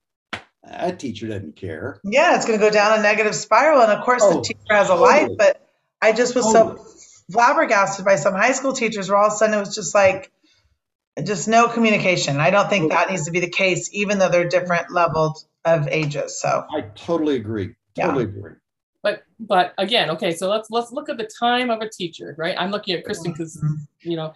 [0.64, 2.00] that teacher doesn't care.
[2.04, 3.82] Yeah, it's going to go down a negative spiral.
[3.82, 5.68] And of course, oh, the teacher has a life, but
[6.02, 6.86] I just was so
[7.32, 10.32] flabbergasted by some high school teachers where all of a sudden it was just like
[11.26, 12.40] just no communication.
[12.40, 15.88] I don't think that needs to be the case, even though they're different levels of
[15.88, 16.40] ages.
[16.40, 17.76] So I totally agree.
[17.96, 18.30] Totally yeah.
[18.30, 18.54] agree.
[19.02, 22.56] But but again, okay, so let's let's look at the time of a teacher, right?
[22.58, 24.10] I'm looking at Kristen because mm-hmm.
[24.10, 24.34] you know,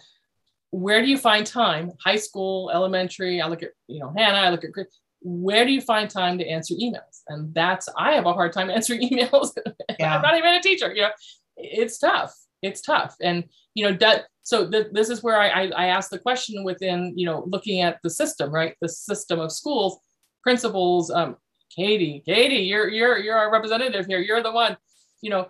[0.72, 1.94] where do you find time?
[2.04, 3.42] High school, elementary.
[3.42, 4.40] I look at you know Hannah.
[4.40, 4.88] I look at Chris.
[5.22, 7.24] Where do you find time to answer emails?
[7.28, 9.52] And that's I have a hard time answering emails.
[10.00, 10.16] Yeah.
[10.16, 10.94] I'm not even a teacher.
[10.94, 11.10] You know,
[11.56, 15.72] it's tough it's tough and you know that so th- this is where I, I,
[15.76, 19.52] I asked the question within you know looking at the system right the system of
[19.52, 20.00] schools
[20.48, 21.36] principals um
[21.76, 24.78] katie katie you're you're you're our representative here you're the one
[25.22, 25.46] you know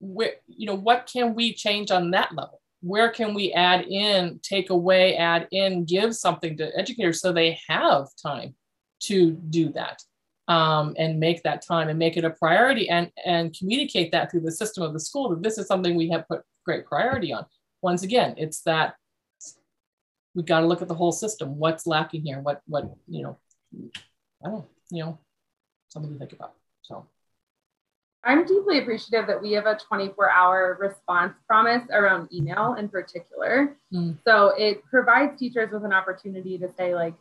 [0.00, 4.40] where you know what can we change on that level where can we add in
[4.42, 8.52] take away add in give something to educators so they have time
[8.98, 10.02] to do that
[10.48, 14.40] um, and make that time and make it a priority and and communicate that through
[14.40, 17.46] the system of the school that this is something we have put great priority on.
[17.82, 18.96] Once again, it's that
[20.34, 21.56] we've got to look at the whole system.
[21.56, 22.40] What's lacking here?
[22.40, 23.38] What what you know?
[24.44, 25.18] I don't you know
[25.88, 26.54] something to think about.
[26.82, 27.06] So
[28.22, 33.76] I'm deeply appreciative that we have a 24 hour response promise around email in particular.
[33.92, 34.18] Mm.
[34.24, 37.14] So it provides teachers with an opportunity to say, like,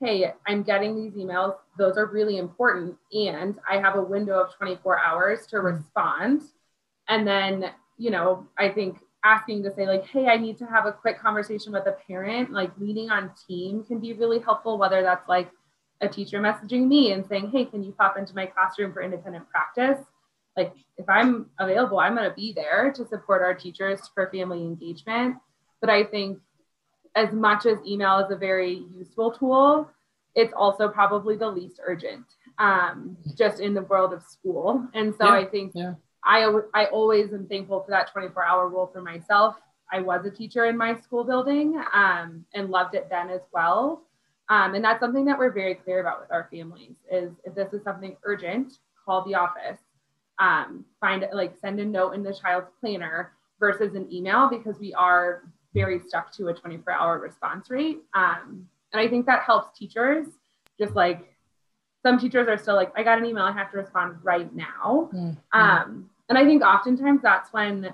[0.00, 1.56] hey, I'm getting these emails.
[1.78, 2.96] Those are really important.
[3.12, 5.74] And I have a window of 24 hours to mm.
[5.74, 6.42] respond.
[7.08, 10.86] And then, you know, I think asking to say, like, hey, I need to have
[10.86, 15.02] a quick conversation with a parent, like leaning on team can be really helpful, whether
[15.02, 15.50] that's like
[16.00, 19.48] a teacher messaging me and saying, hey, can you pop into my classroom for independent
[19.48, 19.98] practice?
[20.56, 24.62] like if I'm available, I'm going to be there to support our teachers for family
[24.62, 25.36] engagement.
[25.80, 26.38] But I think
[27.14, 29.90] as much as email is a very useful tool,
[30.34, 32.24] it's also probably the least urgent
[32.58, 34.86] um, just in the world of school.
[34.94, 35.94] And so yeah, I think yeah.
[36.24, 39.56] I, I always am thankful for that 24 hour rule for myself.
[39.92, 44.02] I was a teacher in my school building um, and loved it then as well.
[44.48, 47.72] Um, and that's something that we're very clear about with our families is if this
[47.72, 49.78] is something urgent, call the office
[50.38, 54.92] um, find like send a note in the child's planner versus an email because we
[54.94, 55.42] are
[55.74, 57.98] very stuck to a 24 hour response rate.
[58.14, 60.26] Um, and I think that helps teachers
[60.78, 61.34] just like
[62.02, 65.10] some teachers are still like, I got an email, I have to respond right now.
[65.12, 65.58] Mm-hmm.
[65.58, 67.92] Um, and I think oftentimes that's when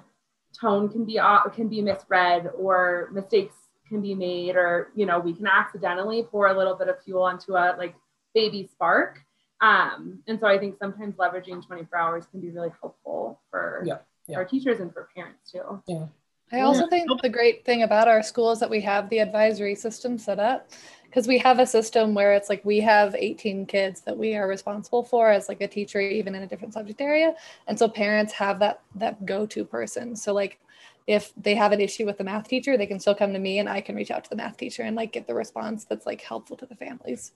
[0.58, 3.54] tone can be uh, can be misread or mistakes
[3.92, 7.22] can be made, or you know we can accidentally pour a little bit of fuel
[7.22, 7.94] onto a like
[8.34, 9.20] baby spark.
[9.60, 13.98] Um, and so I think sometimes leveraging 24 hours can be really helpful for yeah,
[14.26, 14.38] yeah.
[14.38, 15.80] our teachers and for parents too.
[15.86, 16.06] Yeah.
[16.50, 19.74] I also think the great thing about our school is that we have the advisory
[19.74, 20.68] system set up
[21.04, 24.46] because we have a system where it's like we have 18 kids that we are
[24.46, 27.34] responsible for as like a teacher even in a different subject area
[27.68, 30.58] and so parents have that that go-to person so like
[31.06, 33.58] if they have an issue with the math teacher they can still come to me
[33.58, 36.06] and i can reach out to the math teacher and like get the response that's
[36.06, 37.32] like helpful to the families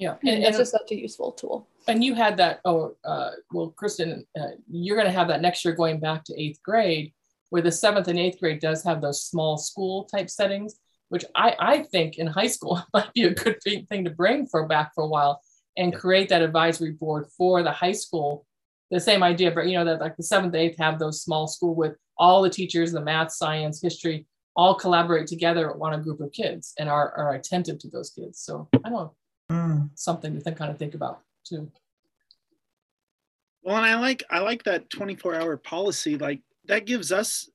[0.00, 1.68] yeah, and, and it's just such a useful tool.
[1.86, 2.60] And you had that.
[2.64, 6.40] Oh, uh, well, Kristen, uh, you're going to have that next year going back to
[6.40, 7.12] eighth grade,
[7.50, 10.76] where the seventh and eighth grade does have those small school type settings,
[11.10, 14.66] which I I think in high school might be a good thing to bring for
[14.66, 15.42] back for a while
[15.76, 18.46] and create that advisory board for the high school.
[18.90, 21.74] The same idea, but you know that like the seventh, eighth have those small school
[21.74, 26.30] with all the teachers, the math, science, history, all collaborate together on a group of
[26.32, 28.40] kids and are, are attentive to those kids.
[28.40, 29.10] So I don't
[29.50, 29.90] mm.
[29.94, 31.72] something to think, kind of think about too.
[33.62, 36.16] Well, and I like I like that 24 hour policy.
[36.16, 37.48] Like that gives us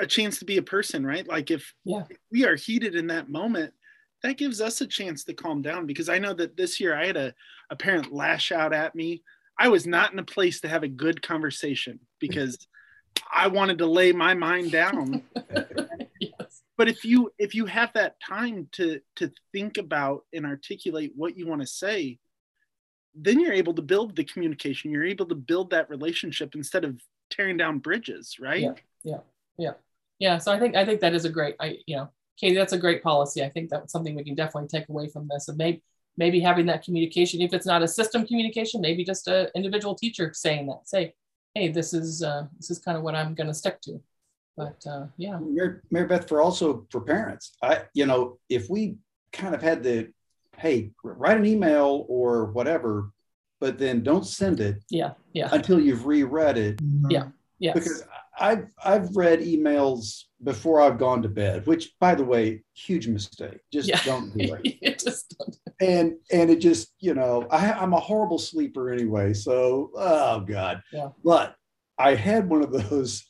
[0.00, 1.26] a chance to be a person, right?
[1.26, 2.02] Like if, yeah.
[2.08, 3.72] if we are heated in that moment,
[4.22, 7.06] that gives us a chance to calm down because I know that this year I
[7.06, 7.34] had a,
[7.70, 9.22] a parent lash out at me.
[9.58, 12.66] I was not in a place to have a good conversation because
[13.32, 15.22] I wanted to lay my mind down.
[16.76, 21.36] but if you if you have that time to to think about and articulate what
[21.36, 22.18] you want to say
[23.18, 24.90] then you're able to build the communication.
[24.90, 27.00] You're able to build that relationship instead of
[27.30, 28.60] tearing down bridges right?
[28.60, 29.20] Yeah yeah
[29.58, 29.72] yeah.
[30.18, 32.72] Yeah so i think i think that is a great i you know katie that's
[32.72, 33.42] a great policy.
[33.42, 35.48] I think that's something we can definitely take away from this.
[35.48, 35.82] And maybe
[36.18, 40.32] maybe having that communication if it's not a system communication maybe just an individual teacher
[40.34, 41.14] saying that say
[41.56, 44.00] hey this is uh, this is kind of what i'm going to stick to
[44.56, 45.38] but uh, yeah.
[45.38, 48.96] Mary, Mary Beth, for also for parents, I, you know, if we
[49.32, 50.08] kind of had the,
[50.56, 53.10] hey, write an email or whatever,
[53.60, 54.82] but then don't send it.
[54.90, 55.12] Yeah.
[55.34, 55.50] Yeah.
[55.52, 56.80] Until you've reread it.
[57.10, 57.28] Yeah.
[57.58, 57.72] Yeah.
[57.72, 58.04] Because
[58.38, 63.58] I've I've read emails before I've gone to bed, which by the way, huge mistake.
[63.72, 64.02] Just yeah.
[64.04, 64.98] don't do it.
[65.04, 65.56] just don't.
[65.80, 69.32] And and it just, you know, I, I'm a horrible sleeper anyway.
[69.32, 70.82] So oh God.
[70.92, 71.08] Yeah.
[71.24, 71.56] But
[71.98, 73.24] I had one of those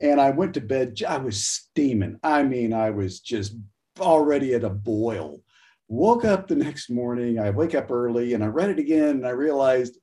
[0.00, 1.00] and I went to bed.
[1.06, 2.18] I was steaming.
[2.22, 3.56] I mean, I was just
[3.98, 5.40] already at a boil.
[5.88, 7.38] Woke up the next morning.
[7.38, 9.98] I wake up early and I read it again and I realized,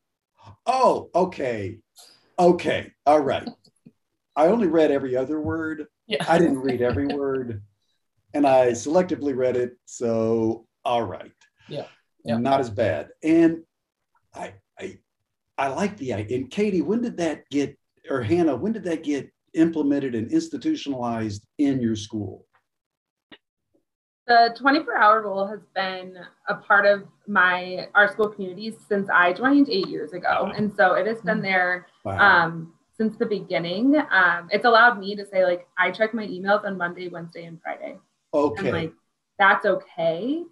[0.66, 1.80] oh, okay,
[2.40, 3.48] okay, all right.
[4.36, 5.88] I only read every other word.
[6.08, 6.26] Yeah.
[6.28, 7.62] I didn't read every word,
[8.34, 9.78] and I selectively read it.
[9.86, 11.32] So, all right.
[11.68, 11.86] Yeah.
[12.26, 12.38] yeah.
[12.38, 13.10] Not as bad.
[13.24, 13.64] And
[14.34, 14.98] I, I,
[15.58, 16.38] I like the idea.
[16.38, 17.78] And Katie, when did that get,
[18.10, 22.46] or Hannah, when did that get implemented and institutionalized in your school?
[24.26, 26.18] The 24 hour rule has been
[26.48, 30.30] a part of my our school communities since I joined eight years ago.
[30.30, 30.54] Uh-huh.
[30.56, 31.44] And so it has been mm-hmm.
[31.44, 32.46] there wow.
[32.46, 33.96] um, since the beginning.
[34.12, 37.62] Um, it's allowed me to say, like, I check my emails on Monday, Wednesday, and
[37.62, 37.98] Friday.
[38.34, 38.70] Okay.
[38.70, 38.94] And like
[39.38, 40.44] that's okay.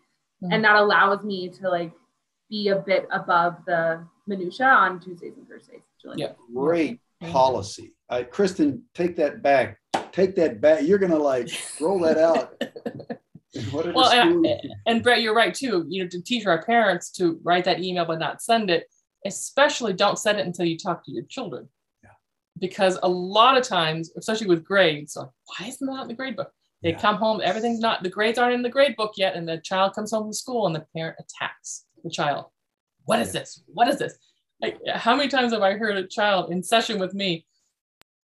[0.44, 0.52] Mm-hmm.
[0.52, 1.92] And that allows me to like
[2.50, 5.84] be a bit above the minutia on Tuesdays and Thursdays.
[6.16, 6.34] yeah.
[6.54, 7.94] Great policy.
[8.10, 9.80] Uh, Kristen, take that back.
[10.12, 10.84] Take that back.
[10.84, 11.50] You're gonna like
[11.80, 12.62] roll that out.
[13.74, 14.46] well, and,
[14.86, 15.86] and, Brett, you're right too.
[15.88, 18.88] You know, to teach our parents to write that email but not send it.
[19.26, 21.70] Especially, don't set it until you talk to your children.
[22.04, 22.10] Yeah.
[22.60, 26.36] because a lot of times, especially with grades, like, why isn't that in the grade
[26.36, 26.52] book?
[26.84, 27.00] They yeah.
[27.00, 29.94] come home, everything's not, the grades aren't in the grade book yet, and the child
[29.94, 32.46] comes home from school and the parent attacks the child.
[33.06, 33.64] What is this?
[33.68, 34.18] What is this?
[34.62, 37.46] Like, how many times have I heard a child in session with me?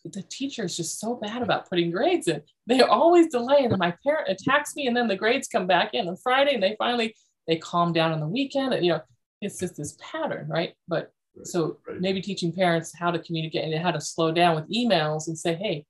[0.06, 2.42] The teacher is just so bad about putting grades in.
[2.66, 5.94] They always delay, and then my parent attacks me, and then the grades come back
[5.94, 7.16] in on Friday, and they finally
[7.48, 8.74] they calm down on the weekend.
[8.74, 9.02] And, you know,
[9.42, 10.74] it's just this pattern, right?
[10.88, 12.00] But right, so right.
[12.00, 15.56] maybe teaching parents how to communicate and how to slow down with emails and say,
[15.56, 15.86] hey,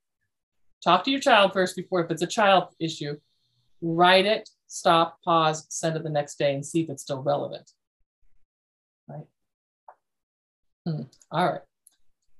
[0.84, 3.16] talk to your child first before if it's a child issue,
[3.82, 7.70] write it, stop, pause, send it the next day and see if it's still relevant.
[9.08, 9.28] Right.
[10.86, 11.04] Hmm.
[11.32, 11.62] All right.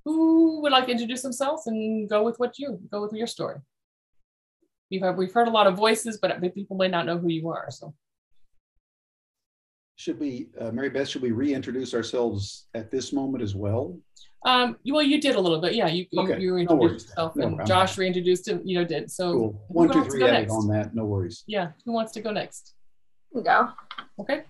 [0.04, 3.58] Who would like to introduce themselves and go with what you go with your story?
[4.90, 7.70] We've, we've heard a lot of voices, but people may not know who you are.
[7.70, 7.94] So
[9.98, 13.98] should we, uh, Mary Beth, should we reintroduce ourselves at this moment as well?
[14.46, 15.74] Um, well, you did a little bit.
[15.74, 16.34] Yeah, you, okay.
[16.34, 19.10] you, you reintroduced no yourself no, and Josh reintroduced him, you know, did.
[19.10, 19.64] So cool.
[19.66, 20.94] one, two, three added on that.
[20.94, 21.42] No worries.
[21.48, 21.72] Yeah.
[21.84, 22.74] Who wants to go next?
[23.32, 23.70] We Go.
[24.20, 24.44] Okay.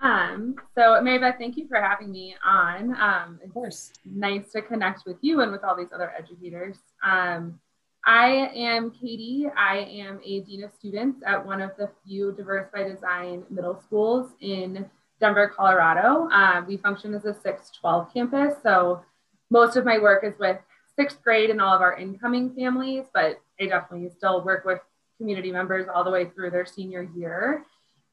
[0.00, 2.98] Um, so Mary Beth, thank you for having me on.
[2.98, 3.92] Um, of course.
[4.06, 6.78] Nice to connect with you and with all these other educators.
[7.04, 7.60] Um,
[8.04, 9.46] I am Katie.
[9.56, 13.80] I am a Dean of Students at one of the few Diverse by Design middle
[13.80, 14.88] schools in
[15.20, 16.28] Denver, Colorado.
[16.32, 18.54] Uh, we function as a 612 campus.
[18.62, 19.02] So
[19.50, 20.58] most of my work is with
[20.96, 24.80] sixth grade and all of our incoming families, but I definitely still work with
[25.18, 27.64] community members all the way through their senior year.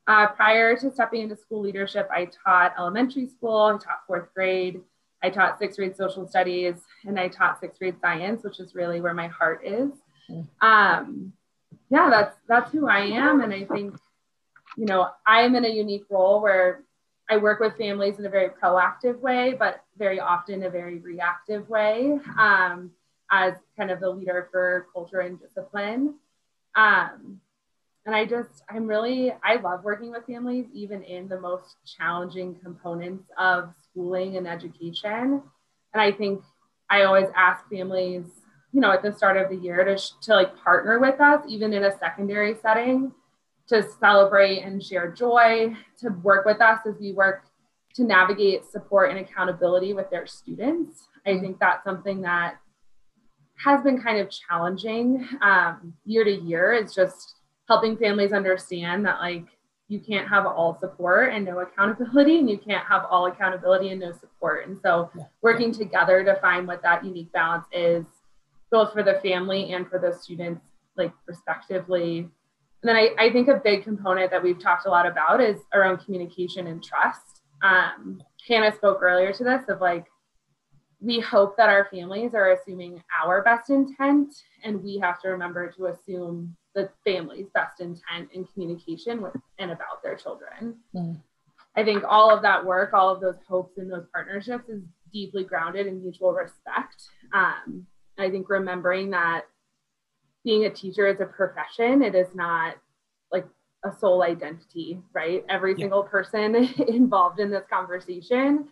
[0.07, 4.81] Uh, prior to stepping into school leadership, I taught elementary school, I taught fourth grade,
[5.23, 9.01] I taught sixth grade social studies, and I taught sixth grade science, which is really
[9.01, 9.91] where my heart is.
[10.61, 11.33] Um,
[11.89, 13.95] yeah, that's that's who I am, and I think,
[14.77, 16.83] you know, I'm in a unique role where
[17.29, 21.67] I work with families in a very proactive way, but very often a very reactive
[21.69, 22.91] way, um,
[23.31, 26.15] as kind of the leader for culture and discipline.
[26.75, 27.41] Um,
[28.05, 32.55] and I just, I'm really, I love working with families, even in the most challenging
[32.61, 35.41] components of schooling and education.
[35.93, 36.43] And I think
[36.89, 38.25] I always ask families,
[38.73, 41.71] you know, at the start of the year to, to like partner with us, even
[41.73, 43.13] in a secondary setting,
[43.67, 47.45] to celebrate and share joy, to work with us as we work
[47.95, 51.07] to navigate support and accountability with their students.
[51.25, 52.55] I think that's something that
[53.63, 56.73] has been kind of challenging um, year to year.
[56.73, 57.35] It's just
[57.69, 59.45] helping families understand that like
[59.87, 64.01] you can't have all support and no accountability and you can't have all accountability and
[64.01, 64.67] no support.
[64.67, 65.11] And so
[65.41, 68.05] working together to find what that unique balance is
[68.71, 70.65] both for the family and for the students
[70.97, 72.19] like respectively.
[72.19, 75.59] And then I, I think a big component that we've talked a lot about is
[75.73, 77.41] around communication and trust.
[77.61, 80.05] Um, hannah spoke earlier to this of like
[80.99, 84.33] we hope that our families are assuming our best intent
[84.63, 89.71] and we have to remember to assume the family's best intent in communication with and
[89.71, 90.75] about their children.
[90.93, 91.21] Mm.
[91.75, 95.43] I think all of that work, all of those hopes and those partnerships is deeply
[95.43, 97.07] grounded in mutual respect.
[97.33, 99.45] Um, I think remembering that
[100.43, 102.75] being a teacher is a profession, it is not
[103.31, 103.47] like
[103.83, 105.43] a sole identity, right?
[105.49, 105.83] Every yeah.
[105.83, 106.55] single person
[106.87, 108.67] involved in this conversation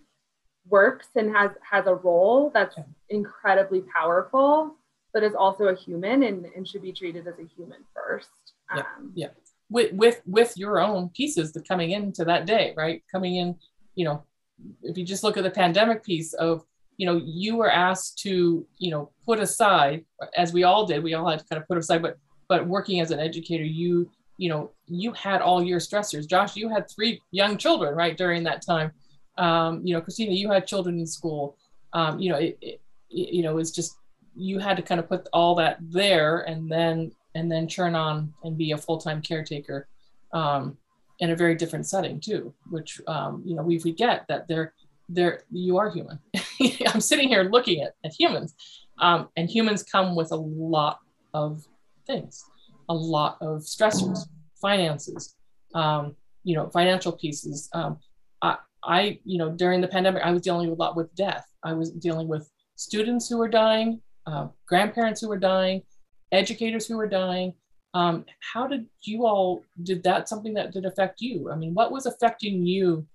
[0.70, 2.84] works and has has a role that's yeah.
[3.10, 4.78] incredibly powerful
[5.14, 8.30] but is also a human and, and should be treated as a human first.
[8.72, 8.84] Um,
[9.16, 9.28] yeah.
[9.28, 9.30] yeah.
[9.70, 13.01] With, with, with your own pieces that coming into that day, right?
[13.12, 13.56] Coming in,
[13.95, 14.24] you know,
[14.84, 16.64] if you just look at the pandemic piece of,
[16.97, 20.06] you know, you were asked to, you know, put aside,
[20.38, 22.99] as we all did, we all had to kind of put aside, but, but working
[22.99, 26.28] as an educator, you, you know, you had all your stressors.
[26.28, 28.91] Josh, you had three young children, right, during that time.
[29.38, 31.58] Um, you know, Christina, you had children in school.
[31.93, 33.95] Um, you know, it, it, you know, it's just
[34.36, 38.34] you had to kind of put all that there and then and then turn on
[38.43, 39.88] and be a full-time caretaker
[40.34, 40.77] um,
[41.19, 44.73] in a very different setting too which um, you know we forget that they're
[45.09, 46.17] they're you are human.
[46.88, 48.55] I'm sitting here looking at, at humans
[48.99, 50.99] um, and humans come with a lot
[51.34, 51.65] of
[52.07, 52.43] things
[52.89, 54.19] a lot of stressors
[54.61, 55.36] finances
[55.75, 57.69] um, you know financial pieces.
[57.73, 57.99] Um,
[58.41, 61.45] I, I you know during the pandemic i was dealing a lot with death.
[61.63, 65.81] I was dealing with students who were dying uh, grandparents who were dying,
[66.34, 67.53] educators who were dying.
[67.93, 71.51] Um, how did you all, did that something that did affect you?
[71.51, 73.05] I mean, what was affecting you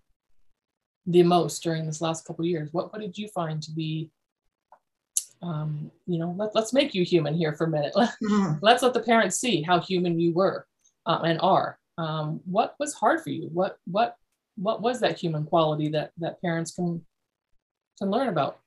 [1.07, 2.69] the most during this last couple of years?
[2.73, 4.11] What, what did you find to be,
[5.43, 7.95] um, you know, let, let's make you human here for a minute.
[7.99, 8.55] Mm-hmm.
[8.63, 10.67] Let's let the parents see how human you were
[11.07, 11.79] uh, and are.
[11.97, 13.49] Um, what was hard for you?
[13.53, 14.17] What, what,
[14.57, 17.05] what was that human quality that, that parents can,
[17.99, 18.61] can learn about?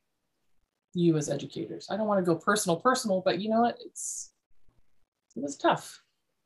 [0.94, 1.88] you as educators?
[1.90, 3.78] I don't want to go personal, personal, but you know what?
[3.86, 4.32] It's
[5.36, 6.02] it was tough.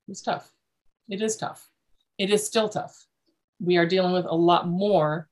[0.07, 0.51] It was tough.
[1.09, 1.67] It is tough.
[2.17, 3.05] It is still tough.
[3.59, 5.29] We are dealing with a lot more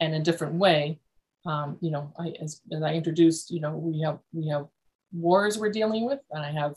[0.00, 1.00] and a different way.
[1.46, 4.66] Um, you know, I, as, as I introduced, you know, we have we have
[5.12, 6.74] wars we're dealing with, and I have,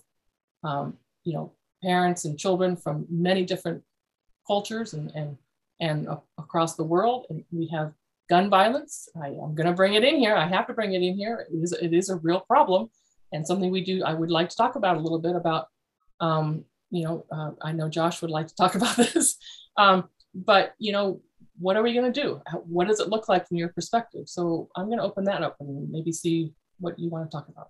[0.63, 1.53] um, you know,
[1.83, 3.83] parents and children from many different
[4.45, 5.37] cultures and and
[5.79, 6.07] and
[6.37, 7.93] across the world, and we have
[8.29, 9.07] gun violence.
[9.21, 10.35] I, am going to bring it in here.
[10.35, 11.47] I have to bring it in here.
[11.51, 12.89] It is, it is a real problem
[13.31, 14.03] and something we do.
[14.03, 15.67] I would like to talk about a little bit about,
[16.19, 19.37] um, you know, uh, I know Josh would like to talk about this,
[19.77, 21.21] um, but you know,
[21.59, 22.41] what are we going to do?
[22.65, 24.27] What does it look like from your perspective?
[24.27, 27.47] So I'm going to open that up and maybe see what you want to talk
[27.47, 27.69] about.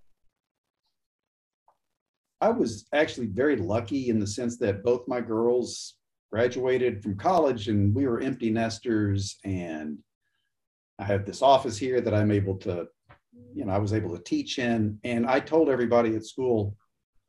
[2.42, 5.96] I was actually very lucky in the sense that both my girls
[6.32, 9.98] graduated from college and we were empty nesters and
[11.00, 12.88] I have this office here that I'm able to,
[13.54, 15.00] you know, I was able to teach in.
[15.04, 16.76] And I told everybody at school,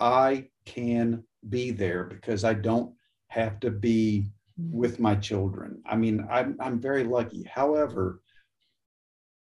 [0.01, 2.95] I can be there because I don't
[3.29, 5.81] have to be with my children.
[5.87, 7.45] I mean, I'm, I'm very lucky.
[7.45, 8.21] However,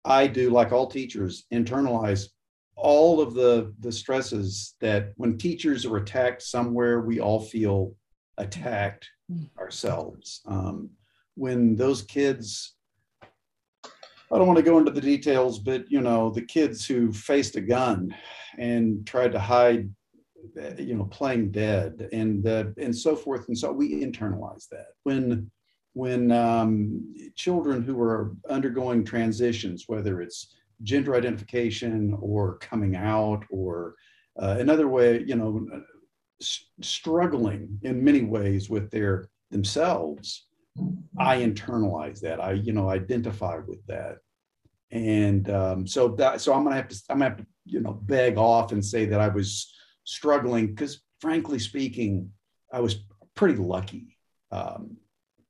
[0.05, 2.27] I do, like all teachers, internalize
[2.75, 7.93] all of the, the stresses that when teachers are attacked somewhere, we all feel
[8.37, 9.49] attacked mm.
[9.57, 10.41] ourselves.
[10.45, 10.91] Um,
[11.35, 12.77] when those kids
[14.29, 17.55] I don't want to go into the details, but you know, the kids who faced
[17.55, 18.13] a gun
[18.57, 19.89] and tried to hide,
[20.77, 25.49] you know, playing dead and and so forth and so we internalize that when
[25.93, 33.95] when um, children who are undergoing transitions, whether it's gender identification or coming out or
[34.39, 35.65] uh, another way, you know,
[36.39, 40.47] struggling in many ways with their themselves
[41.19, 42.39] I internalize that.
[42.39, 44.17] I, you know, identify with that.
[44.91, 47.93] And um, so that, so I'm gonna have to, I'm gonna have to, you know,
[47.93, 49.73] beg off and say that I was
[50.07, 52.31] struggling because, frankly speaking,
[52.71, 53.03] I was
[53.35, 54.17] pretty lucky
[54.51, 54.95] um,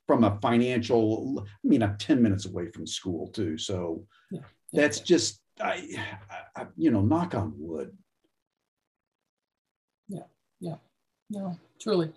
[0.07, 1.45] from a financial.
[1.47, 4.41] I mean, I'm 10 minutes away from school too, so yeah.
[4.73, 6.03] that's just, I,
[6.55, 7.95] I, you know, knock on wood.
[10.07, 10.23] Yeah,
[10.59, 10.75] yeah,
[11.29, 12.11] no, truly.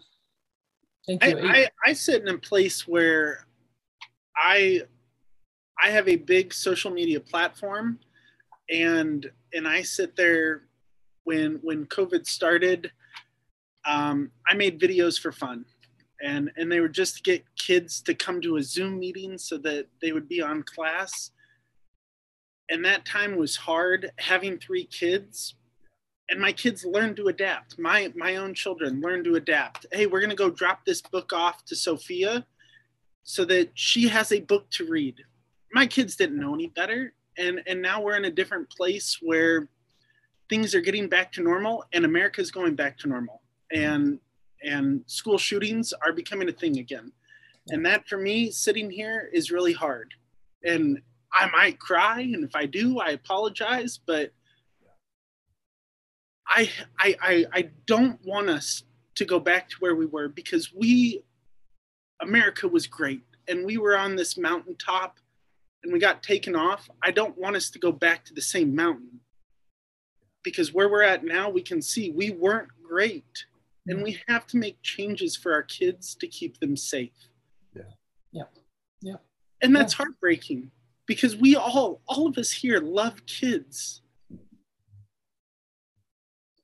[1.07, 1.39] Thank you.
[1.39, 3.45] I, I, I sit in a place where
[4.37, 4.83] I
[5.83, 7.99] I have a big social media platform
[8.71, 10.63] and and I sit there
[11.31, 12.91] when when COVID started,
[13.85, 15.65] um, I made videos for fun.
[16.23, 19.59] And and they were just to get kids to come to a Zoom meeting so
[19.59, 21.31] that they would be on class.
[22.69, 25.55] And that time was hard having three kids
[26.31, 27.79] and my kids learned to adapt.
[27.79, 29.87] My my own children learned to adapt.
[29.93, 32.47] Hey, we're gonna go drop this book off to Sophia
[33.23, 35.17] so that she has a book to read.
[35.73, 37.13] My kids didn't know any better.
[37.37, 39.69] And and now we're in a different place where
[40.51, 43.41] things are getting back to normal and America's going back to normal.
[43.73, 44.19] And
[44.63, 47.13] and school shootings are becoming a thing again.
[47.69, 50.13] And that for me, sitting here is really hard.
[50.63, 51.01] And
[51.33, 54.33] I might cry, and if I do, I apologize, but
[56.47, 58.83] I, I, I, I don't want us
[59.15, 61.23] to go back to where we were because we,
[62.21, 65.19] America was great and we were on this mountaintop
[65.83, 66.91] and we got taken off.
[67.03, 69.21] I don't want us to go back to the same mountain
[70.43, 73.45] because where we're at now, we can see we weren't great
[73.87, 74.33] and we mm-hmm.
[74.33, 77.11] have to make changes for our kids to keep them safe.
[77.75, 77.83] Yeah.
[78.33, 78.43] Yeah.
[79.01, 79.17] Yeah.
[79.63, 80.05] And that's yeah.
[80.05, 80.71] heartbreaking
[81.07, 84.03] because we all, all of us here love kids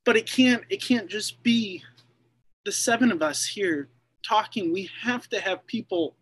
[0.06, 1.82] but it can't it can't just be
[2.64, 3.88] the seven of us here
[4.26, 6.16] talking we have to have people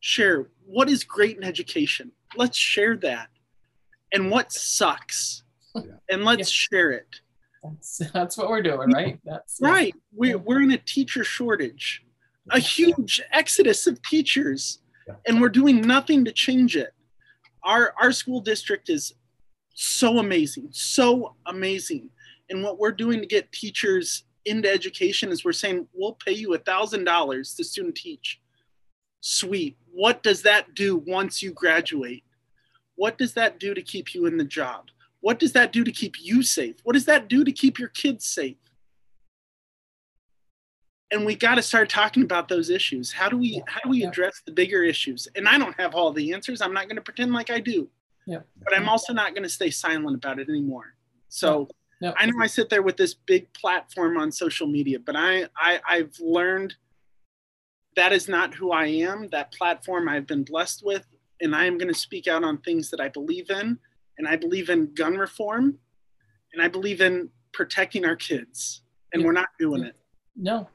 [0.00, 3.28] share what is great in education let's share that
[4.12, 5.43] and what sucks yeah.
[6.08, 6.68] And let's yeah.
[6.68, 7.20] share it
[7.62, 10.34] that's that's what we're doing right that's right yeah.
[10.34, 12.04] we're, we're in a teacher shortage
[12.50, 14.80] a huge exodus of teachers
[15.26, 16.92] and we're doing nothing to change it
[17.62, 19.14] our our school district is
[19.74, 22.10] so amazing so amazing
[22.50, 26.54] and what we're doing to get teachers into education is we're saying we'll pay you
[26.54, 28.40] a thousand dollars to student teach.
[29.20, 29.76] Sweet.
[29.92, 32.24] What does that do once you graduate?
[32.96, 34.86] What does that do to keep you in the job?
[35.24, 36.76] What does that do to keep you safe?
[36.82, 38.58] What does that do to keep your kids safe?
[41.10, 43.10] And we got to start talking about those issues.
[43.10, 45.26] How do we how do we address the bigger issues?
[45.34, 46.60] And I don't have all the answers.
[46.60, 47.88] I'm not going to pretend like I do.
[48.26, 48.40] Yeah.
[48.62, 50.94] But I'm also not going to stay silent about it anymore.
[51.30, 51.68] So
[52.18, 55.80] I know I sit there with this big platform on social media, but I, I
[55.88, 56.74] I've learned
[57.96, 59.28] that is not who I am.
[59.28, 61.06] That platform I've been blessed with,
[61.40, 63.78] and I am going to speak out on things that I believe in,
[64.18, 65.78] and I believe in gun reform,
[66.52, 68.82] and I believe in protecting our kids,
[69.12, 69.26] and yeah.
[69.26, 69.96] we're not doing it.
[70.36, 70.68] No,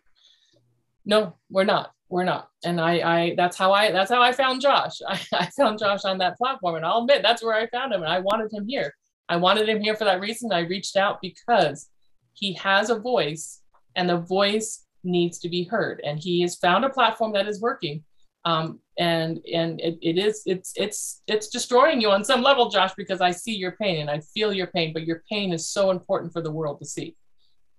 [1.06, 1.94] no, we're not.
[2.10, 2.50] We're not.
[2.66, 5.00] And I, I, that's how I, that's how I found Josh.
[5.08, 8.02] I, I found Josh on that platform, and I'll admit that's where I found him,
[8.02, 8.94] and I wanted him here.
[9.28, 10.52] I wanted him here for that reason.
[10.52, 11.90] I reached out because
[12.34, 13.62] he has a voice,
[13.96, 17.62] and the voice needs to be heard, and he has found a platform that is
[17.62, 18.04] working
[18.46, 22.94] um, and and it, it is it's it's it's destroying you on some level josh
[22.96, 25.90] because i see your pain and i feel your pain but your pain is so
[25.90, 27.16] important for the world to see.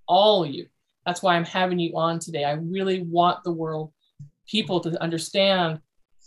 [0.09, 0.66] All of you.
[1.06, 2.44] That's why i'm having you on today.
[2.44, 3.92] I really want the world
[4.48, 5.78] people to understand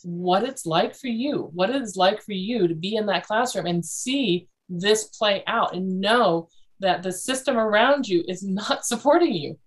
[0.04, 3.26] what it's like for you what it is like for you to be in that
[3.26, 6.50] classroom and see this play out and know
[6.80, 9.58] that the system around you is not supporting you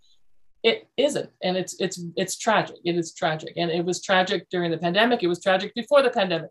[0.67, 1.31] it isn't.
[1.45, 2.77] And it's it's it's tragic.
[2.85, 3.53] It is tragic.
[3.57, 5.23] And it was tragic during the pandemic.
[5.23, 6.51] It was tragic before the pandemic.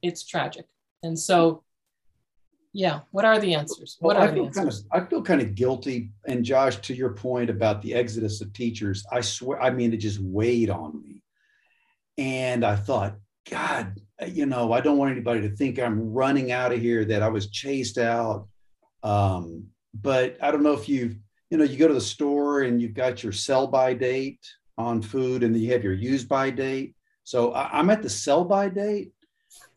[0.00, 0.64] It's tragic.
[1.02, 1.64] And so
[2.72, 3.96] yeah what are the answers?
[3.98, 6.12] What well, are I feel kind of I feel kind of guilty.
[6.28, 9.96] And Josh to your point about the exodus of teachers I swear I mean it
[9.96, 11.22] just weighed on me.
[12.16, 13.16] And I thought
[13.50, 17.22] god you know I don't want anybody to think I'm running out of here that
[17.22, 18.46] I was chased out.
[19.02, 21.16] Um, but I don't know if you've
[21.50, 24.46] you know, you go to the store and you've got your sell by date
[24.76, 26.94] on food and then you have your use by date.
[27.24, 29.12] So I, am at the sell by date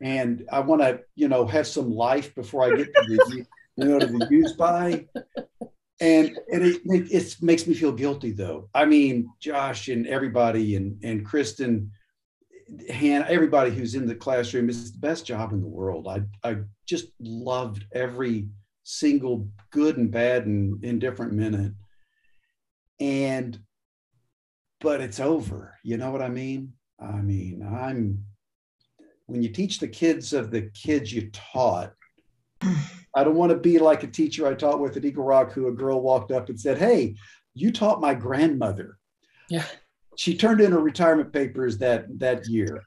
[0.02, 3.46] and I want to, you know, have some life before I get to the,
[3.78, 5.06] you know, to the use by.
[6.00, 8.70] And, and it, it, it makes me feel guilty though.
[8.74, 11.92] I mean, Josh and everybody and, and Kristen,
[12.90, 16.08] Han, everybody who's in the classroom is the best job in the world.
[16.08, 18.48] I, I just loved every
[18.92, 21.72] single good and bad and indifferent minute.
[23.00, 23.58] And,
[24.80, 25.78] but it's over.
[25.84, 26.74] You know what I mean?
[27.00, 28.26] I mean, I'm,
[29.28, 31.94] when you teach the kids of the kids you taught,
[33.16, 35.68] I don't want to be like a teacher I taught with at Eagle Rock who
[35.68, 37.16] a girl walked up and said, Hey,
[37.54, 38.98] you taught my grandmother.
[39.50, 39.66] Yeah.
[40.18, 42.84] She turned in her retirement papers that that year.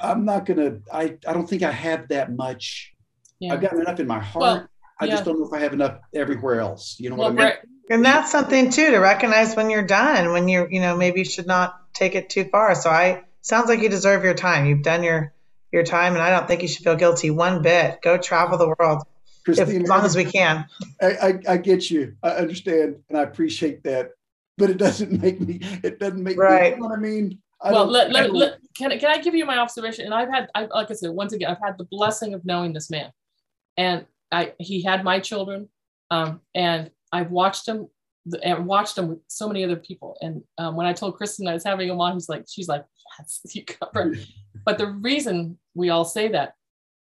[0.00, 2.94] I, am not gonna, I, I don't think I have that much.
[3.38, 3.54] Yeah.
[3.54, 4.42] I've got enough in my heart.
[4.42, 4.68] Well,
[5.00, 5.12] I yeah.
[5.12, 6.96] just don't know if I have enough everywhere else.
[6.98, 7.54] You know well, what I mean?
[7.90, 11.24] And that's something too to recognize when you're done, when you're, you know, maybe you
[11.24, 12.74] should not take it too far.
[12.74, 14.66] So I sounds like you deserve your time.
[14.66, 15.32] You've done your
[15.72, 18.00] your time, and I don't think you should feel guilty one bit.
[18.02, 19.02] Go travel the world.
[19.46, 20.66] if, as long as we can.
[21.00, 22.16] I, I, I, get you.
[22.22, 24.10] I understand, and I appreciate that.
[24.58, 25.60] But it doesn't make me.
[25.82, 26.72] It doesn't make right.
[26.72, 26.76] me.
[26.76, 27.38] You know what I mean?
[27.62, 30.06] I well, let, let, let, can, can I give you my observation?
[30.06, 32.72] And I've had, I, like I said, once again, I've had the blessing of knowing
[32.72, 33.12] this man.
[33.76, 35.68] And I he had my children,
[36.10, 37.88] um, and I've watched him
[38.42, 40.16] and watched him with so many other people.
[40.20, 42.84] And um, when I told Kristen I was having him on, he's like, she's like,
[43.18, 44.14] yes, you cover.
[44.64, 46.54] but the reason we all say that,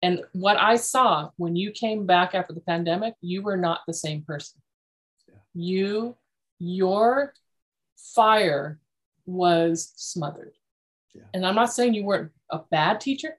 [0.02, 3.94] and what I saw when you came back after the pandemic, you were not the
[3.94, 4.60] same person.
[5.26, 5.34] Yeah.
[5.54, 6.16] You,
[6.58, 7.32] your
[8.14, 8.78] fire
[9.24, 10.52] was smothered.
[11.14, 11.22] Yeah.
[11.32, 13.36] And I'm not saying you weren't a bad teacher,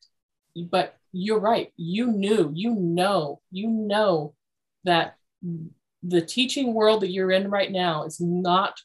[0.72, 1.72] but you're right.
[1.78, 4.34] You knew, you know, you know
[4.84, 5.16] that
[6.04, 8.80] the teaching world that you're in right now is not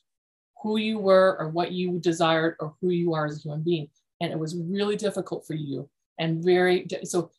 [0.63, 3.89] who you were or what you desired or who you are as a human being.
[4.21, 5.89] And it was really difficult for you
[6.19, 7.31] and very, so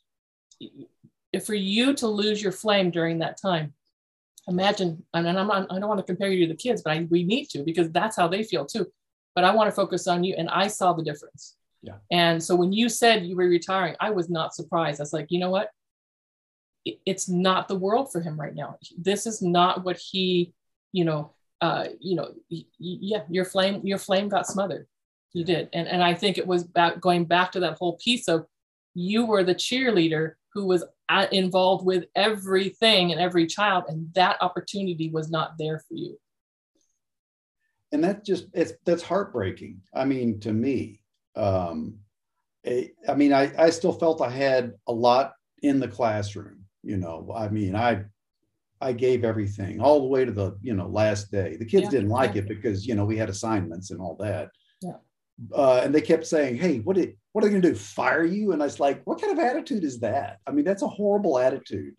[1.32, 3.74] if for you to lose your flame during that time,
[4.48, 7.08] imagine, and I'm not, I don't want to compare you to the kids, but I,
[7.10, 8.88] we need to because that's how they feel too.
[9.36, 10.36] But I want to focus on you.
[10.38, 11.56] And I saw the difference.
[11.84, 11.96] Yeah.
[12.12, 15.00] And so when you said you were retiring, I was not surprised.
[15.00, 15.70] I was like, you know what?
[16.86, 18.78] It's not the world for him right now.
[18.98, 20.54] This is not what he,
[20.94, 22.34] you know, uh, you know,
[22.80, 24.88] yeah, your flame, your flame got smothered.
[25.34, 25.70] You did.
[25.74, 28.46] And, and I think it was back going back to that whole piece of
[28.94, 34.38] you were the cheerleader who was at, involved with everything and every child, and that
[34.42, 36.18] opportunity was not there for you.
[37.92, 39.82] And that just it's that's heartbreaking.
[39.94, 41.02] I mean, to me,
[41.36, 41.96] um,
[42.66, 46.66] I mean, I, I still felt I had a lot in the classroom.
[46.84, 48.04] You know, I mean, I
[48.82, 51.56] I gave everything all the way to the you know last day.
[51.58, 51.90] The kids yeah.
[51.92, 54.50] didn't like it because you know we had assignments and all that.
[54.82, 54.98] Yeah.
[55.54, 57.76] Uh, and they kept saying, "Hey, what did what are they going to do?
[57.76, 60.40] Fire you?" And I was like, "What kind of attitude is that?
[60.46, 61.96] I mean, that's a horrible attitude."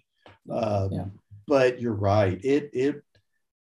[0.51, 1.05] Um, yeah.
[1.47, 2.39] But you're right.
[2.45, 3.03] It it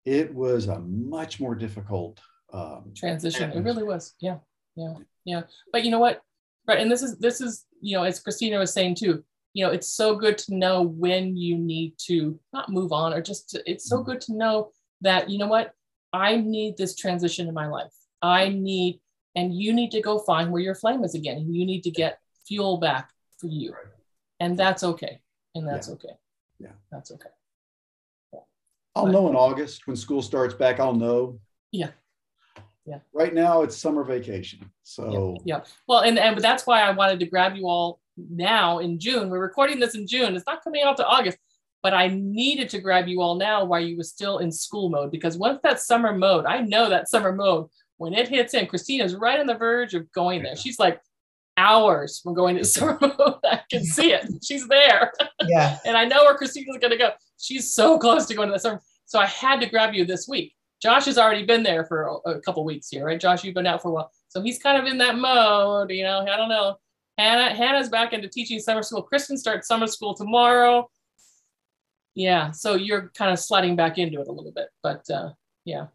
[0.05, 2.19] it was a much more difficult
[2.51, 3.51] um, transition.
[3.51, 4.15] It really was.
[4.19, 4.37] Yeah.
[4.79, 4.93] Yeah
[5.29, 6.21] yeah but you know what
[6.67, 9.23] right and this is this is you know as christina was saying too
[9.53, 13.21] you know it's so good to know when you need to not move on or
[13.21, 14.11] just to, it's so mm-hmm.
[14.11, 15.73] good to know that you know what
[16.13, 18.99] i need this transition in my life i need
[19.35, 21.91] and you need to go find where your flame is again and you need to
[21.91, 23.73] get fuel back for you
[24.39, 25.21] and that's okay
[25.55, 25.93] and that's yeah.
[25.93, 26.13] okay
[26.59, 27.29] yeah that's okay
[28.33, 28.39] yeah.
[28.95, 30.79] I'll but, know in August when school starts back.
[30.79, 31.39] I'll know.
[31.71, 31.91] Yeah.
[32.89, 32.99] Yeah.
[33.13, 34.71] Right now it's summer vacation.
[34.81, 35.57] So yeah.
[35.57, 35.63] yeah.
[35.87, 39.29] Well, and, and that's why I wanted to grab you all now in June.
[39.29, 40.35] We're recording this in June.
[40.35, 41.37] It's not coming out to August,
[41.83, 45.11] but I needed to grab you all now while you were still in school mode
[45.11, 47.67] because once that summer mode, I know that summer mode,
[47.97, 50.55] when it hits in, Christina's right on the verge of going there.
[50.55, 50.99] She's like
[51.57, 53.35] hours from going to summer mode.
[53.43, 54.25] I can see it.
[54.43, 55.13] She's there.
[55.47, 55.77] Yeah.
[55.85, 57.11] and I know where Christina's going to go.
[57.37, 58.81] She's so close to going to the summer.
[59.05, 60.53] So I had to grab you this week.
[60.81, 63.19] Josh has already been there for a, couple weeks here, right?
[63.19, 64.11] Josh, you've been out for a while.
[64.29, 66.77] So he's kind of in that mode, you know, I don't know.
[67.17, 69.01] Hannah, Hannah's back into teaching summer school.
[69.01, 70.89] Kristen starts summer school tomorrow.
[72.15, 75.31] Yeah, so you're kind of sliding back into it a little bit, but uh,
[75.65, 75.87] yeah.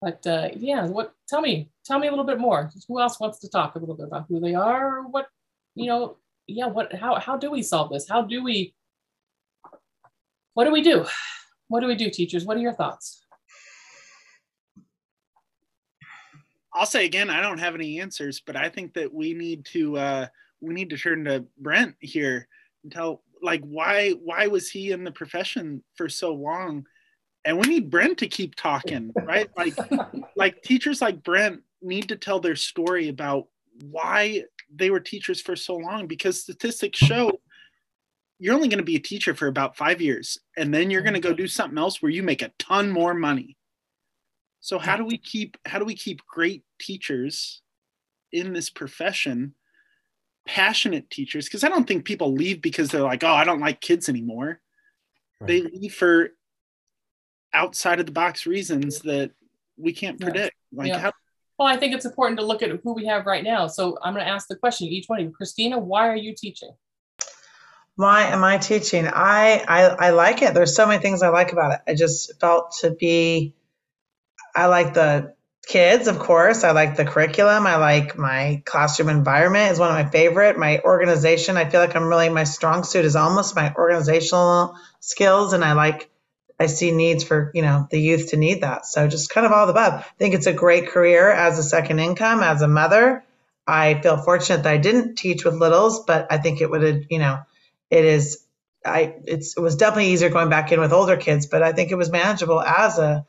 [0.00, 1.12] But uh, yeah, what?
[1.28, 2.70] Tell me, tell me a little bit more.
[2.88, 5.02] Who else wants to talk a little bit about who they are?
[5.02, 5.26] What,
[5.74, 6.16] you know?
[6.46, 6.94] Yeah, what?
[6.94, 8.08] How how do we solve this?
[8.08, 8.74] How do we?
[10.54, 11.04] What do we do?
[11.68, 12.44] What do we do, teachers?
[12.44, 13.24] What are your thoughts?
[16.72, 19.96] I'll say again, I don't have any answers, but I think that we need to
[19.96, 20.26] uh,
[20.60, 22.48] we need to turn to Brent here
[22.82, 26.86] and tell like why why was he in the profession for so long,
[27.44, 29.48] and we need Brent to keep talking, right?
[29.56, 29.76] Like
[30.36, 33.48] like teachers like Brent need to tell their story about
[33.90, 37.40] why they were teachers for so long because statistics show
[38.38, 41.14] you're only going to be a teacher for about five years and then you're going
[41.14, 43.56] to go do something else where you make a ton more money
[44.60, 47.62] so how do we keep how do we keep great teachers
[48.32, 49.54] in this profession,
[50.46, 51.46] passionate teachers?
[51.46, 54.60] Because I don't think people leave because they're like, oh, I don't like kids anymore.
[55.40, 55.48] Right.
[55.48, 56.30] They leave for
[57.52, 59.32] outside of the box reasons that
[59.78, 60.54] we can't predict.
[60.72, 60.78] Yeah.
[60.78, 60.98] Like yeah.
[60.98, 61.12] how
[61.58, 63.66] well, I think it's important to look at who we have right now.
[63.66, 65.30] So I'm going to ask the question to each one of you.
[65.30, 66.70] Christina, why are you teaching?
[67.96, 69.06] Why am I teaching?
[69.06, 70.54] I, I I like it.
[70.54, 71.80] There's so many things I like about it.
[71.86, 73.54] I just felt to be
[74.54, 75.34] I like the
[75.66, 76.64] kids, of course.
[76.64, 77.66] I like the curriculum.
[77.66, 80.58] I like my classroom environment is one of my favorite.
[80.58, 85.52] My organization, I feel like I'm really my strong suit is almost my organizational skills
[85.52, 86.10] and I like
[86.58, 88.84] I see needs for, you know, the youth to need that.
[88.84, 89.94] So just kind of all the above.
[89.94, 93.24] I think it's a great career as a second income, as a mother.
[93.66, 97.02] I feel fortunate that I didn't teach with littles, but I think it would, have,
[97.08, 97.40] you know,
[97.90, 98.44] it is
[98.84, 101.90] I it's it was definitely easier going back in with older kids, but I think
[101.90, 103.26] it was manageable as a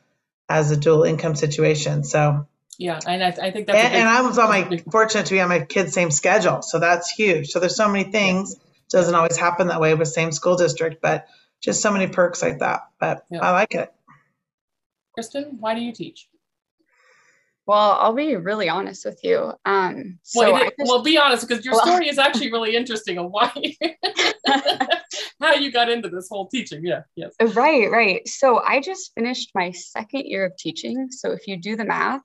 [0.51, 2.03] as a dual income situation.
[2.03, 2.47] So
[2.77, 5.33] yeah, and I, I think that's and, big, and I was on my fortunate to
[5.33, 7.49] be on my kids' same schedule, so that's huge.
[7.49, 8.55] So there's so many things.
[8.57, 8.63] Yeah.
[8.89, 11.27] Doesn't always happen that way with same school district, but
[11.61, 12.81] just so many perks like that.
[12.99, 13.39] But yeah.
[13.39, 13.93] I like it.
[15.13, 16.27] Kristen, why do you teach?
[17.65, 19.53] Well, I'll be really honest with you.
[19.63, 23.17] Um, so well, just, well, be honest because your well, story is actually really interesting
[23.17, 23.51] of why
[25.47, 26.85] how you got into this whole teaching.
[26.85, 27.33] Yeah, yes.
[27.55, 28.27] Right, right.
[28.27, 31.07] So I just finished my second year of teaching.
[31.11, 32.21] So if you do the math,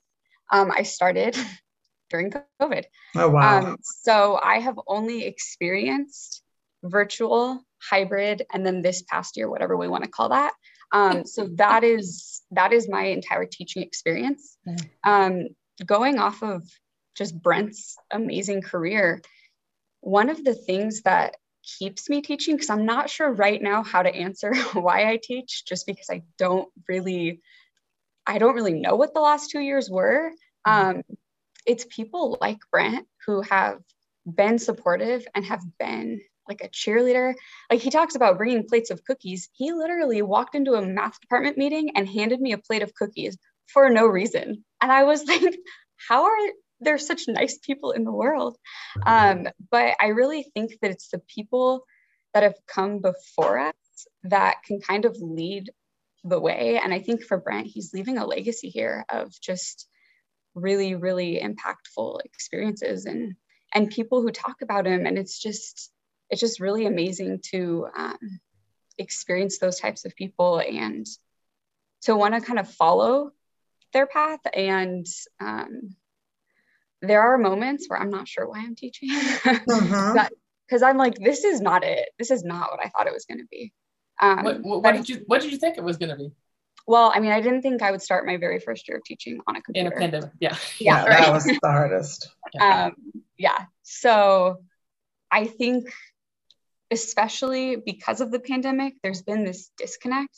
[0.51, 1.35] um, I started
[2.09, 2.31] during
[2.61, 2.83] COVID.
[3.15, 3.59] Oh wow!
[3.59, 6.43] Um, so I have only experienced
[6.83, 10.53] virtual, hybrid, and then this past year, whatever we want to call that.
[10.91, 14.57] Um, so that is that is my entire teaching experience.
[15.03, 15.47] Um,
[15.85, 16.63] going off of
[17.15, 19.21] just Brent's amazing career,
[20.01, 21.35] one of the things that
[21.79, 25.65] keeps me teaching, because I'm not sure right now how to answer why I teach,
[25.65, 27.41] just because I don't really,
[28.25, 30.31] I don't really know what the last two years were.
[30.65, 31.03] Um,
[31.65, 33.79] it's people like Brent who have
[34.25, 37.33] been supportive and have been like a cheerleader.
[37.69, 39.49] Like he talks about bringing plates of cookies.
[39.53, 43.37] He literally walked into a math department meeting and handed me a plate of cookies
[43.67, 44.63] for no reason.
[44.81, 45.57] And I was like,
[46.07, 48.57] how are there such nice people in the world?
[49.05, 51.85] Um, but I really think that it's the people
[52.33, 53.73] that have come before us
[54.23, 55.71] that can kind of lead
[56.23, 56.79] the way.
[56.81, 59.87] And I think for Brent, he's leaving a legacy here of just
[60.53, 63.35] really, really impactful experiences and
[63.73, 65.05] and people who talk about him.
[65.05, 65.91] And it's just
[66.29, 68.39] it's just really amazing to um,
[68.97, 71.05] experience those types of people and
[72.01, 73.31] to want to kind of follow
[73.93, 75.05] their path and
[75.39, 75.95] um,
[77.01, 79.09] there are moments where i'm not sure why i'm teaching.
[79.43, 80.85] Because uh-huh.
[80.85, 82.09] i'm like this is not it.
[82.19, 83.73] This is not what i thought it was going to be.
[84.19, 86.31] Um, what, what, what did you what did you think it was going to be?
[86.85, 89.39] Well i mean i didn't think i would start my very first year of teaching
[89.47, 89.87] on a computer.
[89.87, 90.55] In a pandemic yeah.
[90.79, 91.25] Yeah, yeah right?
[91.25, 92.29] that was the hardest.
[92.61, 92.93] Um,
[93.37, 93.65] yeah.
[93.83, 94.61] So
[95.31, 95.89] i think
[96.91, 100.37] especially because of the pandemic, there's been this disconnect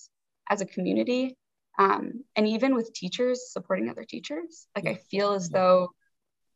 [0.50, 1.38] as a community.
[1.78, 5.92] Um, and even with teachers supporting other teachers, like I feel as though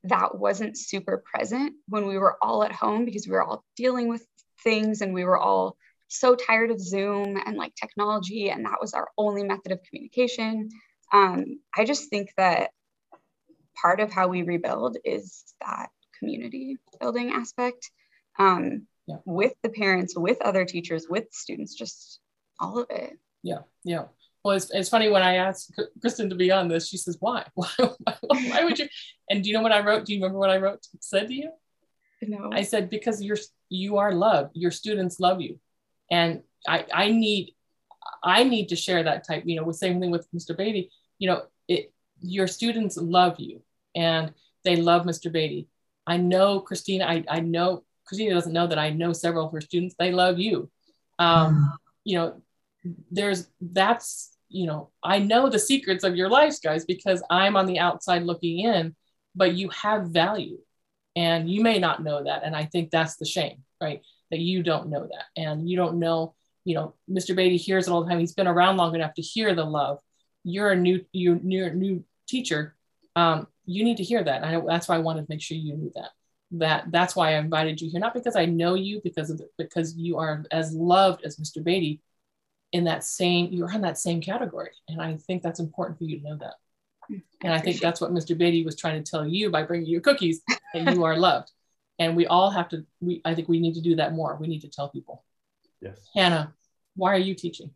[0.06, 4.10] that wasn't super present when we were all at home because we were all dealing
[4.10, 4.26] with
[4.64, 5.78] things and we were all
[6.08, 10.70] so tired of Zoom and like technology, and that was our only method of communication.
[11.12, 12.72] Um, I just think that
[13.80, 15.90] part of how we rebuild is that
[16.20, 17.90] community building aspect
[18.38, 19.18] um, yeah.
[19.26, 22.20] with the parents, with other teachers, with students, just
[22.60, 23.18] all of it.
[23.42, 24.06] Yeah, yeah.
[24.44, 27.46] Well, it's, it's funny when I asked Kristen to be on this, she says, why?
[27.54, 27.70] why?
[28.22, 28.88] Why would you?
[29.30, 30.06] And do you know what I wrote?
[30.06, 31.52] Do you remember what I wrote, said to you?
[32.22, 32.50] No.
[32.52, 33.38] I said, because you're,
[33.70, 34.52] you are loved.
[34.54, 35.60] Your students love you.
[36.12, 37.54] And I, I need,
[38.22, 40.58] I need to share that type, you know, the same thing with Mr.
[40.58, 43.62] Beatty, you know, it, your students love you
[43.96, 44.34] and
[44.64, 45.32] they love Mr.
[45.32, 45.68] Beatty.
[46.06, 49.62] I know Christina, I, I know Christina doesn't know that I know several of her
[49.62, 49.96] students.
[49.98, 50.70] They love you.
[51.20, 51.78] Um, mm.
[52.04, 52.42] You know,
[53.12, 57.66] there's that's you know, I know the secrets of your lives, guys, because I'm on
[57.66, 58.96] the outside looking in,
[59.36, 60.60] but you have value
[61.16, 62.44] and you may not know that.
[62.44, 64.02] And I think that's the shame, right?
[64.30, 65.26] That you don't know that.
[65.36, 66.36] And you don't know,
[66.66, 67.36] you know, Mr.
[67.36, 68.20] Beatty hears it all the time.
[68.20, 70.00] He's been around long enough to hear the love.
[70.44, 72.76] You're a new, you're, a new teacher.
[73.16, 74.44] Um, you need to hear that.
[74.44, 76.12] I, that's why I wanted to make sure you knew that.
[76.56, 79.96] That that's why I invited you here, not because I know you, because of because
[79.98, 81.64] you are as loved as Mr.
[81.64, 82.00] Beatty,
[82.74, 86.20] in that same you're in that same category and i think that's important for you
[86.20, 86.56] to know that
[87.44, 90.02] and i think that's what mr beatty was trying to tell you by bringing you
[90.02, 90.42] cookies
[90.74, 91.52] that you are loved
[92.00, 94.48] and we all have to we i think we need to do that more we
[94.48, 95.24] need to tell people
[95.80, 96.54] yes hannah
[96.96, 97.70] why are you teaching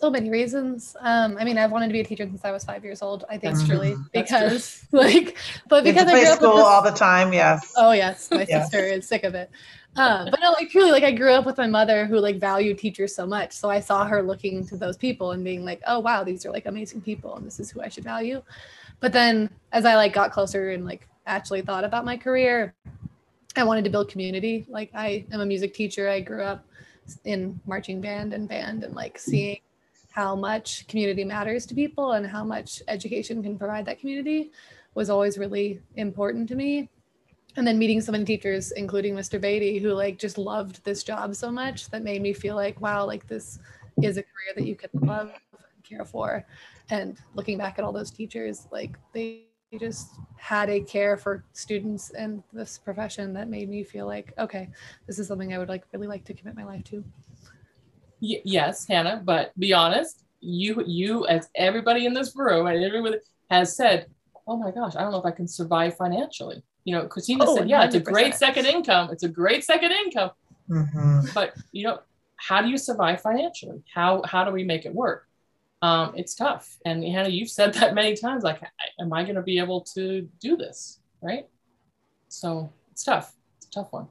[0.00, 0.96] so many reasons.
[1.00, 3.24] Um, I mean, I've wanted to be a teacher since I was five years old.
[3.28, 3.66] I think mm-hmm.
[3.66, 5.36] truly because, like,
[5.68, 7.32] but because I grew up school this, all the time.
[7.32, 7.72] Yes.
[7.76, 8.70] Oh yes, my yes.
[8.70, 9.50] sister is sick of it.
[9.96, 12.78] Um, but no, like truly, like I grew up with my mother who like valued
[12.78, 13.52] teachers so much.
[13.52, 16.52] So I saw her looking to those people and being like, oh wow, these are
[16.52, 18.42] like amazing people, and this is who I should value.
[19.00, 22.74] But then as I like got closer and like actually thought about my career,
[23.56, 24.66] I wanted to build community.
[24.68, 26.08] Like I am a music teacher.
[26.08, 26.64] I grew up
[27.24, 29.58] in marching band and band and like seeing
[30.10, 34.50] how much community matters to people and how much education can provide that community
[34.94, 36.88] was always really important to me
[37.58, 41.34] and then meeting so many teachers including mr beatty who like just loved this job
[41.34, 43.58] so much that made me feel like wow like this
[44.02, 46.44] is a career that you can love and care for.
[46.90, 49.44] And looking back at all those teachers like they
[49.78, 54.70] just had a care for students and this profession that made me feel like okay
[55.06, 57.04] this is something i would like really like to commit my life to.
[58.22, 63.18] Y- yes hannah but be honest you you as everybody in this room and everybody
[63.50, 64.06] has said
[64.48, 67.54] oh my gosh i don't know if i can survive financially you know, Christina oh,
[67.54, 67.86] said, yeah, 100%.
[67.86, 69.10] it's a great second income.
[69.12, 70.30] It's a great second income.
[70.70, 71.20] Mm-hmm.
[71.34, 72.00] But you know,
[72.36, 73.82] how do you survive financially?
[73.92, 75.26] How how do we make it work?
[75.82, 76.78] Um, it's tough.
[76.86, 78.42] And Hannah, you've said that many times.
[78.42, 78.62] Like,
[78.98, 81.00] am I going to be able to do this?
[81.20, 81.46] Right.
[82.28, 83.34] So it's tough.
[83.58, 84.08] It's a tough one.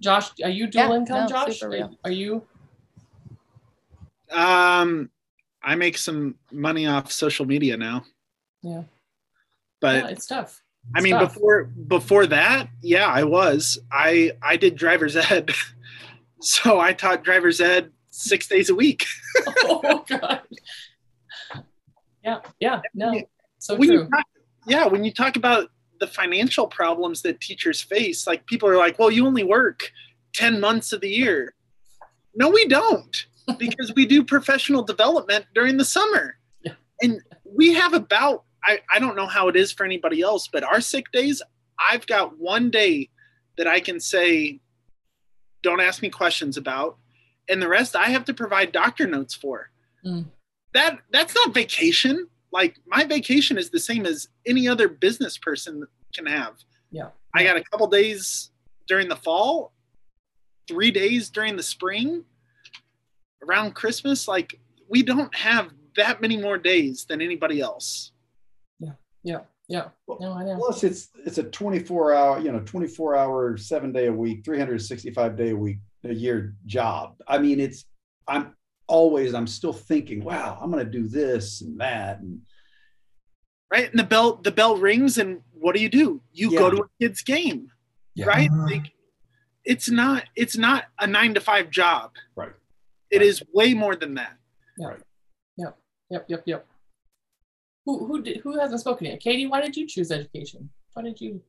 [0.00, 1.22] Josh, are you dual yeah, income?
[1.22, 2.42] No, Josh, are, are you?
[4.32, 5.10] Um,
[5.62, 8.04] I make some money off social media now.
[8.62, 8.82] Yeah.
[9.86, 10.64] But yeah, it's tough.
[10.96, 11.34] I mean, tough.
[11.34, 13.78] before before that, yeah, I was.
[13.92, 15.52] I I did driver's ed,
[16.40, 19.06] so I taught driver's ed six days a week.
[19.64, 20.42] oh God.
[22.24, 23.22] Yeah, yeah, no,
[23.58, 24.08] so when true.
[24.08, 24.24] Talk,
[24.66, 28.98] yeah, when you talk about the financial problems that teachers face, like people are like,
[28.98, 29.92] "Well, you only work
[30.34, 31.54] ten months of the year."
[32.34, 33.26] No, we don't,
[33.58, 36.72] because we do professional development during the summer, yeah.
[37.00, 40.64] and we have about I, I don't know how it is for anybody else, but
[40.64, 41.40] our sick days,
[41.78, 43.10] I've got one day
[43.56, 44.60] that I can say,
[45.62, 46.98] don't ask me questions about,
[47.48, 49.70] and the rest I have to provide doctor notes for.
[50.04, 50.26] Mm.
[50.74, 52.28] That that's not vacation.
[52.52, 55.84] Like my vacation is the same as any other business person
[56.14, 56.54] can have.
[56.90, 57.10] Yeah.
[57.34, 58.50] I got a couple days
[58.88, 59.72] during the fall,
[60.68, 62.24] three days during the spring,
[63.46, 64.26] around Christmas.
[64.26, 68.12] Like we don't have that many more days than anybody else.
[69.26, 69.40] Yeah.
[69.68, 69.88] Yeah.
[70.20, 70.54] No, I.
[70.56, 75.36] Plus, it's it's a 24 hour, you know, 24 hour, seven day a week, 365
[75.36, 77.16] day a week, a year job.
[77.26, 77.84] I mean, it's
[78.28, 78.54] I'm
[78.86, 82.40] always I'm still thinking, wow, I'm going to do this and that, and
[83.72, 83.90] right.
[83.90, 86.22] And the bell the bell rings, and what do you do?
[86.32, 86.58] You yeah.
[86.60, 87.68] go to a kid's game,
[88.14, 88.26] yeah.
[88.26, 88.48] right?
[88.48, 88.66] Uh-huh.
[88.66, 88.92] Like,
[89.64, 92.12] it's not it's not a nine to five job.
[92.36, 92.52] Right.
[93.10, 93.26] It right.
[93.26, 94.36] is way more than that.
[94.78, 94.86] Yeah.
[94.86, 95.00] Right.
[95.56, 95.78] Yep.
[96.10, 96.26] Yep.
[96.28, 96.42] Yep.
[96.46, 96.66] Yep.
[97.86, 99.20] Who who did, who hasn't spoken yet?
[99.20, 100.68] Katie, why did you choose education?
[100.92, 101.40] Why did you?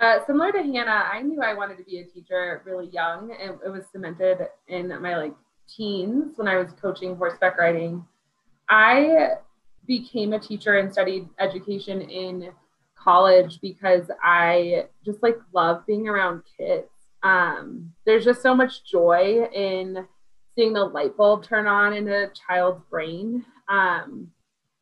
[0.00, 3.30] Uh, similar to Hannah, I knew I wanted to be a teacher really young.
[3.38, 4.38] It, it was cemented
[4.68, 5.34] in my like
[5.68, 8.04] teens when I was coaching horseback riding.
[8.70, 9.34] I
[9.86, 12.50] became a teacher and studied education in
[12.96, 16.88] college because I just like love being around kids.
[17.22, 20.06] um, there's just so much joy in
[20.54, 23.44] seeing the light bulb turn on in a child's brain.
[23.68, 24.30] Um,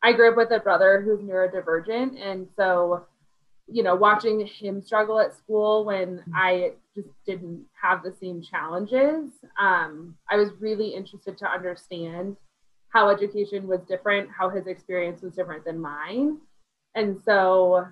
[0.01, 3.05] I grew up with a brother who's neurodivergent, and so
[3.71, 9.31] you know, watching him struggle at school when I just didn't have the same challenges,
[9.59, 12.35] um, I was really interested to understand
[12.89, 16.37] how education was different, how his experience was different than mine.
[16.95, 17.85] And so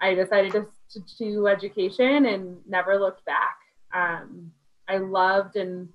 [0.00, 3.56] I decided to, to do education and never looked back.
[3.94, 4.52] Um,
[4.88, 5.88] I loved and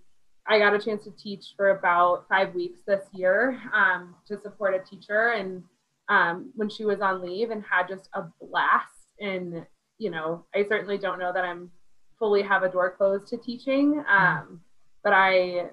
[0.47, 4.73] I got a chance to teach for about five weeks this year um, to support
[4.75, 5.29] a teacher.
[5.29, 5.63] And
[6.09, 9.15] um, when she was on leave and had just a blast.
[9.19, 9.65] And,
[9.97, 11.71] you know, I certainly don't know that I'm
[12.19, 14.03] fully have a door closed to teaching.
[14.09, 14.61] Um,
[15.03, 15.69] but I,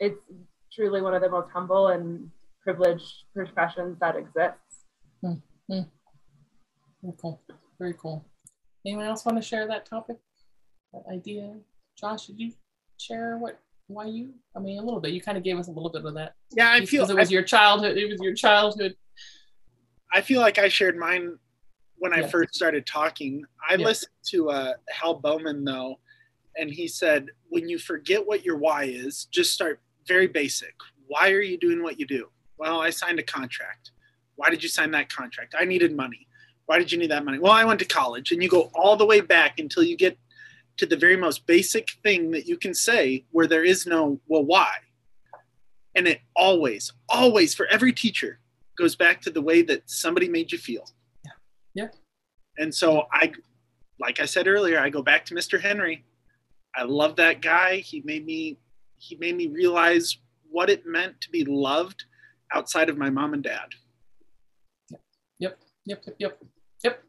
[0.00, 0.20] it's
[0.72, 2.30] truly one of the most humble and
[2.62, 4.84] privileged professions that exists.
[5.22, 5.80] Mm-hmm.
[7.02, 7.42] Very cool.
[7.78, 8.24] Very cool.
[8.86, 10.16] Anyone else want to share that topic,
[10.92, 11.54] that idea?
[11.98, 12.52] Josh, did you
[12.98, 14.32] share what why you?
[14.56, 15.12] I mean, a little bit.
[15.12, 16.34] You kind of gave us a little bit of that.
[16.56, 17.96] Yeah, I feel it was I, your childhood.
[17.96, 18.96] It was your childhood.
[20.12, 21.38] I feel like I shared mine
[21.96, 23.44] when I first started talking.
[23.68, 23.86] I yeah.
[23.86, 25.98] listened to uh, Hal Bowman though,
[26.56, 30.74] and he said, when you forget what your why is, just start very basic.
[31.06, 32.28] Why are you doing what you do?
[32.58, 33.90] Well, I signed a contract.
[34.36, 35.54] Why did you sign that contract?
[35.58, 36.26] I needed money.
[36.66, 37.38] Why did you need that money?
[37.38, 40.18] Well, I went to college, and you go all the way back until you get
[40.76, 44.44] to the very most basic thing that you can say where there is no, well,
[44.44, 44.70] why?
[45.94, 48.40] And it always, always, for every teacher,
[48.76, 50.88] goes back to the way that somebody made you feel.
[51.24, 51.32] Yeah.
[51.74, 51.88] Yeah.
[52.58, 53.32] And so I,
[54.00, 55.60] like I said earlier, I go back to Mr.
[55.60, 56.04] Henry.
[56.74, 57.76] I love that guy.
[57.76, 58.58] He made me,
[58.96, 60.18] he made me realize
[60.50, 62.04] what it meant to be loved
[62.52, 63.68] outside of my mom and dad.
[65.38, 65.58] Yep.
[65.86, 66.04] Yep.
[66.06, 66.16] Yep.
[66.18, 66.38] Yep.
[66.82, 67.04] Yep.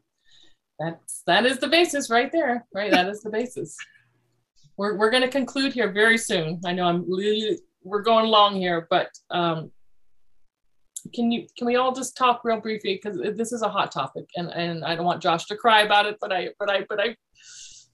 [0.78, 2.66] That's that is the basis right there.
[2.74, 2.90] Right.
[2.90, 3.76] That is the basis.
[4.76, 6.60] We're we're going to conclude here very soon.
[6.64, 9.70] I know I'm really we're going long here, but um,
[11.14, 14.26] can you can we all just talk real briefly because this is a hot topic
[14.36, 17.00] and and I don't want Josh to cry about it but I but I but
[17.00, 17.16] I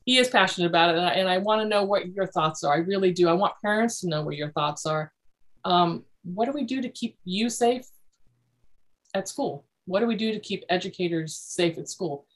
[0.05, 2.65] he is passionate about it and I, and I want to know what your thoughts
[2.65, 5.13] are I really do I want parents to know what your thoughts are
[5.65, 7.87] um, what do we do to keep you safe
[9.15, 12.27] at school what do we do to keep educators safe at school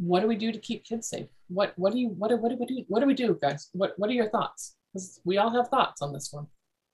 [0.00, 2.56] what do we do to keep kids safe what what do you what, what do
[2.58, 5.50] we do what do we do guys what what are your thoughts because we all
[5.50, 6.46] have thoughts on this one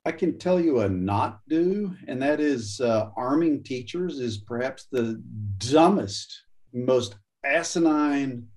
[0.07, 4.87] I can tell you a not do, and that is uh, arming teachers is perhaps
[4.89, 5.21] the
[5.57, 8.47] dumbest, most asinine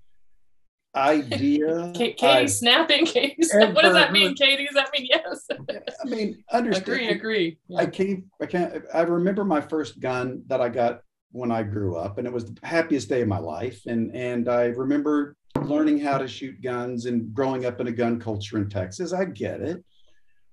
[0.94, 1.90] idea.
[1.97, 3.05] Katie I've snapping.
[3.05, 4.64] Katie, what does that mean, Katie?
[4.64, 5.48] Does that mean yes?
[5.51, 6.89] I mean, understand.
[6.89, 7.59] Agree, agree.
[7.66, 7.81] Yeah.
[7.81, 8.24] I can't.
[8.40, 8.85] I can't.
[8.94, 11.01] I remember my first gun that I got
[11.32, 13.82] when I grew up, and it was the happiest day of my life.
[13.86, 18.20] And and I remember learning how to shoot guns and growing up in a gun
[18.20, 19.12] culture in Texas.
[19.12, 19.85] I get it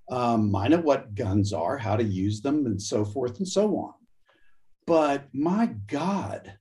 [0.09, 3.77] um, I know what guns are, how to use them, and so forth and so
[3.77, 3.93] on.
[4.85, 6.53] But my God,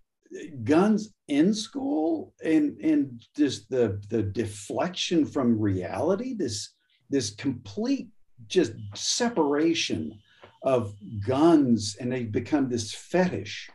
[0.64, 6.70] guns in school and and just the the deflection from reality, this
[7.08, 8.08] this complete
[8.48, 10.18] just separation
[10.62, 10.92] of
[11.24, 13.70] guns, and they become this fetish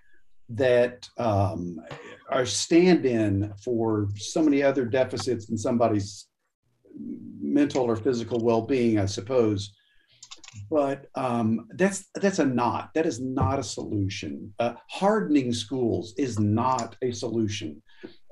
[0.56, 1.80] that um,
[2.30, 6.28] are stand-in for so many other deficits in somebody's
[7.42, 9.74] mental or physical well-being, I suppose.
[10.70, 12.94] But um, that's that's a not.
[12.94, 14.54] That is not a solution.
[14.60, 17.82] Uh, hardening schools is not a solution.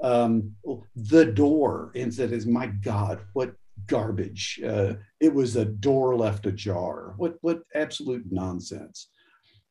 [0.03, 0.55] Um,
[0.95, 3.53] the door instead is my God, what
[3.87, 4.59] garbage!
[4.65, 7.13] Uh, it was a door left ajar.
[7.17, 9.09] What what absolute nonsense.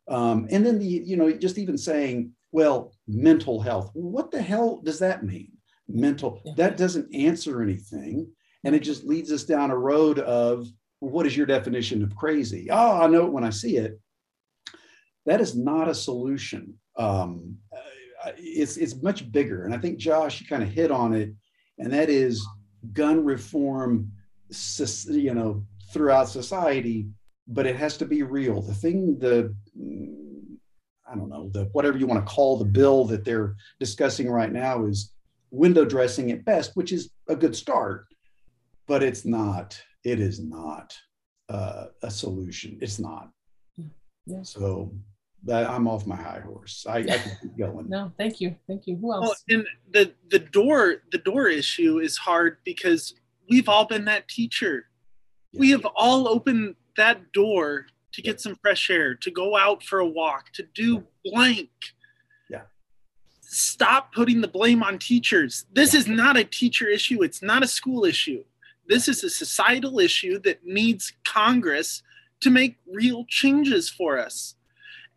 [0.09, 3.91] Um, and then the you know just even saying, well, mental health.
[3.95, 5.53] What the hell does that mean?
[5.89, 6.41] Mental.
[6.57, 8.31] That doesn't answer anything.
[8.65, 10.67] And it just leads us down a road of
[11.01, 12.69] what is your definition of crazy?
[12.71, 14.01] Oh, I know it when I see it.
[15.27, 16.75] That is not a solution.
[16.97, 17.57] Um,
[18.37, 19.65] it's, it's much bigger.
[19.65, 21.33] And I think, Josh, you kind of hit on it,
[21.79, 22.45] and that is
[22.93, 24.11] gun reform,
[25.09, 27.09] you know, throughout society,
[27.47, 28.61] but it has to be real.
[28.61, 29.55] The thing, the,
[31.11, 34.53] I don't know, the whatever you want to call the bill that they're discussing right
[34.53, 35.13] now is
[35.51, 38.09] window dressing at best, which is a good start
[38.89, 40.97] but it's not it is not
[41.49, 42.79] uh, a solution.
[42.81, 43.31] It's not.
[44.27, 44.43] Yeah.
[44.43, 44.93] so
[45.45, 46.85] that i'm off my high horse.
[46.87, 47.89] I, I can keep going.
[47.89, 48.97] No thank you thank you.
[48.97, 49.23] Who else?
[49.23, 53.15] well, and the the door the door issue is hard because
[53.49, 54.87] we've all been that teacher.
[55.53, 55.61] Yeah.
[55.61, 57.87] we have all opened that door
[58.19, 61.71] to get some fresh air to go out for a walk to do blank
[62.51, 62.63] yeah
[63.41, 67.69] stop putting the blame on teachers this is not a teacher issue it's not a
[67.69, 68.43] school issue
[68.89, 72.03] This is a societal issue that needs Congress
[72.41, 74.55] to make real changes for us.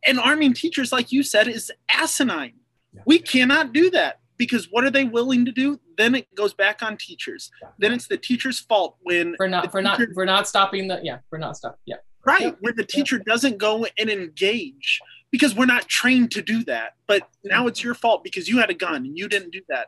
[0.05, 2.59] And arming teachers, like you said, is asinine.
[2.93, 3.01] Yeah.
[3.05, 5.79] We cannot do that because what are they willing to do?
[5.97, 7.49] Then it goes back on teachers.
[7.79, 10.99] Then it's the teacher's fault when for not for teacher, not for not stopping the
[11.03, 12.57] yeah for not stop yeah right yep.
[12.61, 13.25] when the teacher yep.
[13.25, 14.99] doesn't go and engage
[15.31, 16.93] because we're not trained to do that.
[17.07, 19.87] But now it's your fault because you had a gun and you didn't do that.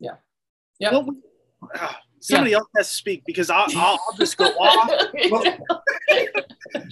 [0.00, 0.16] Yeah.
[0.78, 0.92] Yeah.
[0.92, 1.08] Well,
[1.78, 2.58] uh, somebody yeah.
[2.58, 4.90] else has to speak because I'll, I'll, I'll just go off.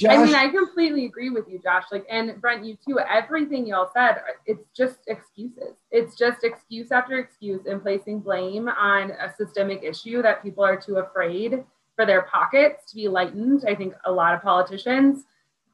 [0.09, 1.85] I mean, I completely agree with you, Josh.
[1.91, 2.99] Like, and Brent, you too.
[3.01, 5.75] Everything y'all said, it's just excuses.
[5.91, 10.81] It's just excuse after excuse and placing blame on a systemic issue that people are
[10.81, 11.65] too afraid
[12.01, 13.63] for their pockets to be lightened.
[13.69, 15.25] I think a lot of politicians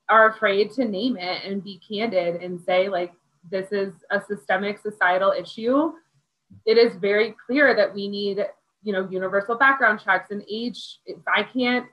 [0.09, 3.13] are afraid to name it and be candid and say, like,
[3.49, 5.93] this is a systemic societal issue.
[6.65, 8.45] It is very clear that we need,
[8.83, 10.99] you know, universal background checks and age.
[11.07, 11.87] If I can't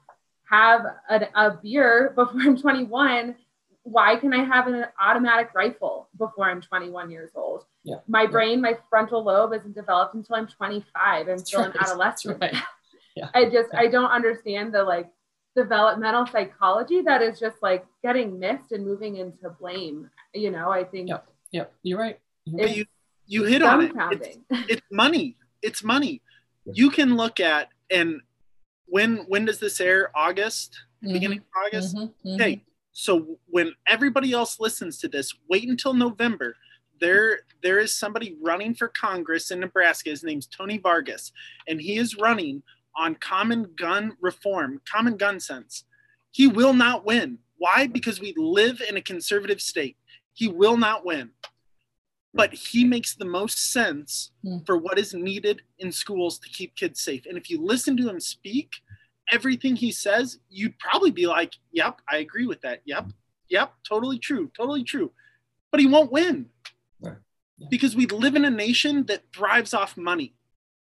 [0.49, 0.81] have
[1.11, 3.35] a, a beer before I'm 21,
[3.83, 7.65] why can I have an automatic rifle before I'm 21 years old?
[7.83, 7.97] Yeah.
[8.07, 11.27] My brain, my frontal lobe isn't developed until I'm 25.
[11.27, 11.69] I'm still right.
[11.69, 12.41] an adolescent.
[12.41, 12.55] Right.
[13.15, 13.29] Yeah.
[13.35, 15.07] I just, I don't understand the like
[15.55, 20.09] developmental psychology that is just like getting missed and moving into blame.
[20.33, 21.09] You know, I think.
[21.09, 21.27] Yep.
[21.51, 21.73] Yep.
[21.83, 22.19] You're right.
[22.47, 22.85] But you,
[23.27, 23.91] you hit on it.
[23.95, 24.37] It's,
[24.69, 25.37] it's money.
[25.61, 26.21] It's money.
[26.65, 28.21] You can look at and
[28.87, 30.11] when when does this air?
[30.15, 31.13] August, mm-hmm.
[31.13, 31.95] beginning of August.
[31.95, 32.29] Mm-hmm.
[32.29, 32.41] Mm-hmm.
[32.41, 36.55] Okay, so when everybody else listens to this, wait until November.
[36.99, 40.11] There there is somebody running for Congress in Nebraska.
[40.11, 41.31] His name's Tony Vargas,
[41.67, 42.61] and he is running
[42.95, 45.85] on common gun reform, common gun sense.
[46.31, 47.39] He will not win.
[47.57, 47.87] Why?
[47.87, 49.97] Because we live in a conservative state.
[50.33, 51.31] He will not win.
[52.33, 54.57] But he makes the most sense hmm.
[54.65, 57.25] for what is needed in schools to keep kids safe.
[57.27, 58.73] And if you listen to him speak,
[59.31, 62.81] everything he says, you'd probably be like, yep, I agree with that.
[62.85, 63.11] Yep,
[63.49, 65.11] yep, totally true, totally true.
[65.71, 66.47] But he won't win.
[67.69, 70.33] Because we live in a nation that thrives off money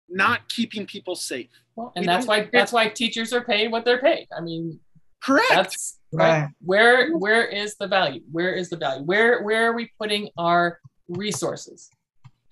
[0.09, 1.49] not keeping people safe.
[1.77, 4.27] Well, and we that's why that's why teachers are paid what they're paid.
[4.37, 4.81] I mean,
[5.23, 5.49] correct.
[5.51, 6.41] That's right.
[6.41, 6.49] right.
[6.61, 8.23] Where where is the value?
[8.33, 9.05] Where is the value?
[9.05, 11.91] Where where are we putting our resources?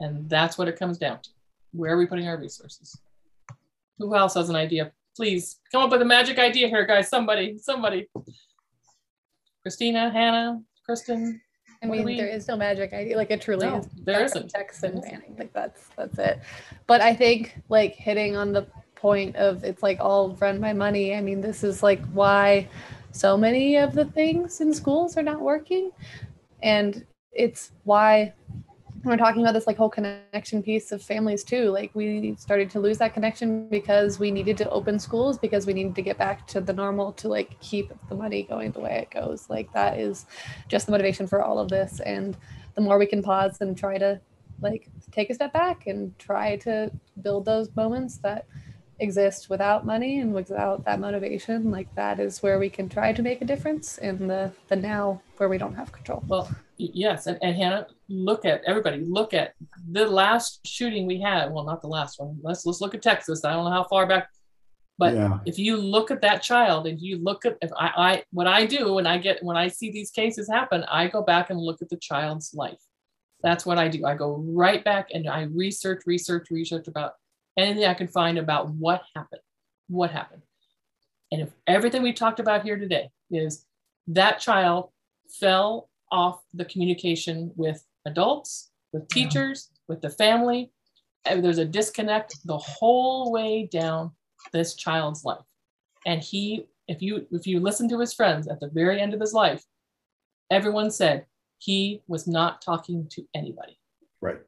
[0.00, 1.30] And that's what it comes down to.
[1.72, 2.98] Where are we putting our resources?
[3.98, 4.92] Who else has an idea?
[5.16, 7.08] Please come up with a magic idea here, guys.
[7.08, 8.08] Somebody, somebody.
[9.62, 11.40] Christina, Hannah, Kristen,
[11.82, 13.16] I mean, we, there is no magic idea.
[13.16, 13.88] Like it truly no, is.
[14.04, 14.50] There isn't.
[14.50, 15.36] Text and banning.
[15.38, 16.40] Like that's that's it.
[16.86, 21.14] But I think like hitting on the point of it's like all run by money.
[21.14, 22.68] I mean, this is like why
[23.12, 25.90] so many of the things in schools are not working,
[26.62, 28.32] and it's why
[29.06, 32.80] we're talking about this like whole connection piece of families too like we started to
[32.80, 36.46] lose that connection because we needed to open schools because we needed to get back
[36.46, 39.48] to the normal to like keep the money going the way it goes.
[39.48, 40.26] Like that is
[40.68, 42.00] just the motivation for all of this.
[42.00, 42.36] And
[42.74, 44.20] the more we can pause and try to
[44.60, 46.90] like take a step back and try to
[47.22, 48.46] build those moments that
[48.98, 53.22] exist without money and without that motivation like that is where we can try to
[53.22, 56.22] make a difference in the the now where we don't have control.
[56.26, 59.54] Well yes and, and hannah look at everybody look at
[59.90, 61.52] the last shooting we had.
[61.52, 62.38] Well not the last one.
[62.42, 63.44] Let's let's look at texas.
[63.44, 64.28] I don't know how far back
[64.98, 65.38] but yeah.
[65.44, 68.64] if you look at that child and you look at if I, I what i
[68.64, 71.82] do when i get when i see these cases happen i go back and look
[71.82, 72.80] at the child's life.
[73.42, 74.06] That's what i do.
[74.06, 77.12] I go right back and i research research research about
[77.56, 79.42] anything I can find about what happened.
[79.88, 80.42] What happened?
[81.32, 83.64] And if everything we talked about here today is
[84.08, 84.90] that child
[85.40, 90.70] fell off the communication with adults, with teachers, with the family,
[91.24, 94.12] and there's a disconnect the whole way down
[94.52, 95.44] this child's life.
[96.04, 99.20] And he, if you if you listen to his friends at the very end of
[99.20, 99.64] his life,
[100.50, 101.26] everyone said
[101.58, 103.78] he was not talking to anybody.
[104.20, 104.38] Right.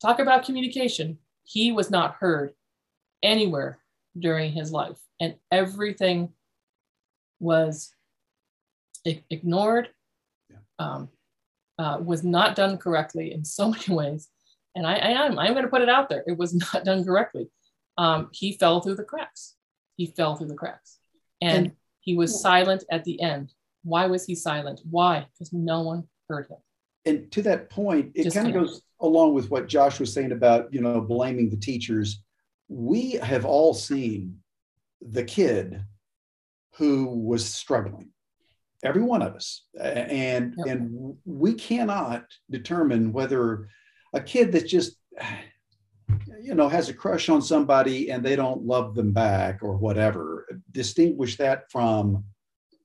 [0.00, 1.18] Talk about communication
[1.50, 2.52] he was not heard
[3.24, 3.80] anywhere
[4.16, 6.32] during his life, and everything
[7.40, 7.92] was
[9.04, 9.88] ignored,
[10.48, 10.56] yeah.
[10.78, 11.08] um,
[11.76, 14.28] uh, was not done correctly in so many ways.
[14.76, 16.22] And I, I am I'm going to put it out there.
[16.24, 17.50] It was not done correctly.
[17.98, 19.56] Um, he fell through the cracks.
[19.96, 20.98] He fell through the cracks,
[21.42, 22.38] and, and he was yeah.
[22.38, 23.52] silent at the end.
[23.82, 24.82] Why was he silent?
[24.88, 25.26] Why?
[25.32, 26.58] Because no one heard him.
[27.06, 30.72] And to that point, it kind of goes along with what Josh was saying about,
[30.72, 32.22] you know, blaming the teachers.
[32.68, 34.38] We have all seen
[35.00, 35.82] the kid
[36.76, 38.10] who was struggling,
[38.84, 39.64] every one of us.
[39.80, 40.66] And, yep.
[40.66, 43.68] and we cannot determine whether
[44.12, 44.96] a kid that's just,
[46.42, 50.46] you know, has a crush on somebody and they don't love them back or whatever,
[50.72, 52.24] distinguish that from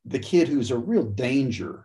[0.06, 1.85] the kid who's a real danger.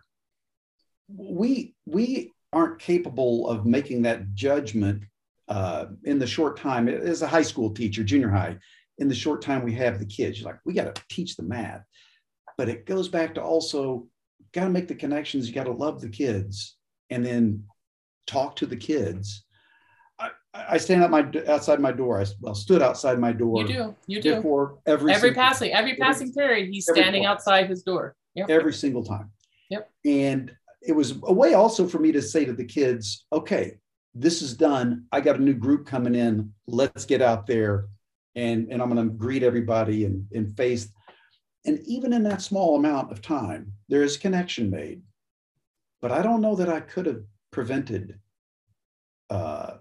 [1.15, 5.03] We we aren't capable of making that judgment
[5.47, 8.57] uh, in the short time as a high school teacher, junior high.
[8.97, 11.43] In the short time we have the kids, you're like, we got to teach the
[11.43, 11.83] math,
[12.57, 14.07] but it goes back to also
[14.53, 15.47] got to make the connections.
[15.47, 16.77] You got to love the kids,
[17.09, 17.63] and then
[18.27, 19.43] talk to the kids
[20.53, 22.19] I stand at my outside my door.
[22.19, 23.61] I well stood outside my door.
[23.61, 23.95] You do.
[24.07, 24.41] You do.
[24.41, 28.15] For every every passing every passing period, he's standing outside his door.
[28.35, 28.49] Yep.
[28.49, 29.31] Every single time.
[29.69, 29.89] Yep.
[30.05, 33.77] And it was a way also for me to say to the kids, okay,
[34.13, 35.05] this is done.
[35.11, 36.53] I got a new group coming in.
[36.67, 37.87] Let's get out there,
[38.35, 40.91] and and I'm going to greet everybody and and face.
[41.65, 45.01] And even in that small amount of time, there is connection made.
[46.01, 47.21] But I don't know that I could have
[47.51, 48.19] prevented
[49.29, 49.75] uh,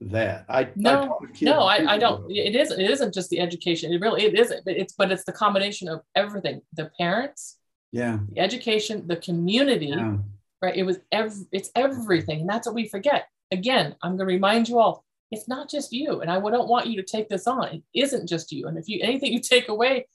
[0.00, 0.46] that.
[0.48, 2.30] I no, I no, I, I don't.
[2.30, 2.80] It isn't.
[2.80, 3.92] It isn't just the education.
[3.92, 4.64] It really it isn't.
[4.64, 6.62] But it's but it's the combination of everything.
[6.72, 7.58] The parents,
[7.92, 10.16] yeah, the education, the community, yeah.
[10.62, 10.76] Right?
[10.76, 11.46] It was every.
[11.52, 13.28] It's everything, and that's what we forget.
[13.52, 15.04] Again, I'm going to remind you all.
[15.30, 17.64] It's not just you, and I don't want you to take this on.
[17.68, 20.06] It isn't just you, and if you anything you take away,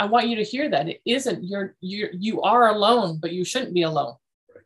[0.00, 1.44] I want you to hear that it isn't.
[1.44, 4.14] You're you you are alone, but you shouldn't be alone.
[4.48, 4.64] Right.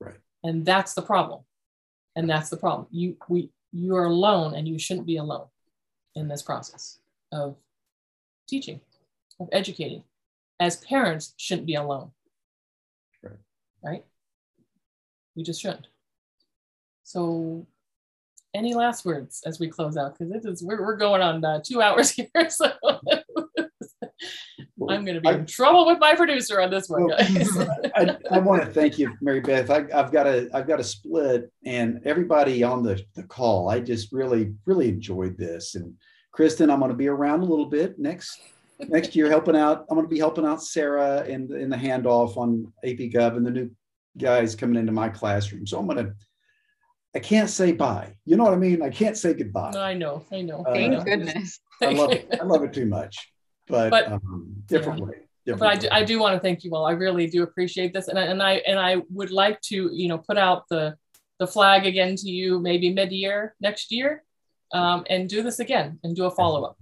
[0.00, 0.16] Right.
[0.44, 1.40] And that's the problem.
[2.14, 2.86] And that's the problem.
[2.92, 5.46] You we you are alone and you shouldn't be alone
[6.14, 6.98] in this process
[7.32, 7.56] of
[8.48, 8.80] teaching,
[9.40, 10.04] of educating.
[10.60, 12.12] As parents, shouldn't be alone.
[13.22, 13.36] Right.
[13.82, 14.04] right?
[15.38, 15.86] We just shouldn't.
[17.04, 17.64] So,
[18.54, 20.18] any last words as we close out?
[20.18, 22.50] Because it is we're, we're going on uh, two hours here.
[22.50, 22.72] So
[24.90, 27.56] I'm going to be I, in trouble with my producer on this one, guys.
[27.94, 29.70] I, I, want to thank you, Mary Beth.
[29.70, 33.68] I, have got a I've got a split, and everybody on the, the call.
[33.68, 35.76] I just really really enjoyed this.
[35.76, 35.94] And
[36.32, 38.40] Kristen, I'm going to be around a little bit next
[38.88, 39.86] next year, helping out.
[39.88, 43.46] I'm going to be helping out Sarah in in the handoff on AP Gov and
[43.46, 43.70] the new
[44.18, 45.66] guys coming into my classroom.
[45.66, 46.14] So I'm going to.
[47.14, 48.14] I can't say bye.
[48.26, 48.82] You know what I mean?
[48.82, 49.72] I can't say goodbye.
[49.74, 50.24] I know.
[50.30, 50.62] I know.
[50.66, 51.58] Uh, Thank goodness.
[51.82, 52.28] I love it.
[52.38, 53.16] I love it too much
[53.68, 55.04] but, but um, different yeah.
[55.04, 55.14] way.
[55.46, 56.84] But I do, I do want to thank you all.
[56.84, 60.08] I really do appreciate this, and I, and I and I would like to you
[60.08, 60.94] know put out the
[61.38, 64.24] the flag again to you maybe mid year next year,
[64.74, 66.76] um, and do this again and do a follow up,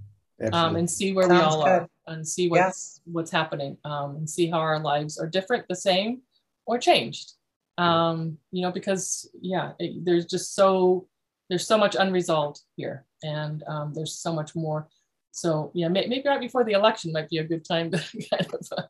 [0.53, 1.71] um, and see where Sounds we all good.
[1.71, 3.13] are and see what's yeah.
[3.13, 6.23] what's happening, um, and see how our lives are different, the same,
[6.67, 7.33] or changed.
[7.79, 11.07] Um, you know, because yeah, it, there's just so
[11.49, 14.89] there's so much unresolved here, and um, there's so much more
[15.37, 17.99] so yeah, maybe right before the election might be a good time to
[18.31, 18.83] kind of uh,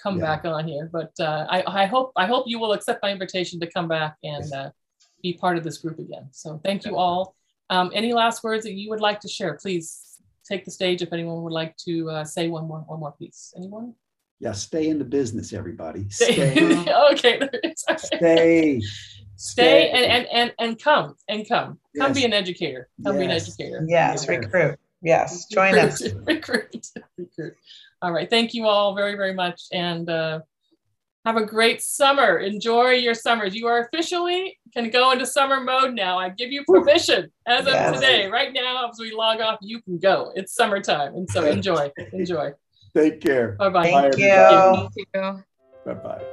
[0.00, 0.26] come yeah.
[0.26, 0.90] back on here.
[0.92, 4.16] But uh, I, I hope I hope you will accept my invitation to come back
[4.22, 4.70] and uh,
[5.22, 6.28] be part of this group again.
[6.32, 7.34] So thank you all.
[7.70, 9.54] Um, any last words that you would like to share?
[9.54, 13.12] Please take the stage if anyone would like to uh, say one more one more
[13.12, 13.54] piece.
[13.56, 13.94] Anyone?
[14.40, 16.06] Yeah, stay in the business, everybody.
[16.10, 16.86] Stay.
[17.12, 17.40] okay.
[17.76, 18.82] stay.
[19.38, 21.78] Stay and, and and and come and come.
[21.98, 22.88] Come be an educator.
[23.04, 23.20] Come yes.
[23.20, 23.84] be an educator.
[23.86, 24.78] Yes, recruit.
[25.02, 26.02] Yes, join recruit, us.
[26.26, 26.86] Recruit,
[27.18, 27.54] recruit.
[28.02, 28.28] All right.
[28.28, 29.62] Thank you all very, very much.
[29.72, 30.40] And uh,
[31.24, 32.38] have a great summer.
[32.38, 33.54] Enjoy your summers.
[33.54, 36.18] You are officially can go into summer mode now.
[36.18, 37.94] I give you permission as of yes.
[37.94, 38.28] today.
[38.28, 40.32] Right now, as we log off, you can go.
[40.34, 41.14] It's summertime.
[41.14, 41.92] And so enjoy.
[42.12, 42.52] enjoy.
[42.96, 43.52] Take care.
[43.58, 43.82] Bye-bye.
[43.82, 45.42] Thank Bye, you.
[45.84, 46.24] Bye bye.